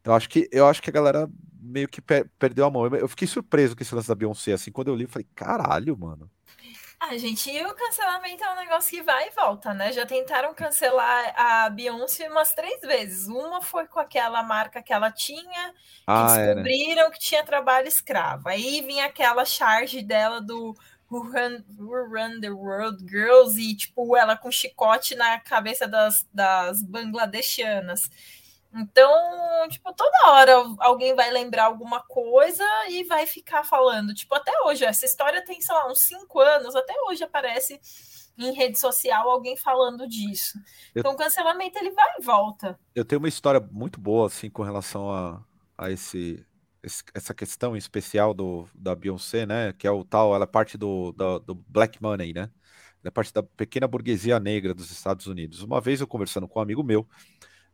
[0.00, 2.86] Então acho que eu acho que a galera meio que per perdeu a mão.
[2.96, 5.96] Eu fiquei surpreso com esse lance da Beyoncé, assim, quando eu li, eu falei, caralho,
[5.98, 6.30] mano.
[7.02, 9.90] Ah, gente, e o cancelamento é um negócio que vai e volta, né?
[9.90, 13.26] Já tentaram cancelar a Beyoncé umas três vezes.
[13.26, 17.10] Uma foi com aquela marca que ela tinha, que ah, descobriram era.
[17.10, 18.50] que tinha trabalho escravo.
[18.50, 20.76] Aí vinha aquela charge dela do
[21.10, 26.28] Who Run, Who Run the World Girls e, tipo, ela com chicote na cabeça das,
[26.34, 28.10] das bangladeshianas.
[28.72, 34.14] Então, tipo, toda hora alguém vai lembrar alguma coisa e vai ficar falando.
[34.14, 37.80] Tipo, até hoje, essa história tem, sei lá, uns cinco anos, até hoje aparece
[38.38, 40.56] em rede social alguém falando disso.
[40.94, 42.78] Eu, então, o cancelamento ele vai e volta.
[42.94, 45.44] Eu tenho uma história muito boa, assim, com relação a,
[45.76, 46.44] a esse,
[46.82, 49.72] esse essa questão especial do, da Beyoncé, né?
[49.72, 52.42] Que é o tal, ela é parte do, do, do Black Money, né?
[53.02, 55.62] Ela é parte da pequena burguesia negra dos Estados Unidos.
[55.62, 57.06] Uma vez eu conversando com um amigo meu,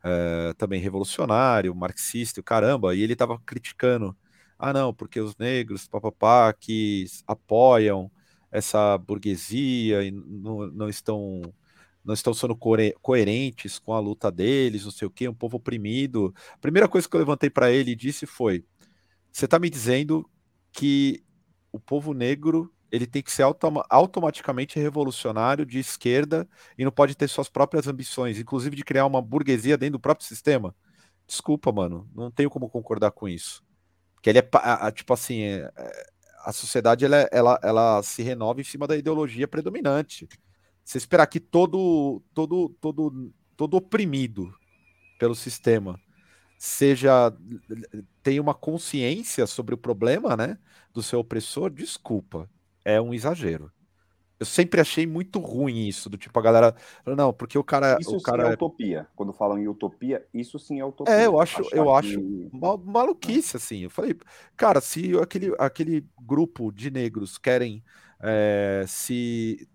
[0.07, 4.17] é, também revolucionário, marxista, caramba, e ele estava criticando,
[4.59, 8.11] ah não, porque os negros, papapá, que apoiam
[8.51, 11.43] essa burguesia e não, não estão
[12.05, 12.57] não estão sendo
[13.03, 16.33] coerentes com a luta deles, não sei o quê, um povo oprimido.
[16.55, 18.65] A primeira coisa que eu levantei para ele e disse foi:
[19.33, 20.29] você está me dizendo
[20.73, 21.25] que
[21.73, 26.49] o povo negro ele tem que ser autom automaticamente revolucionário de esquerda
[26.79, 30.27] e não pode ter suas próprias ambições, inclusive de criar uma burguesia dentro do próprio
[30.27, 30.75] sistema.
[31.27, 33.63] Desculpa, mano, não tenho como concordar com isso.
[34.23, 36.07] Que ele é tipo assim, é, é,
[36.45, 40.27] a sociedade ela, ela, ela se renova em cima da ideologia predominante.
[40.85, 44.55] Você esperar que todo todo todo todo oprimido
[45.19, 46.01] pelo sistema
[46.59, 47.33] seja
[48.23, 50.59] tenha uma consciência sobre o problema, né,
[50.95, 52.49] do seu opressor, desculpa
[52.87, 53.73] é um exagero.
[54.39, 56.75] Eu sempre achei muito ruim isso, do tipo, a galera.
[57.05, 57.97] Não, porque o cara.
[57.99, 59.09] Isso o cara sim é, é utopia.
[59.17, 61.13] Quando falam em utopia, isso sim é utopia.
[61.13, 61.91] É, eu acho, eu que...
[61.91, 62.23] acho
[62.85, 63.81] maluquice, assim.
[63.81, 64.15] Eu falei,
[64.57, 67.83] cara, se aquele, aquele grupo de negros querem
[68.21, 69.67] é, se,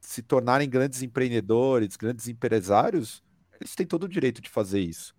[0.00, 3.22] se tornarem grandes empreendedores, grandes empresários,
[3.60, 5.14] eles têm todo o direito de fazer isso.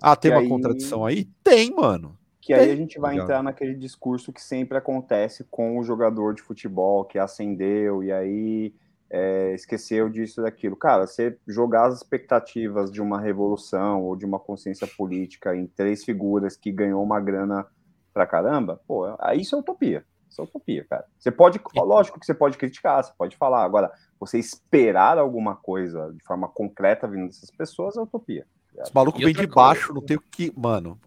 [0.00, 0.48] Ah, tem e uma aí...
[0.48, 1.24] contradição aí?
[1.42, 2.16] Tem, mano.
[2.40, 6.42] Que aí a gente vai entrar naquele discurso que sempre acontece com o jogador de
[6.42, 8.74] futebol que acendeu e aí
[9.10, 10.76] é, esqueceu disso e daquilo.
[10.76, 16.04] Cara, você jogar as expectativas de uma revolução ou de uma consciência política em três
[16.04, 17.66] figuras que ganhou uma grana
[18.12, 20.04] pra caramba, pô, isso é utopia.
[20.28, 21.04] Isso é utopia, cara.
[21.18, 23.64] Você pode, lógico que você pode criticar, você pode falar.
[23.64, 28.46] Agora, você esperar alguma coisa de forma concreta vindo dessas pessoas é utopia.
[28.78, 30.52] Os malucos vêm de baixo, não tem o que.
[30.56, 30.98] Mano,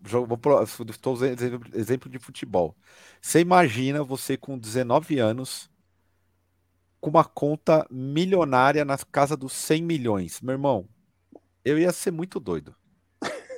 [0.63, 2.75] estou usando exemplo de futebol.
[3.21, 5.71] Você imagina você com 19 anos
[6.99, 10.41] com uma conta milionária na casa dos 100 milhões.
[10.41, 10.87] Meu irmão,
[11.65, 12.73] eu ia ser muito doido.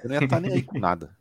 [0.04, 1.16] Eu não ia estar nem aí com nada.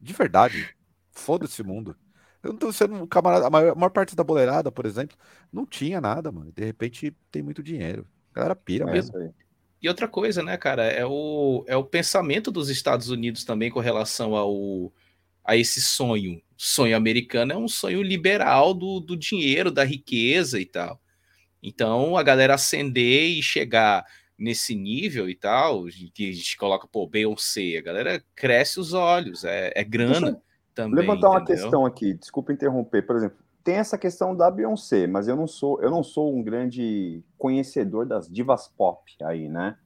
[0.00, 0.74] De verdade.
[1.10, 1.94] Foda-se o mundo.
[2.42, 3.46] Eu não tô sendo um camarada.
[3.46, 5.16] A maior, a maior, parte da boleirada, por exemplo,
[5.52, 6.50] não tinha nada, mano.
[6.52, 8.06] De repente tem muito dinheiro.
[8.32, 9.34] A galera pira é mesmo.
[9.82, 13.80] E outra coisa, né, cara, é o, é o pensamento dos Estados Unidos também com
[13.80, 14.92] relação ao,
[15.44, 16.40] a esse sonho.
[16.56, 21.00] Sonho americano é um sonho liberal do, do dinheiro, da riqueza e tal.
[21.60, 24.04] Então, a galera ascender e chegar
[24.38, 25.84] nesse nível e tal,
[26.14, 30.40] que a gente coloca, pô, Beyoncé, a galera cresce os olhos, é, é grana
[30.74, 31.00] também.
[31.00, 35.36] Levantar uma questão aqui, desculpa interromper, por exemplo, tem essa questão da Beyoncé, mas eu
[35.36, 39.76] não sou, eu não sou um grande conhecedor das divas pop aí, né?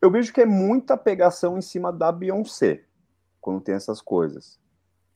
[0.00, 2.84] Eu vejo que é muita pegação em cima da Beyoncé
[3.40, 4.58] quando tem essas coisas.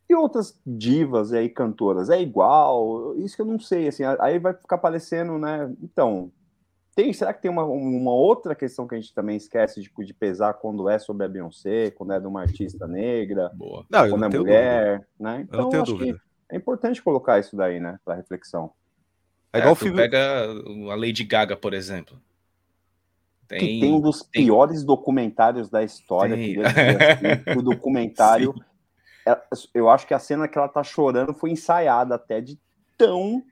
[0.08, 3.16] E outras divas e aí cantoras é igual?
[3.16, 5.72] Isso que eu não sei, assim, aí vai ficar parecendo, né?
[5.80, 6.32] Então,
[6.94, 10.14] tem, será que tem uma, uma outra questão que a gente também esquece de, de
[10.14, 13.86] pesar quando é sobre a Beyoncé, quando é de uma artista negra, Boa.
[13.88, 15.08] Não, quando é mulher, dúvida.
[15.18, 15.40] né?
[15.42, 16.14] Então, eu não tenho dúvida.
[16.14, 18.72] que é importante colocar isso daí, né, para reflexão.
[19.52, 19.96] É igual é, o filme.
[19.96, 20.46] Pega
[20.90, 22.20] a Lady Gaga, por exemplo.
[23.48, 24.44] Tem, que tem um dos tem...
[24.44, 26.36] piores documentários da história.
[26.38, 28.54] Que assim, o documentário.
[29.26, 29.38] É,
[29.74, 32.58] eu acho que a cena que ela tá chorando foi ensaiada até de
[32.96, 33.42] tão.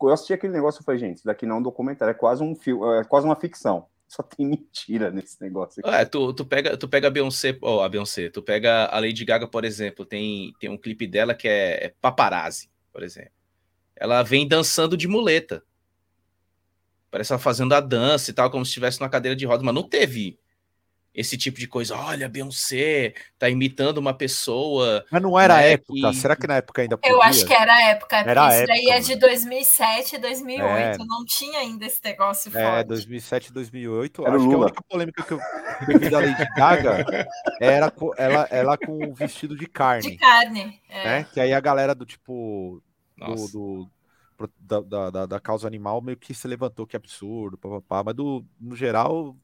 [0.00, 2.42] Eu assisti aquele negócio e falei, gente, isso daqui não é um documentário, é quase
[2.42, 3.86] um filme, é quase uma ficção.
[4.14, 5.96] Só tem mentira nesse negócio aqui.
[5.96, 9.00] É, tu, tu pega, tu pega a Beyoncé, ó, oh, a Beyoncé, tu pega a
[9.00, 13.32] Lady Gaga, por exemplo, tem, tem um clipe dela que é, é paparazzi, por exemplo.
[13.96, 15.64] Ela vem dançando de muleta.
[17.10, 19.74] Parece ela fazendo a dança e tal, como se estivesse numa cadeira de rodas, mas
[19.74, 20.38] não teve
[21.14, 21.94] esse tipo de coisa.
[21.94, 25.04] Olha, Beyoncé tá imitando uma pessoa.
[25.10, 25.92] Mas não era né, a época.
[25.92, 26.14] Que...
[26.14, 27.14] Será que na época ainda podia?
[27.14, 28.16] Eu acho que era a época.
[28.16, 30.68] Era isso época, daí é de 2007, 2008.
[30.70, 30.96] É.
[31.04, 32.80] Não tinha ainda esse negócio é, forte.
[32.80, 34.26] É, 2007, 2008.
[34.26, 35.40] Era acho que a única polêmica que eu
[35.86, 37.26] vi da Lady Gaga
[37.60, 40.12] era ela, ela com o vestido de carne.
[40.12, 40.80] De carne.
[40.88, 41.04] É.
[41.04, 41.26] Né?
[41.32, 42.82] Que aí a galera do tipo.
[43.18, 43.90] Do, do,
[44.58, 48.74] da, da, da, causa animal meio que se levantou, que absurdo, papapá, mas do, no
[48.74, 49.36] geral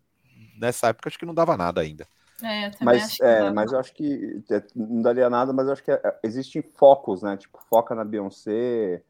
[0.61, 2.07] nessa época acho que não dava nada ainda.
[2.43, 5.91] É, mas, é, mas eu acho que é, não daria nada, mas eu acho que
[5.91, 7.37] é, existem focos, né?
[7.37, 9.03] Tipo, foca na Beyoncé,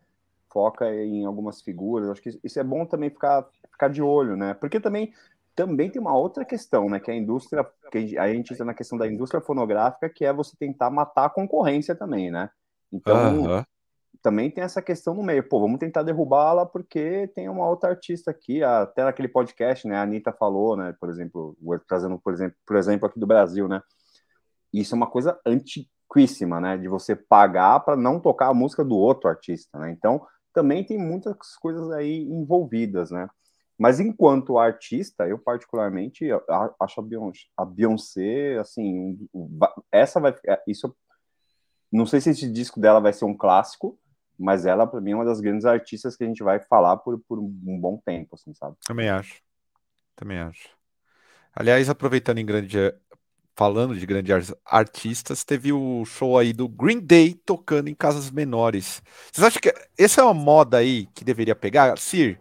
[0.51, 2.07] foca em algumas figuras.
[2.07, 4.55] Eu acho que isso é bom também ficar, ficar de olho, né?
[4.55, 5.13] Porque também,
[5.55, 6.99] também tem uma outra questão, né?
[6.99, 10.57] Que a indústria, que a gente entra na questão da indústria fonográfica, que é você
[10.57, 12.49] tentar matar a concorrência também, né?
[12.91, 13.67] Então, uh -huh
[14.23, 15.49] também tem essa questão no meio.
[15.49, 19.97] Pô, vamos tentar derrubá-la porque tem uma outra artista aqui, até naquele podcast, né?
[19.97, 20.95] A Anitta falou, né?
[21.01, 23.83] Por exemplo, trazendo, por exemplo, por exemplo, aqui do Brasil, né?
[24.73, 26.77] Isso é uma coisa antiquíssima, né?
[26.77, 29.91] De você pagar para não tocar a música do outro artista, né?
[29.91, 33.29] Então, também tem muitas coisas aí envolvidas, né?
[33.79, 36.29] Mas enquanto artista, eu particularmente
[36.81, 39.17] acho a Beyoncé, a Beyoncé assim,
[39.93, 40.35] essa vai
[40.67, 40.93] isso
[41.91, 43.99] não sei se esse disco dela vai ser um clássico,
[44.39, 47.19] mas ela, para mim, é uma das grandes artistas que a gente vai falar por,
[47.27, 48.77] por um bom tempo, assim, sabe?
[48.87, 49.43] Também acho.
[50.15, 50.69] Também acho.
[51.55, 52.79] Aliás, aproveitando em grande.
[53.57, 59.03] Falando de grandes artistas, teve o show aí do Green Day tocando em casas menores.
[59.33, 61.99] Vocês acham que essa é uma moda aí que deveria pegar?
[61.99, 62.41] Sir,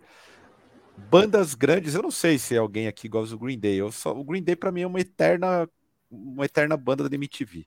[1.10, 3.78] bandas grandes, eu não sei se alguém aqui gosta do Green Day.
[3.78, 5.68] Eu só, o Green Day para mim é uma eterna,
[6.08, 7.66] uma eterna banda da MTV.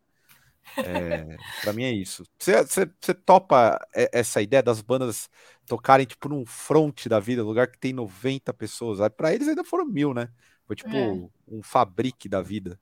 [0.76, 2.24] É, para mim é isso.
[2.38, 5.28] Você topa essa ideia das bandas
[5.66, 8.98] tocarem tipo num front da vida, lugar que tem 90 pessoas?
[9.16, 10.28] Para eles ainda foram mil, né?
[10.66, 11.28] Foi tipo é.
[11.48, 12.78] um fabrique da vida.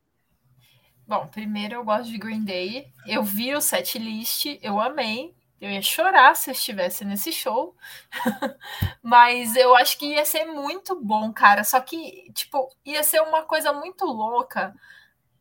[1.06, 2.92] Bom, primeiro eu gosto de Green Day.
[3.06, 5.34] Eu vi o set list, eu amei.
[5.60, 7.74] Eu ia chorar se eu estivesse nesse show.
[9.02, 11.64] Mas eu acho que ia ser muito bom, cara.
[11.64, 14.74] Só que, tipo, ia ser uma coisa muito louca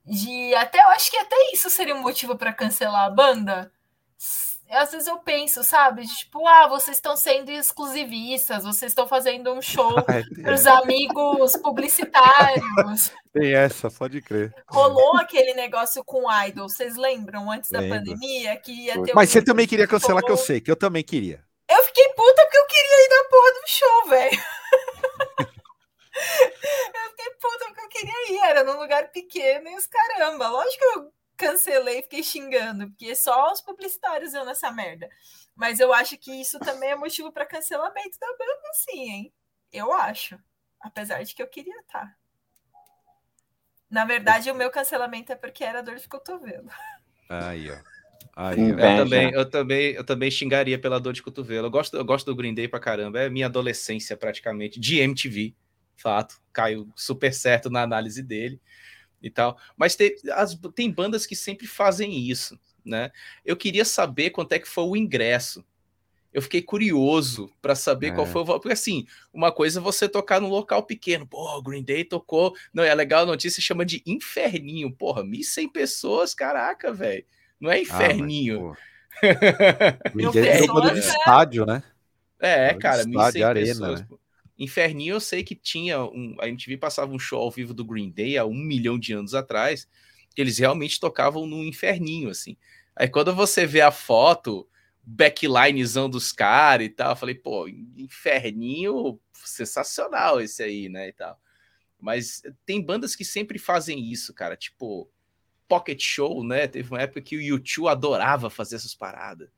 [0.07, 3.71] de até eu acho que até isso seria um motivo para cancelar a banda.
[4.69, 6.01] Às vezes eu penso, sabe?
[6.01, 11.55] De, tipo, ah, vocês estão sendo exclusivistas, vocês estão fazendo um show para os amigos
[11.57, 13.11] publicitários.
[13.31, 14.53] Tem essa, pode crer.
[14.67, 17.89] Rolou aquele negócio com o Idol, vocês lembram, antes Lembro.
[17.89, 18.57] da pandemia?
[18.57, 19.33] Que ia ter Mas um...
[19.33, 21.45] você também queria cancelar, que eu sei, que eu também queria.
[21.69, 24.43] Eu fiquei puta porque eu queria ir na porra do show, velho.
[27.37, 30.47] eu puta porque eu queria ir, era num lugar pequeno e os caramba.
[30.47, 35.07] Lógico que eu cancelei e fiquei xingando, porque só os publicitários iam nessa merda.
[35.55, 39.33] Mas eu acho que isso também é motivo para cancelamento da banda, sim, hein?
[39.71, 40.37] Eu acho.
[40.79, 42.05] Apesar de que eu queria estar.
[42.05, 42.15] Tá.
[43.89, 46.69] Na verdade, o meu cancelamento é porque era dor de cotovelo.
[47.29, 47.77] Aí, ó.
[48.35, 51.67] Aí, eu, também, eu, também, eu também xingaria pela dor de cotovelo.
[51.67, 53.21] Eu gosto, eu gosto do Green Day pra caramba.
[53.21, 55.55] É minha adolescência, praticamente, de MTV
[56.01, 58.59] fato, caiu super certo na análise dele
[59.21, 59.57] e tal.
[59.75, 63.11] Mas tem, as, tem bandas que sempre fazem isso, né?
[63.45, 65.63] Eu queria saber quanto é que foi o ingresso.
[66.33, 68.11] Eu fiquei curioso para saber é.
[68.11, 68.59] qual foi o valor.
[68.59, 71.25] Porque, assim, uma coisa é você tocar num local pequeno.
[71.25, 72.53] Pô, Green Day tocou.
[72.71, 74.91] Não, é legal a notícia, chama de Inferninho.
[74.91, 77.25] Porra, 1.100 pessoas, caraca, velho.
[77.59, 78.73] Não é Inferninho.
[79.23, 81.81] Ah, Green Day tocou no estádio, né?
[82.39, 84.01] É, cara, 1.100 pessoas.
[84.01, 84.07] Né?
[84.57, 86.35] Inferninho eu sei que tinha um.
[86.39, 89.33] A MTV passava um show ao vivo do Green Day há um milhão de anos
[89.33, 89.87] atrás,
[90.33, 92.57] que eles realmente tocavam no Inferninho, assim.
[92.95, 94.67] Aí quando você vê a foto,
[95.03, 101.09] backlinezão dos caras e tal, eu falei, pô, Inferninho, sensacional esse aí, né?
[101.09, 101.39] E tal.
[101.99, 104.55] Mas tem bandas que sempre fazem isso, cara.
[104.55, 105.09] Tipo,
[105.67, 106.67] Pocket Show, né?
[106.67, 109.49] Teve uma época que o YouTube adorava fazer essas paradas.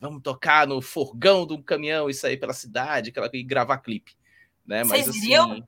[0.00, 4.16] Vamos tocar no forgão de um caminhão e sair pela cidade aquela, e gravar clipe.
[4.66, 4.84] Né?
[4.84, 5.64] Mas, Vocês iriam assim,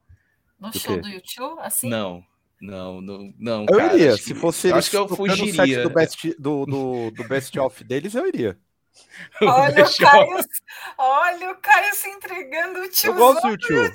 [0.58, 1.60] no show do YouTube?
[1.60, 1.88] Assim?
[1.88, 2.24] Não,
[2.60, 3.60] não, não, não.
[3.68, 4.16] Eu cara, iria.
[4.16, 5.82] Se fosse acho que eu fugiria.
[5.82, 8.58] do best, do, do, do best of deles, eu iria.
[9.42, 10.38] Olha o, Caio,
[10.96, 13.10] olha o Caio se entregando o tio.
[13.10, 13.92] Eu gosto do YouTube.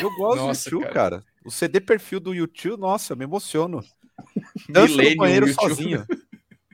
[0.00, 1.20] Eu gosto nossa, do YouTube, cara.
[1.20, 1.24] cara.
[1.44, 3.80] O CD perfil do YouTube, nossa, eu me emociono.
[4.68, 6.04] Danço no banheiro sozinho.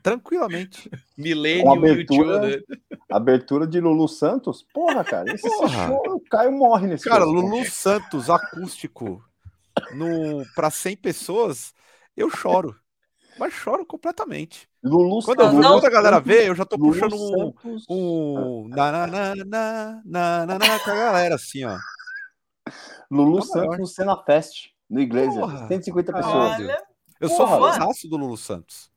[0.02, 0.90] Tranquilamente.
[1.16, 2.62] Milênio abertura, né?
[3.10, 4.66] abertura de Lulu Santos?
[4.72, 5.32] Porra, cara.
[5.32, 5.86] Esse Porra.
[5.86, 7.32] show, o Caio morre nesse Cara, show.
[7.32, 9.22] Lulu Santos acústico
[9.94, 11.74] no para 100 pessoas,
[12.16, 12.76] eu choro.
[13.38, 14.68] Mas choro completamente.
[14.82, 17.54] Lulu quando, eu, quando a galera vê, eu já tô Lulu puxando um,
[17.88, 21.78] um na, na, na, na, na, na, na, com a galera assim, ó.
[23.10, 25.66] Lulu tá Santos no Cena Fest, no Igreja.
[25.68, 26.34] 150 pessoas.
[26.34, 26.82] Olha,
[27.20, 28.90] eu sou fãzaço do Lulu Santos.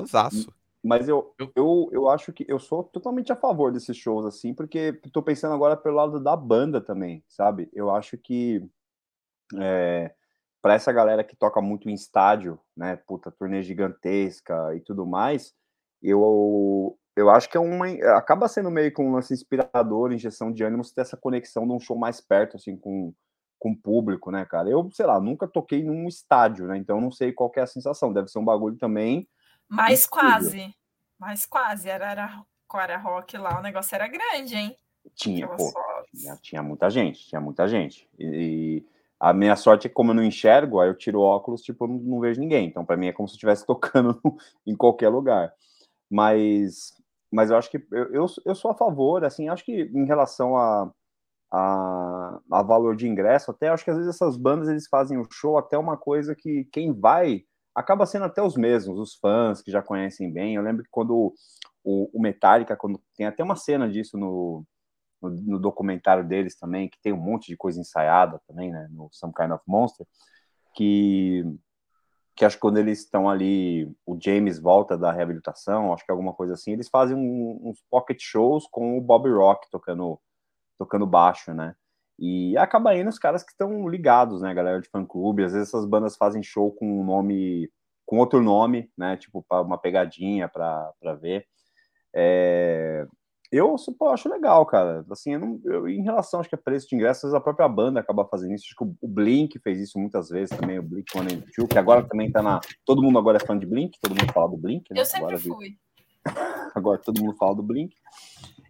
[0.00, 0.52] Fãzaço.
[0.84, 4.92] Mas eu, eu, eu acho que eu sou totalmente a favor desses shows, assim, porque
[5.12, 7.68] tô pensando agora pelo lado da banda também, sabe?
[7.72, 8.64] Eu acho que
[9.58, 10.14] é,
[10.62, 15.52] para essa galera que toca muito em estádio, né, puta, turnê gigantesca e tudo mais,
[16.00, 20.62] eu, eu acho que é uma, acaba sendo meio que um lance inspirador, injeção de
[20.62, 23.12] ânimo, ter essa conexão de um show mais perto, assim, com,
[23.58, 24.68] com o público, né, cara?
[24.68, 28.12] Eu, sei lá, nunca toquei num estádio, né, então não sei qual é a sensação,
[28.12, 29.28] deve ser um bagulho também...
[29.68, 30.74] Mas quase,
[31.18, 32.44] mas quase, era,
[33.02, 34.76] rock lá, o negócio era grande, hein?
[35.14, 35.72] Tinha, pô,
[36.14, 38.84] tinha, tinha, muita gente, tinha muita gente, e
[39.18, 41.84] a minha sorte é que, como eu não enxergo, aí eu tiro o óculos, tipo,
[41.84, 42.68] eu não, não vejo ninguém.
[42.68, 44.20] Então, para mim, é como se eu estivesse tocando
[44.66, 45.52] em qualquer lugar.
[46.10, 46.94] Mas,
[47.32, 50.56] mas eu acho que eu, eu, eu sou a favor, assim, acho que em relação
[50.56, 50.90] a,
[51.50, 55.26] a, a, valor de ingresso, até acho que às vezes essas bandas eles fazem o
[55.30, 57.44] show até uma coisa que quem vai
[57.76, 60.54] acaba sendo até os mesmos, os fãs que já conhecem bem.
[60.54, 61.34] Eu lembro que quando
[61.84, 64.64] o, o Metallica, quando tem até uma cena disso no,
[65.20, 69.10] no, no, documentário deles também, que tem um monte de coisa ensaiada também, né, no
[69.12, 70.06] Some Kind of Monster,
[70.74, 71.44] que,
[72.34, 76.14] que acho que quando eles estão ali, o James volta da reabilitação, acho que é
[76.14, 80.18] alguma coisa assim, eles fazem um, uns pocket shows com o Bob Rock tocando,
[80.78, 81.76] tocando baixo, né,
[82.18, 85.86] e acaba indo os caras que estão ligados, né, galera de fã-clube, às vezes essas
[85.86, 87.70] bandas fazem show com um nome,
[88.04, 91.46] com outro nome, né, tipo, uma pegadinha para ver,
[92.14, 93.06] é,
[93.52, 95.04] eu pô, acho legal, cara.
[95.10, 98.00] Assim, eu não, eu, em relação acho que a preço de ingressos, a própria banda
[98.00, 98.64] acaba fazendo isso.
[98.66, 102.02] Acho que o, Blink fez isso muitas vezes também, o Blink One Two, que agora
[102.02, 102.60] também tá na.
[102.84, 105.00] Todo mundo agora é fã de Blink, todo mundo fala do Blink, né?
[105.00, 105.76] Eu sempre agora, fui.
[106.74, 107.94] Agora todo mundo fala do Blink.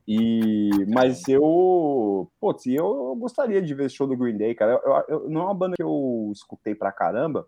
[0.07, 4.81] E, mas eu, putz, eu gostaria de ver o show do Green Day, cara.
[4.85, 7.47] Eu, eu, não é uma banda que eu escutei pra caramba,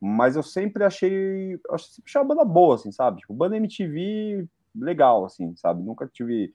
[0.00, 3.20] mas eu sempre achei, eu sempre achei uma banda boa, assim, sabe?
[3.20, 5.82] Tipo, banda MTV legal, assim, sabe?
[5.82, 6.54] Nunca tive.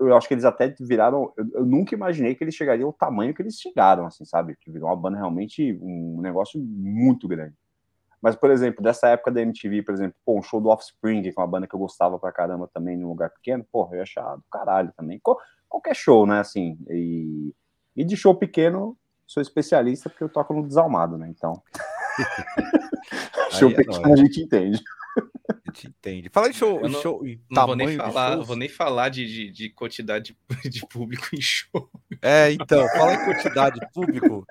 [0.00, 1.32] Eu acho que eles até viraram.
[1.36, 4.56] Eu, eu, nunca imaginei que eles chegariam ao tamanho que eles chegaram, assim, sabe?
[4.60, 7.54] Que virou uma banda realmente um negócio muito grande.
[8.22, 11.28] Mas, por exemplo, dessa época da MTV, por exemplo, pô, um show do Offspring, que
[11.30, 14.02] é uma banda que eu gostava pra caramba também num lugar pequeno, porra, eu ia
[14.04, 15.20] achar do caralho também.
[15.68, 16.78] Qualquer show, né, assim.
[16.88, 17.52] E,
[17.96, 18.96] e de show pequeno,
[19.26, 21.28] sou especialista porque eu toco no desalmado, né?
[21.28, 21.60] Então.
[23.52, 24.82] show é pequeno a gente entende
[25.72, 26.28] gente entende.
[26.28, 29.50] Fala em show, eu não, show não vou nem falar, vou nem falar de, de,
[29.50, 31.90] de, quantidade de público em show.
[32.20, 34.46] É, então, fala em quantidade de público.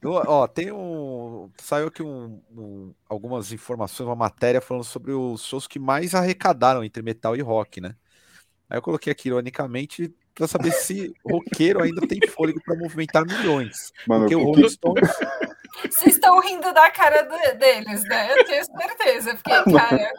[0.00, 1.50] Eu, ó, tem um.
[1.58, 6.84] Saiu aqui um, um, algumas informações, uma matéria falando sobre os shows que mais arrecadaram
[6.84, 7.94] entre metal e rock, né?
[8.70, 13.92] Aí eu coloquei aqui, ironicamente, para saber se roqueiro ainda tem fôlego para movimentar milhões.
[14.06, 15.10] Mano, porque o Rolling Stones.
[15.82, 17.22] Vocês estão rindo da cara
[17.54, 18.32] deles, né?
[18.32, 20.12] Eu tenho certeza, porque, cara.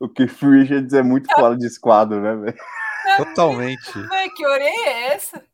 [0.00, 1.34] o que Richards é muito tá...
[1.34, 2.58] fora de esquadro, né, velho?
[3.16, 3.98] Totalmente.
[3.98, 5.44] Né, que orelha é essa?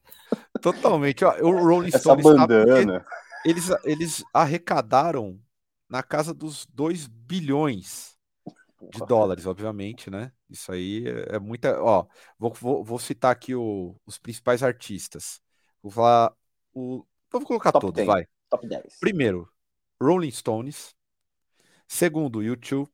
[0.61, 1.25] Totalmente.
[1.25, 3.05] Ó, o Rolling Essa Stones bandana.
[3.45, 5.41] eles, eles arrecadaram
[5.89, 8.17] na casa dos 2 bilhões
[8.93, 10.31] de dólares, obviamente, né?
[10.49, 11.81] Isso aí é, é muita.
[11.83, 12.07] Ó,
[12.39, 15.41] vou, vou, vou citar aqui o, os principais artistas.
[15.83, 16.33] Vou falar.
[16.73, 18.07] O, vou colocar Top todos, 10.
[18.07, 18.27] vai.
[18.51, 18.99] Top 10.
[19.01, 19.49] Primeiro,
[20.01, 20.95] Rolling Stones.
[21.87, 22.87] Segundo, U2.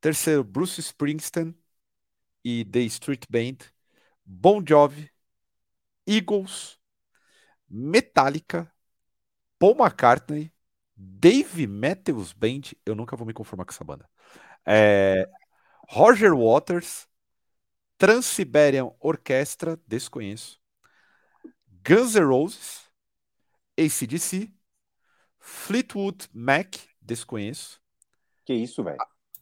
[0.00, 1.54] Terceiro, Bruce Springsteen
[2.44, 3.58] e The Street Band.
[4.24, 5.10] Bon Jovi.
[6.06, 6.78] Eagles.
[7.68, 8.70] Metallica.
[9.58, 10.52] Paul McCartney.
[10.96, 12.72] Dave Matthews Band.
[12.84, 14.08] Eu nunca vou me conformar com essa banda.
[14.66, 15.28] É,
[15.88, 17.08] Roger Waters.
[17.96, 19.78] Trans-Siberian Orchestra.
[19.86, 20.60] Desconheço.
[21.84, 22.91] Guns N' Roses.
[23.78, 24.52] ACDC,
[25.38, 27.80] Fleetwood Mac, desconheço.
[28.44, 28.98] Que isso, velho?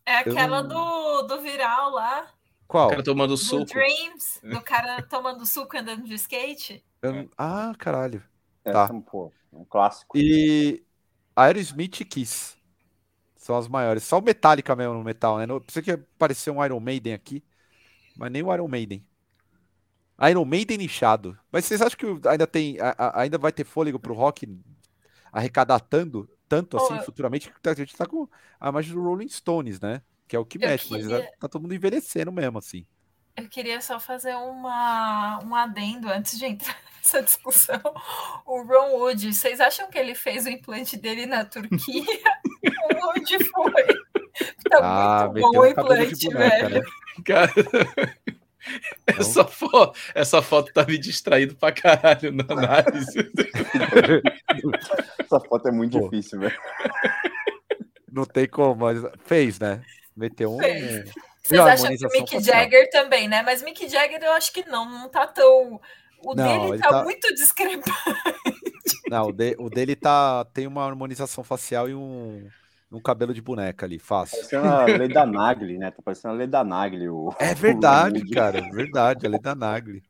[0.06, 0.68] É aquela Eu...
[0.68, 2.30] do, do viral lá.
[2.66, 2.86] Qual?
[2.86, 3.64] O cara tomando suco.
[3.64, 6.84] Dreams, do cara tomando suco andando de skate.
[7.02, 7.28] Eu...
[7.36, 8.22] Ah, caralho.
[8.64, 8.88] É, tá.
[9.10, 10.16] Pô, um clássico.
[10.16, 10.84] E
[11.34, 12.56] Aerosmith e Kiss.
[13.36, 14.04] São as maiores.
[14.04, 15.46] Só o Metallica mesmo no metal, né?
[15.46, 17.42] Não precisa que apareceu um Iron Maiden aqui.
[18.16, 19.06] mas nem o Iron Maiden.
[20.28, 21.38] Iron Maiden nichado.
[21.50, 22.76] Mas vocês acham que ainda tem,
[23.14, 24.46] ainda vai ter fôlego pro rock
[25.32, 27.52] arrecadar tanto, tanto assim oh, futuramente?
[27.64, 28.28] A gente tá com
[28.58, 30.02] a imagem do Rolling Stones, né?
[30.28, 31.18] Que é o que mexe, queria...
[31.18, 32.86] mas tá todo mundo envelhecendo mesmo, assim.
[33.36, 37.80] Eu queria só fazer uma, um adendo antes de entrar nessa discussão.
[38.44, 42.04] O Ron Wood, vocês acham que ele fez o implante dele na Turquia?
[43.16, 43.86] Onde foi?
[44.68, 46.80] Tá ah, muito bom o implante, boneca, velho.
[46.80, 46.82] Né?
[47.24, 47.52] Cara,
[49.06, 53.30] essa, foto, essa foto tá me distraindo pra caralho na análise.
[55.18, 56.08] essa foto é muito Pô.
[56.08, 56.58] difícil, velho.
[58.10, 59.82] Não tem como, mas fez, né?
[60.16, 60.58] Meteu um.
[60.58, 61.10] Fez.
[61.42, 62.42] Vocês acham que o Mick facial.
[62.42, 63.42] Jagger também, né?
[63.42, 65.80] Mas Mick Jagger eu acho que não, não tá tão.
[66.22, 67.90] O não, dele tá, tá, muito discrepante.
[69.08, 72.46] Não, o, de, o, dele tá tem uma harmonização facial e um,
[72.90, 74.36] um cabelo de boneca ali, fácil.
[74.36, 75.90] Parecendo a lei da Nagli, né?
[75.90, 77.08] Tá parecendo a lei da Nagli.
[77.08, 80.02] O, é verdade, o cara, é verdade, a lei da Nagli.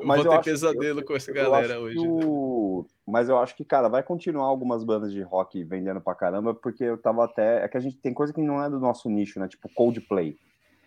[0.00, 1.98] Eu Mas vou ter pesadelo com essa galera hoje.
[2.00, 2.86] O...
[3.06, 6.84] Mas eu acho que, cara, vai continuar algumas bandas de rock vendendo pra caramba, porque
[6.84, 7.62] eu tava até.
[7.64, 9.46] É que a gente tem coisa que não é do nosso nicho, né?
[9.46, 10.38] Tipo Coldplay,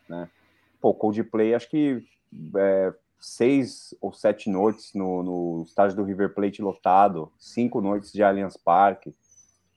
[0.10, 0.27] né?
[0.81, 2.03] Pô, Coldplay, acho que
[2.57, 8.23] é, seis ou sete noites no, no estádio do River Plate lotado, cinco noites de
[8.23, 9.14] Allianz Parque.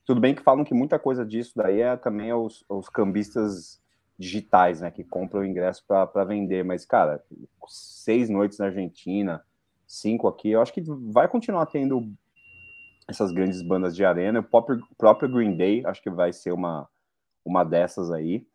[0.06, 3.82] Tudo bem que falam que muita coisa disso daí é também os, os cambistas
[4.16, 4.90] digitais, né?
[4.90, 7.22] Que compram o ingresso para vender, mas, cara,
[7.66, 9.44] seis noites na Argentina,
[9.84, 12.08] cinco aqui, eu acho que vai continuar tendo
[13.08, 14.38] essas grandes bandas de arena.
[14.38, 16.88] O próprio, próprio Green Day, acho que vai ser uma,
[17.44, 18.46] uma dessas aí.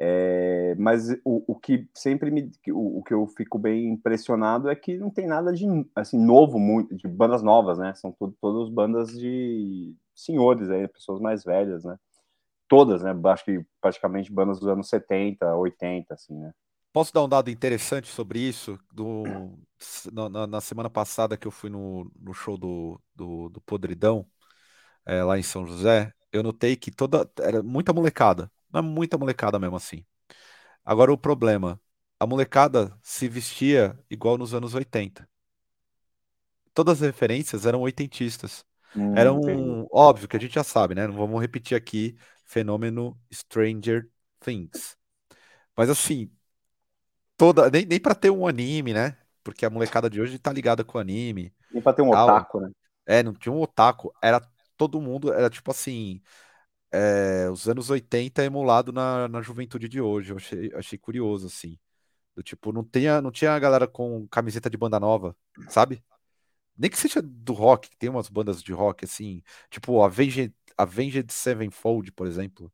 [0.00, 4.76] É, mas o, o, que sempre me o, o, que eu fico bem impressionado é
[4.76, 7.92] que não tem nada de assim novo muito de bandas novas né?
[7.94, 11.98] São tudo todas bandas de senhores aí pessoas mais velhas né?
[12.68, 13.12] Todas né?
[13.24, 16.52] Acho que praticamente bandas dos anos 70 80 assim né?
[16.92, 18.78] Posso dar um dado interessante sobre isso?
[18.92, 19.24] Do,
[20.12, 24.26] na, na semana passada que eu fui no, no show do, do, do Podridão,
[25.04, 29.18] é, lá em São José, eu notei que toda era muita molecada, não é muita
[29.18, 30.04] molecada mesmo assim.
[30.84, 31.80] Agora o problema,
[32.18, 35.28] a molecada se vestia igual nos anos 80.
[36.74, 38.64] Todas as referências eram oitentistas.
[38.96, 39.88] Hum, eram entendi.
[39.92, 41.06] óbvio que a gente já sabe, né?
[41.06, 44.08] Não vamos repetir aqui fenômeno Stranger
[44.40, 44.96] Things.
[45.76, 46.30] Mas assim,
[47.36, 47.70] toda.
[47.70, 49.16] Nem, nem pra ter um anime, né?
[49.42, 51.54] Porque a molecada de hoje tá ligada com anime.
[51.70, 52.28] Nem pra ter um tal.
[52.28, 52.70] otaku, né?
[53.06, 54.12] É, não tinha um otaku.
[54.22, 54.40] Era
[54.76, 56.20] todo mundo, era tipo assim.
[56.90, 60.32] É, os anos 80 emulado na, na juventude de hoje.
[60.32, 61.78] Eu achei, achei curioso, assim.
[62.36, 65.36] Do tipo, não tinha, não tinha a galera com camiseta de banda nova,
[65.70, 66.04] sabe?
[66.76, 72.12] Nem que seja do rock, tem umas bandas de rock, assim, tipo Avenged, Avenged Sevenfold,
[72.12, 72.72] por exemplo.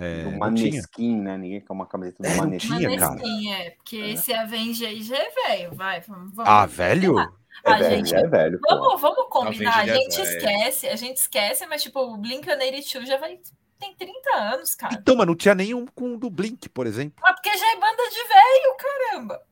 [0.00, 1.36] É, do Maneskin, né?
[1.36, 2.76] Ninguém quer uma camiseta do é, Maneskin.
[2.76, 4.10] Tinha, Maneskin, é, porque é.
[4.10, 7.18] esse Avenge aí já é velho, vai, vamos, Ah, velho?
[7.18, 8.60] É a velho, gente, é velho.
[8.68, 13.16] Vamos, vamos combinar, a, a gente esquece, a gente esquece, mas tipo, o Blink-182 já
[13.16, 13.40] vai
[13.78, 14.94] tem 30 anos, cara.
[14.94, 17.16] Então, mas não tinha nenhum com do Blink, por exemplo.
[17.22, 19.42] Mas porque já é banda de velho, caramba.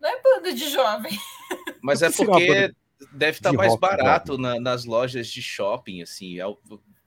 [0.00, 1.18] Não é banda de jovem.
[1.80, 2.72] Mas é porque
[3.12, 6.38] deve estar tá mais rock, barato na, nas lojas de shopping, assim.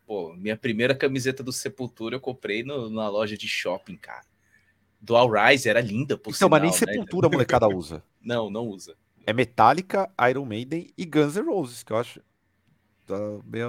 [0.05, 4.23] Pô, minha primeira camiseta do Sepultura eu comprei no, na loja de shopping, cara.
[5.01, 6.77] Do All Rise, era linda, por Então, sinal, mas nem né?
[6.77, 8.03] Sepultura a molecada usa.
[8.21, 8.95] Não, não usa.
[9.23, 12.19] É Metallica, Iron Maiden e Guns N' Roses, que eu acho.
[13.07, 13.61] Uh, bem...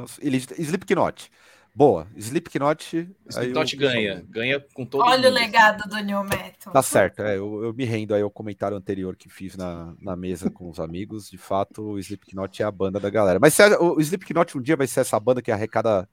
[0.59, 1.31] Slipknot.
[1.75, 3.07] Boa, Slipknot.
[3.29, 5.27] Slipknot ganha, ganha com todo Olha mundo.
[5.27, 6.73] o legado do New Metal.
[6.73, 10.17] Tá certo, é, eu, eu, me rendo aí ao comentário anterior que fiz na, na
[10.17, 11.29] mesa com os amigos.
[11.29, 13.39] De fato, o Slipknot é a banda da galera.
[13.39, 16.09] Mas se, o Slipknot um dia vai ser essa banda que arrecada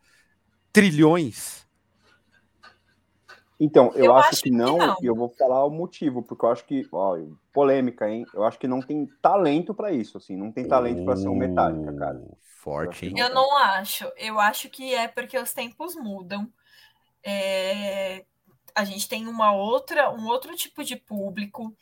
[0.74, 1.64] trilhões?
[3.60, 6.44] Então, eu, eu acho, acho, que, não, não, e eu vou falar o motivo, porque
[6.44, 7.18] eu acho que, ó,
[7.54, 8.26] polêmica, hein?
[8.34, 11.36] Eu acho que não tem talento para isso, assim, não tem talento para ser um
[11.36, 12.22] Metallica, cara.
[12.58, 13.14] Forte, hein?
[13.18, 14.12] Eu não acho.
[14.18, 16.52] Eu acho que é porque os tempos mudam.
[17.24, 18.26] É...
[18.76, 21.74] A gente tem uma outra, um outro tipo de público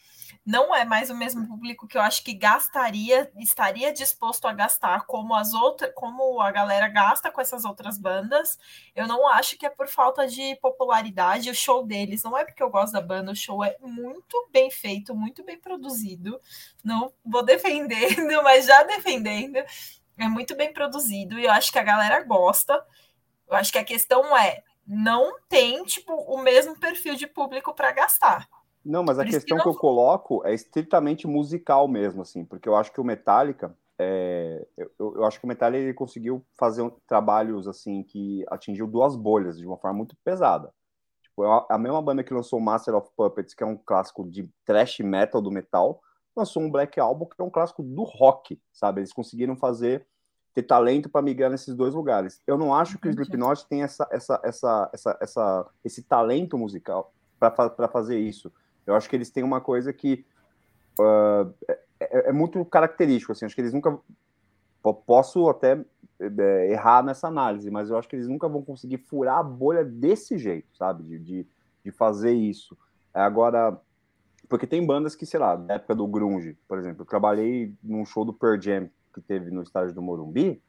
[0.45, 5.05] não é mais o mesmo público que eu acho que gastaria, estaria disposto a gastar
[5.05, 8.57] como as outras, como a galera gasta com essas outras bandas.
[8.95, 11.49] Eu não acho que é por falta de popularidade.
[11.49, 14.71] O show deles não é porque eu gosto da banda, o show é muito bem
[14.71, 16.39] feito, muito bem produzido.
[16.83, 19.57] Não vou defendendo, mas já defendendo.
[20.17, 22.73] É muito bem produzido e eu acho que a galera gosta.
[23.47, 27.91] Eu acho que a questão é não tem tipo o mesmo perfil de público para
[27.91, 28.49] gastar.
[28.83, 32.75] Não, mas a questão que, que, eu coloco é estritamente musical mesmo, assim, porque eu
[32.75, 36.91] acho que o Metallica, é, eu, eu, acho que o Metallica ele conseguiu fazer um,
[37.07, 40.73] trabalhos assim que atingiu duas bolhas de uma forma muito pesada.
[41.21, 44.27] Tipo, Tipo, é a mesma banda que lançou Master of Puppets, que é um clássico
[44.29, 46.01] de thrash metal do metal,
[46.35, 49.01] lançou um Black Album, que é um clássico do rock, sabe?
[49.01, 50.05] Eles conseguiram fazer
[50.53, 52.41] ter talento para migrar nesses dois lugares.
[52.45, 57.13] Eu não acho que o Slipknot tem essa, essa, essa, essa, essa, esse talento musical
[57.39, 58.51] para fazer isso.
[58.85, 60.25] Eu acho que eles têm uma coisa que
[60.99, 61.53] uh,
[61.99, 63.31] é, é, muito característico.
[63.31, 63.97] Assim, acho que eles nunca.
[65.05, 65.79] Posso até
[66.19, 69.85] é, errar nessa análise, mas eu acho que eles nunca vão conseguir furar a bolha
[69.85, 71.03] desse jeito, sabe?
[71.03, 71.47] De, de,
[71.85, 72.75] de fazer isso.
[73.13, 73.79] Agora,
[74.49, 78.05] porque tem bandas que, sei lá, na época do Grunge, por exemplo, eu trabalhei num
[78.05, 80.61] show do Pearl Jam que teve no estádio do Morumbi,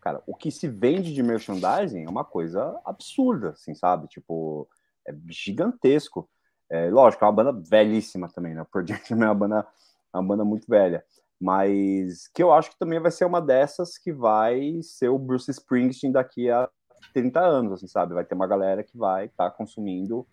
[0.00, 4.06] cara, o que se vende de merchandising é uma coisa absurda, assim, sabe?
[4.06, 4.68] Tipo,
[5.06, 6.28] é gigantesco.
[6.68, 8.66] É, lógico, é uma banda velhíssima também, né?
[8.70, 9.66] Por Jam é uma banda,
[10.12, 11.04] é uma banda muito velha.
[11.40, 15.50] Mas que eu acho que também vai ser uma dessas que vai ser o Bruce
[15.50, 16.68] Springsteen daqui a
[17.12, 18.14] 30 anos, assim, sabe?
[18.14, 20.26] Vai ter uma galera que vai estar tá consumindo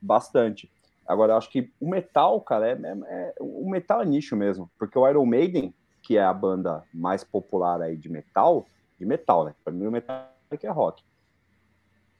[0.00, 0.70] bastante.
[1.06, 4.70] Agora, eu acho que o metal, cara, é, é, é, o metal é nicho mesmo,
[4.78, 8.66] porque o Iron Maiden, que é a banda mais popular aí de metal,
[8.98, 9.54] de metal, né?
[9.64, 11.02] Para mim o metal é rock.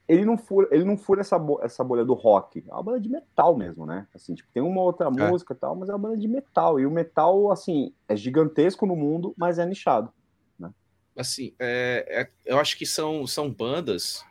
[0.08, 2.64] Ele não fura, ele não fura essa, essa bolha do rock.
[2.66, 4.06] É uma banda de metal mesmo, né?
[4.14, 5.10] Assim, tipo, tem uma outra é.
[5.10, 6.80] música e tal, mas é uma banda de metal.
[6.80, 10.10] E o metal, assim, é gigantesco no mundo, mas é nichado.
[10.58, 10.70] Né?
[11.14, 14.24] Assim, é, é, eu acho que são, são bandas,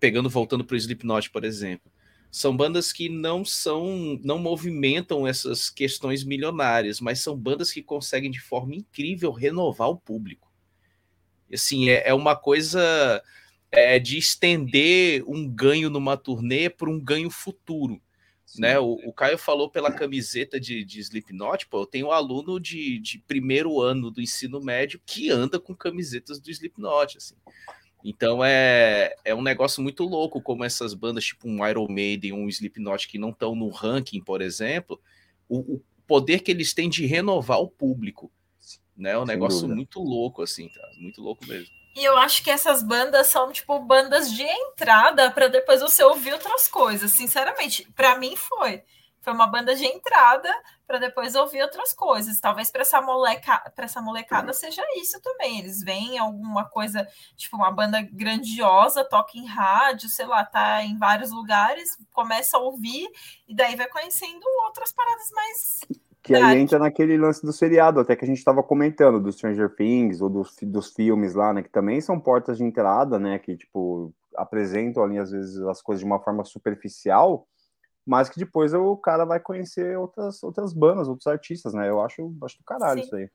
[0.00, 1.88] pegando, voltando para o Slipknot, por exemplo,
[2.36, 8.30] são bandas que não são, não movimentam essas questões milionárias, mas são bandas que conseguem
[8.30, 10.52] de forma incrível renovar o público.
[11.50, 13.22] Assim, é, é uma coisa
[13.76, 18.00] é, de estender um ganho numa turnê para um ganho futuro.
[18.58, 18.78] Né?
[18.78, 22.98] O, o, Caio falou pela camiseta de, de Slipknot, pô, eu tenho um aluno de,
[23.00, 27.34] de primeiro ano do ensino médio que anda com camisetas do Slipknot, assim.
[28.02, 32.48] Então é, é um negócio muito louco como essas bandas, tipo um Iron Maiden, um
[32.48, 34.98] Slipknot, que não estão no ranking, por exemplo,
[35.48, 38.30] o, o, poder que eles têm de renovar o público.
[38.96, 39.10] Né?
[39.10, 39.74] É um Sem negócio dúvida.
[39.74, 40.88] muito louco, assim, tá?
[40.98, 41.75] Muito louco mesmo.
[41.96, 46.34] E eu acho que essas bandas são, tipo, bandas de entrada para depois você ouvir
[46.34, 47.10] outras coisas.
[47.10, 48.84] Sinceramente, para mim foi.
[49.22, 50.54] Foi uma banda de entrada
[50.86, 52.38] para depois ouvir outras coisas.
[52.38, 55.58] Talvez para essa, moleca, essa molecada seja isso também.
[55.58, 60.98] Eles veem alguma coisa, tipo uma banda grandiosa, toca em rádio, sei lá, tá em
[60.98, 63.08] vários lugares, começa a ouvir
[63.48, 65.80] e daí vai conhecendo outras paradas mais.
[66.26, 69.74] Que aí entra naquele lance do seriado, até que a gente estava comentando, do Stranger
[69.76, 71.62] Things, ou dos, dos filmes lá, né?
[71.62, 73.38] Que também são portas de entrada, né?
[73.38, 77.46] Que, tipo, apresentam ali, às vezes, as coisas de uma forma superficial,
[78.04, 81.88] mas que depois o cara vai conhecer outras, outras bandas, outros artistas, né?
[81.88, 83.06] Eu acho, acho do caralho Sim.
[83.06, 83.30] isso aí.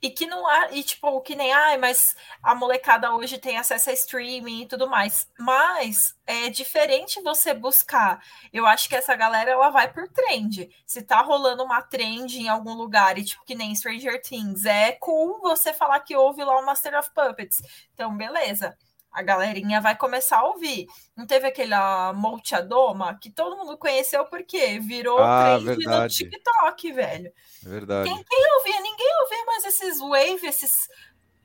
[0.00, 3.90] E que não há, e tipo, que nem, ai, mas a molecada hoje tem acesso
[3.90, 5.28] a streaming e tudo mais.
[5.38, 8.22] Mas é diferente você buscar.
[8.52, 10.68] Eu acho que essa galera ela vai por trend.
[10.86, 14.92] Se tá rolando uma trend em algum lugar, e tipo, que nem Stranger Things, é
[14.92, 17.62] cool você falar que houve lá o Master of Puppets.
[17.94, 18.76] Então, beleza
[19.16, 20.86] a galerinha vai começar a ouvir.
[21.16, 26.24] Não teve aquela Multiadoma que todo mundo conheceu porque virou ah, trend verdade.
[26.24, 27.32] no TikTok, velho.
[27.62, 28.10] Verdade.
[28.10, 28.82] Quem, quem ouvia?
[28.82, 30.90] Ninguém ouvia mais esses wave, esses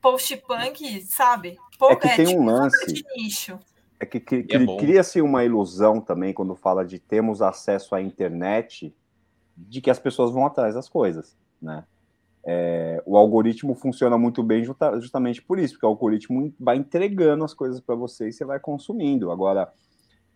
[0.01, 1.57] post-punk, sabe?
[1.79, 2.91] Pô, é que é, tem tipo, um lance.
[2.91, 3.57] De nicho.
[4.01, 8.01] É que, que, que é cria-se uma ilusão também quando fala de termos acesso à
[8.01, 8.93] internet,
[9.55, 11.85] de que as pessoas vão atrás das coisas, né?
[12.43, 14.63] É, o algoritmo funciona muito bem
[14.99, 18.59] justamente por isso, porque o algoritmo vai entregando as coisas para você e você vai
[18.59, 19.31] consumindo.
[19.31, 19.71] Agora,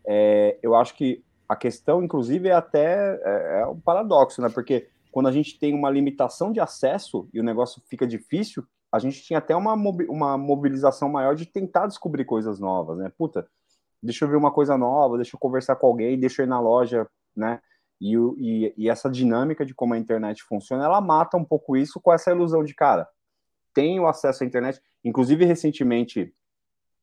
[0.06, 4.50] é, eu acho que a questão, inclusive, é até é, é um paradoxo, né?
[4.50, 9.00] Porque quando a gente tem uma limitação de acesso e o negócio fica difícil, a
[9.00, 13.12] gente tinha até uma, uma mobilização maior de tentar descobrir coisas novas, né?
[13.18, 13.48] Puta,
[14.02, 16.60] deixa eu ver uma coisa nova, deixa eu conversar com alguém, deixa eu ir na
[16.60, 17.60] loja, né?
[18.00, 22.00] E, e, e, essa dinâmica de como a internet funciona, ela mata um pouco isso
[22.00, 23.08] com essa ilusão de, cara,
[23.74, 24.82] tenho acesso à internet.
[25.04, 26.34] Inclusive, recentemente,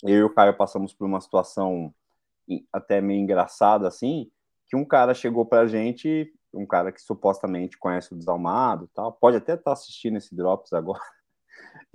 [0.02, 1.94] eu e o Caio passamos por uma situação
[2.72, 4.30] até meio engraçada, assim,
[4.68, 9.36] que um cara chegou pra gente, um cara que supostamente conhece o Desalmado tal, pode
[9.36, 11.00] até estar tá assistindo esse Drops agora,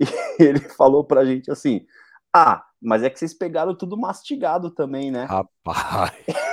[0.00, 1.86] e ele falou pra gente assim,
[2.34, 5.24] ah, mas é que vocês pegaram tudo mastigado também, né?
[5.24, 6.12] Rapaz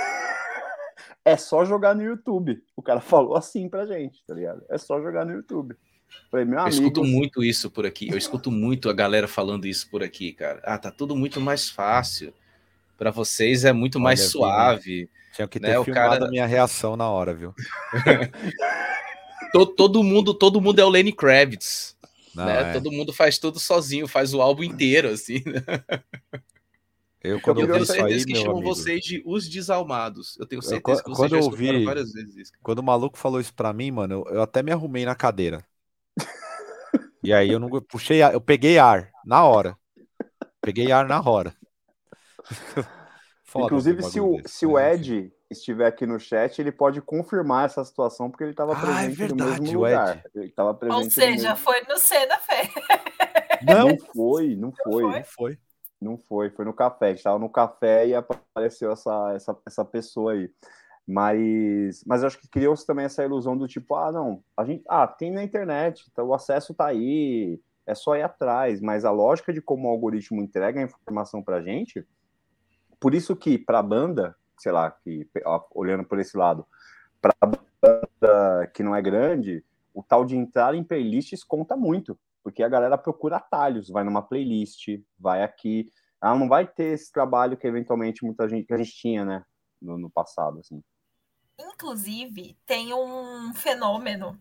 [1.26, 2.61] é só jogar no YouTube.
[2.76, 4.64] O cara falou assim pra gente, tá ligado?
[4.69, 5.76] É só jogar no YouTube.
[6.31, 8.10] Falei, meu eu amigo, escuto muito isso por aqui.
[8.10, 10.61] Eu escuto muito a galera falando isso por aqui, cara.
[10.64, 12.34] Ah, tá tudo muito mais fácil.
[12.97, 15.10] Para vocês é muito mais Olha, suave.
[15.34, 15.69] Tinha que né?
[15.69, 15.84] ter né?
[15.84, 16.26] filmado cara...
[16.27, 17.53] a minha reação na hora, viu?
[19.52, 21.97] todo, todo, mundo, todo mundo é o Lenny Kravitz.
[22.34, 22.69] Não, né?
[22.69, 22.73] É.
[22.73, 25.43] Todo mundo faz tudo sozinho, faz o álbum inteiro, assim.
[25.45, 25.61] Né?
[27.21, 30.37] Eu, quando eu, eu tenho certeza aí, que chamam amigo, vocês de os desalmados.
[30.39, 32.51] Eu tenho certeza eu, que vocês quando já eu ouvi, várias vezes isso.
[32.61, 35.65] Quando o maluco falou isso pra mim, mano, eu, eu até me arrumei na cadeira.
[37.23, 39.75] e aí eu não puxei, eu peguei ar na hora.
[40.61, 41.55] Peguei ar na hora.
[43.43, 47.65] Foda Inclusive, se o, desse, se o Ed estiver aqui no chat, ele pode confirmar
[47.65, 50.23] essa situação, porque ele estava ah, é presente é verdade, no mesmo lugar.
[50.35, 51.55] Ele estava presente Ou seja, mesmo...
[51.57, 52.69] foi no C da fé.
[53.61, 55.03] Não, não foi, não foi.
[55.03, 55.19] Não foi.
[55.19, 55.57] Não foi,
[56.27, 57.07] foi no café.
[57.07, 60.51] A gente estava no café e apareceu essa, essa, essa pessoa aí.
[61.07, 65.05] Mas, mas acho que criou-se também essa ilusão do tipo, ah, não, a gente, ah,
[65.05, 68.81] tem na internet, então o acesso está aí, é só ir atrás.
[68.81, 72.05] Mas a lógica de como o algoritmo entrega a informação para a gente,
[72.99, 75.30] por isso que para a banda, sei lá, que
[75.73, 76.65] olhando por esse lado,
[77.22, 79.63] para a banda que não é grande,
[79.93, 84.22] o tal de entrar em playlists conta muito porque a galera procura atalhos, vai numa
[84.22, 85.91] playlist, vai aqui,
[86.22, 89.43] ela não vai ter esse trabalho que eventualmente muita gente que a gente tinha, né,
[89.81, 90.80] no, no passado, assim.
[91.59, 94.39] Inclusive, tem um fenômeno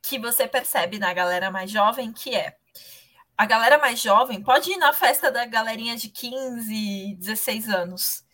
[0.00, 2.56] que você percebe na galera mais jovem, que é
[3.36, 8.24] a galera mais jovem pode ir na festa da galerinha de 15, 16 anos.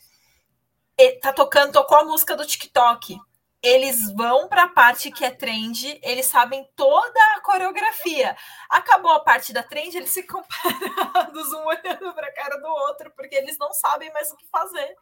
[0.99, 3.19] E tá tocando, tocou a música do TikTok
[3.63, 8.37] eles vão para a parte que é trend, eles sabem toda a coreografia.
[8.69, 13.13] Acabou a parte da trend, eles ficam parados, um olhando para a cara do outro,
[13.17, 14.97] porque eles não sabem mais o que fazer.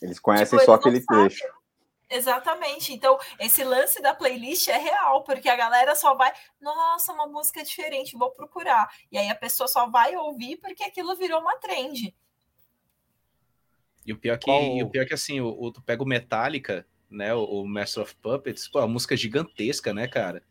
[0.00, 1.62] Eles conhecem tipo, só eles aquele trecho.
[2.10, 2.92] Exatamente.
[2.92, 6.30] Então, esse lance da playlist é real, porque a galera só vai,
[6.60, 8.90] nossa, uma música diferente, vou procurar.
[9.10, 12.14] E aí a pessoa só vai ouvir porque aquilo virou uma trend.
[14.04, 14.60] E o pior que, Qual...
[14.60, 17.34] o pior que assim, o, o, tu pega o Metallica, né?
[17.34, 20.42] O, o Master of Puppets, pô, a música gigantesca, né, cara?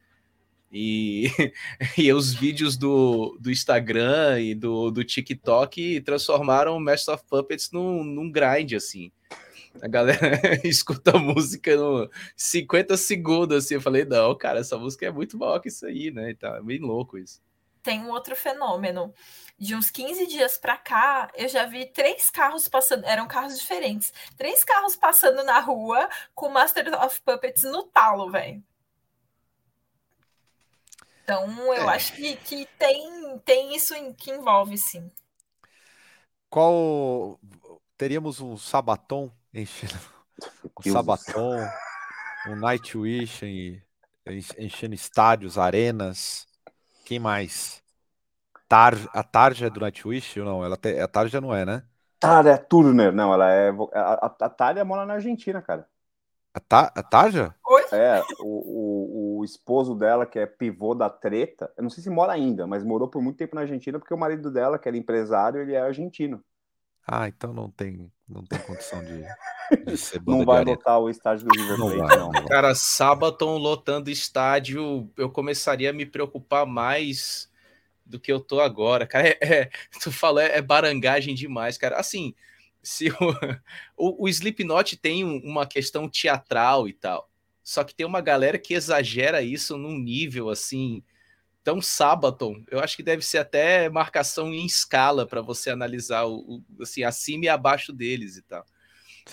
[0.72, 1.26] E,
[1.98, 7.72] e os vídeos do, do Instagram e do, do TikTok transformaram o Master of Puppets
[7.72, 9.12] num, num grind, assim.
[9.82, 13.76] A galera escuta a música no 50 segundos, assim.
[13.76, 16.34] Eu falei, não, cara, essa música é muito maior que isso aí, né?
[16.34, 17.42] Tá bem louco isso.
[17.84, 19.14] Tem um outro fenômeno
[19.58, 24.12] de uns 15 dias para cá, eu já vi três carros passando, eram carros diferentes,
[24.36, 28.64] três carros passando na rua com Master of Puppets no talo, velho.
[31.24, 31.95] Então, eu é.
[31.95, 35.12] acho que, que tem, tem isso em, que envolve, sim.
[36.49, 37.40] Qual.
[37.98, 39.99] Teríamos um Sabaton enchendo.
[40.84, 41.60] Um Sabaton,
[42.48, 43.84] um Nightwish
[44.58, 46.48] enchendo estádios, arenas.
[47.12, 47.84] Quem mais?
[48.70, 50.64] Tar, a Tarja é do Nightwish ou não?
[50.64, 51.84] Ela te, a Tarja não é, né?
[52.18, 53.70] Tarja Turner, não, ela é.
[53.94, 55.86] A, a, a Tarja mora na Argentina, cara.
[56.54, 57.54] A, ta, a Tarja?
[57.68, 57.84] Oi?
[57.92, 62.10] É, o, o, o, esposo dela, que é pivô da treta, eu não sei se
[62.10, 64.96] mora ainda, mas morou por muito tempo na Argentina, porque o marido dela, que era
[64.96, 66.42] empresário, ele é argentino.
[67.07, 69.23] Ah, então não tem, não tem condição de,
[69.86, 72.32] de ser Não vai lotar o estádio do River Plate, não.
[72.32, 72.45] não.
[72.45, 77.49] Cara, Sabaton lotando estádio, eu começaria a me preocupar mais
[78.06, 79.28] do que eu tô agora, cara.
[79.30, 79.69] É, é,
[80.02, 81.98] tu falou, é, é, barangagem demais, cara.
[81.98, 82.36] Assim,
[82.84, 83.15] se o,
[83.98, 87.30] o, o Slipknot tem uma questão teatral e tal,
[87.64, 91.03] só que tem uma galera que exagera isso num nível assim
[91.64, 92.64] tão Sabaton.
[92.70, 97.04] Eu acho que deve ser até marcação em escala para você analisar o, o, assim
[97.04, 98.66] acima e abaixo deles e tal.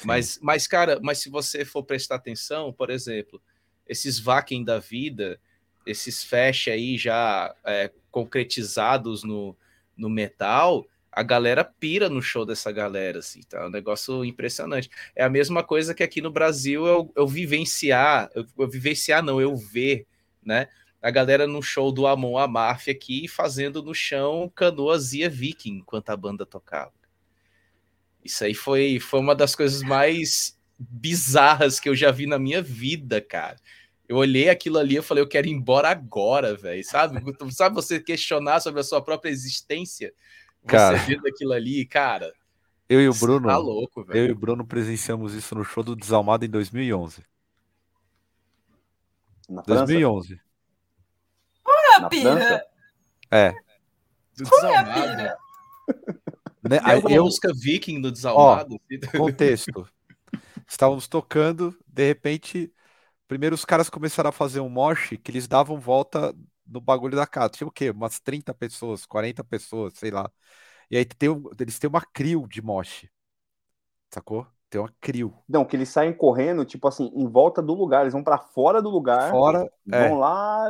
[0.05, 3.41] Mas, mas cara, mas se você for prestar atenção, por exemplo,
[3.87, 5.41] esses Vaken da vida,
[5.87, 9.57] esses fecha aí já é, concretizados no,
[9.97, 13.67] no metal, a galera pira no show dessa galera, assim, tá?
[13.67, 14.91] Um negócio impressionante.
[15.17, 19.41] É a mesma coisa que aqui no Brasil eu, eu vivenciar, eu, eu vivenciar não,
[19.41, 20.07] eu ver,
[20.45, 20.69] né?
[21.01, 26.17] A galera no show do Amon Amarf aqui fazendo no chão canoazia viking enquanto a
[26.17, 26.93] banda tocava.
[28.25, 32.61] Isso aí foi, foi uma das coisas mais bizarras que eu já vi na minha
[32.61, 33.57] vida, cara.
[34.09, 36.83] Eu olhei aquilo ali, eu falei, eu quero ir embora agora, velho.
[36.85, 37.21] Sabe?
[37.53, 40.13] Sabe você questionar sobre a sua própria existência?
[40.63, 42.33] Você cara, vendo aquilo ali, cara.
[42.89, 44.19] Eu e o Bruno, tá louco, velho.
[44.19, 47.23] Eu e o Bruno presenciamos isso no show do Desalmado em 2011.
[49.49, 50.41] Na 2011.
[51.99, 52.67] Olha a pira.
[53.31, 53.53] É.
[54.37, 55.39] Do Desalmado.
[56.69, 56.81] Né?
[56.81, 57.25] Tem alguma eu...
[57.25, 58.77] música viking do Desalmado?
[58.77, 59.89] Ó, contexto.
[60.67, 62.73] Estávamos tocando, de repente
[63.29, 66.35] Primeiro os caras começaram a fazer um mosh que eles davam volta
[66.67, 67.51] no bagulho da casa.
[67.51, 67.91] Tinha o quê?
[67.91, 70.31] Umas 30 pessoas, 40 pessoas, sei lá.
[70.91, 71.29] E aí tem,
[71.61, 73.07] eles têm uma crio de mosh.
[74.11, 74.47] Sacou?
[74.71, 75.33] Tem uma crio.
[75.49, 78.03] Não, que eles saem correndo, tipo assim, em volta do lugar.
[78.03, 79.31] Eles vão para fora do lugar.
[79.31, 79.61] Fora.
[79.87, 80.15] Vão é.
[80.15, 80.69] lá,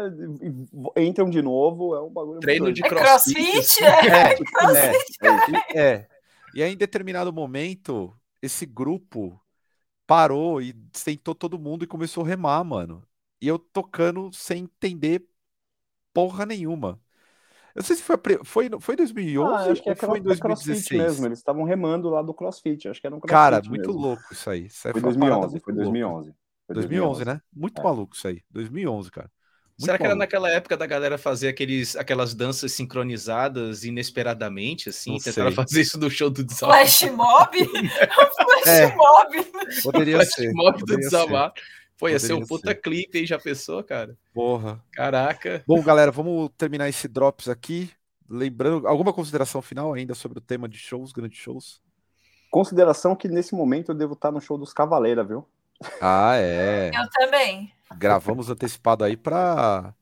[0.96, 1.94] entram de novo.
[1.96, 2.38] É um bagulho.
[2.38, 3.38] Treino de crossfit.
[3.38, 3.84] É crossfit?
[3.84, 5.18] É, é, crossfit,
[5.74, 6.08] é, é, é.
[6.54, 9.40] E aí, em determinado momento, esse grupo
[10.06, 13.02] parou e sentou todo mundo e começou a remar, mano.
[13.40, 15.24] E eu tocando sem entender
[16.14, 17.00] porra nenhuma.
[17.78, 21.00] Eu não sei se foi, foi, foi 2011 ah, acho que ou foi em 2016.
[21.00, 24.02] mesmo, eles estavam remando lá do CrossFit, acho que era um CrossFit Cara, muito mesmo.
[24.02, 24.66] louco isso aí.
[24.66, 26.34] Isso foi, 2011, foi 2011,
[26.66, 27.20] foi 2011.
[27.20, 27.40] 2011, né?
[27.54, 27.84] Muito é.
[27.84, 28.42] maluco isso aí.
[28.50, 29.30] 2011, cara.
[29.78, 35.12] Muito Será que era naquela época da galera fazer aqueles, aquelas danças sincronizadas inesperadamente, assim?
[35.12, 35.54] Não tentaram sei.
[35.54, 36.78] fazer isso no show do Desamar.
[36.78, 37.64] Flash Mob?
[37.64, 38.96] Flash é.
[38.96, 39.44] Mob.
[39.84, 40.52] Poderia Flash ser.
[40.52, 41.52] Mob do Desamar.
[41.98, 42.76] Pô, ia ser um puta ser.
[42.76, 44.16] clipe aí, já pensou, cara?
[44.32, 44.82] Porra.
[44.92, 45.64] Caraca.
[45.66, 47.90] Bom, galera, vamos terminar esse Drops aqui.
[48.30, 51.80] Lembrando, alguma consideração final ainda sobre o tema de shows, grandes shows?
[52.50, 55.48] Consideração que nesse momento eu devo estar no show dos Cavaleiros, viu?
[56.00, 56.90] Ah, é.
[56.94, 57.72] Eu também.
[57.96, 59.94] Gravamos antecipado aí para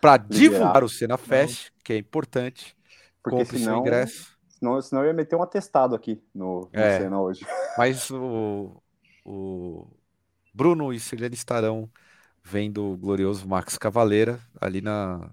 [0.00, 2.76] para divulgar o Cena Fest, que é importante.
[3.22, 4.36] Porque Compre senão, seu ingresso.
[4.48, 7.46] Senão, senão eu ia meter um atestado aqui no, no é, Cena hoje.
[7.78, 8.82] Mas o,
[9.24, 9.88] o
[10.54, 11.90] Bruno e Silene estarão
[12.42, 15.30] vendo o glorioso Max Cavaleira ali na,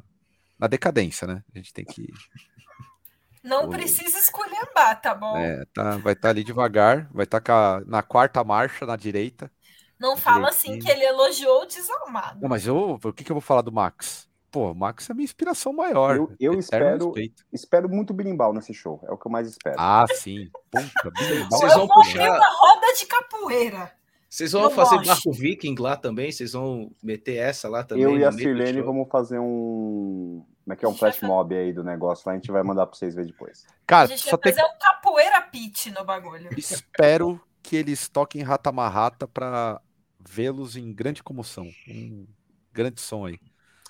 [0.57, 1.43] na decadência, né?
[1.53, 2.07] A gente tem que.
[3.43, 3.69] Não o...
[3.69, 4.68] precisa escolher
[5.02, 5.35] tá bom?
[5.35, 9.52] É, tá, vai estar tá ali devagar, vai estar tá na quarta marcha na direita.
[9.99, 12.39] Não fala assim que ele elogiou o desalmado.
[12.41, 14.27] Não, mas eu, o que, que eu vou falar do Max?
[14.52, 16.15] Pô, o Max é a minha inspiração maior.
[16.15, 17.14] Eu, eu espero,
[17.53, 18.99] espero muito birimbau nesse show.
[19.07, 19.76] É o que eu mais espero.
[19.80, 20.49] Ah, sim.
[20.72, 21.60] Puta, birimbau.
[21.60, 24.01] Vocês vão puxar uma roda de capoeira.
[24.31, 25.07] Vocês vão fazer gosto.
[25.07, 26.31] Marco Viking lá também?
[26.31, 28.05] Vocês vão meter essa lá também?
[28.05, 30.45] Eu e a Sirlene vamos fazer um.
[30.63, 32.31] Como é que é um flash mob aí do negócio lá?
[32.31, 33.67] A gente vai mandar pra vocês ver depois.
[33.85, 34.73] Cara, a gente só vai fazer tem...
[34.73, 36.47] um capoeira pitch no bagulho.
[36.57, 39.81] Espero que eles toquem Rata Marrata pra
[40.17, 41.69] vê-los em grande comoção.
[41.89, 42.25] Um
[42.71, 43.37] grande som aí.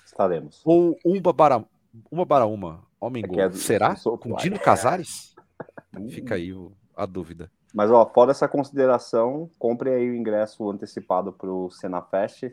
[0.04, 0.60] Estaremos.
[0.64, 1.64] Ou Umba Bara,
[2.10, 3.40] uma Bara Uma, Homem é Gol.
[3.40, 3.94] É, Será?
[3.94, 5.36] Com Dino Casares?
[6.10, 6.52] Fica aí
[6.96, 7.48] a dúvida.
[7.72, 11.70] Mas, ó, fora essa consideração, compre aí o ingresso antecipado para o
[12.10, 12.44] Fest.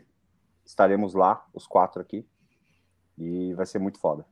[0.64, 2.26] Estaremos lá, os quatro aqui.
[3.18, 4.24] E vai ser muito foda.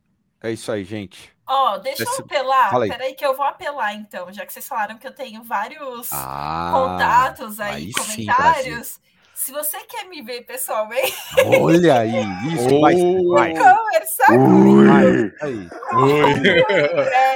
[0.43, 1.37] É isso aí, gente.
[1.47, 2.21] Ó, oh, deixa Esse...
[2.21, 2.75] eu apelar.
[2.77, 2.89] Aí.
[2.89, 6.71] Peraí, que eu vou apelar então, já que vocês falaram que eu tenho vários ah,
[6.73, 8.87] contatos aí, aí comentários.
[8.87, 9.01] Sim,
[9.35, 11.15] se você quer me ver pessoalmente.
[11.61, 12.13] Olha aí,
[12.55, 13.55] isso vai, vai.
[13.55, 14.91] conversar comigo.
[14.91, 15.33] Ai.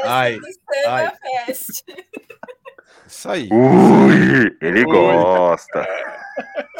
[0.04, 0.38] Ai,
[0.86, 1.12] ai.
[1.46, 1.84] Fest.
[3.12, 3.46] Isso aí.
[3.52, 4.84] Ui, ele Ui.
[4.86, 5.86] gosta.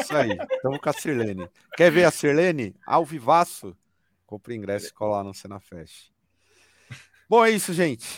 [0.01, 0.31] Isso aí.
[0.51, 1.47] Estamos com a Sirlene.
[1.77, 2.75] Quer ver a Sirlene?
[2.87, 3.77] Ao vivaço?
[4.27, 6.11] Compre ingresso e colar no Cena Fest.
[7.29, 8.09] Bom, é isso, gente.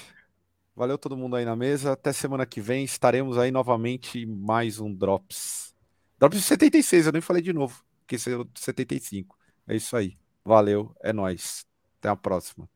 [0.76, 1.90] Valeu todo mundo aí na mesa.
[1.90, 5.74] Até semana que vem estaremos aí novamente mais um Drops.
[6.16, 9.36] Drops de 76, eu nem falei de novo, que é o 75.
[9.66, 10.16] É isso aí.
[10.44, 11.66] Valeu, é nós.
[11.98, 12.68] Até a próxima.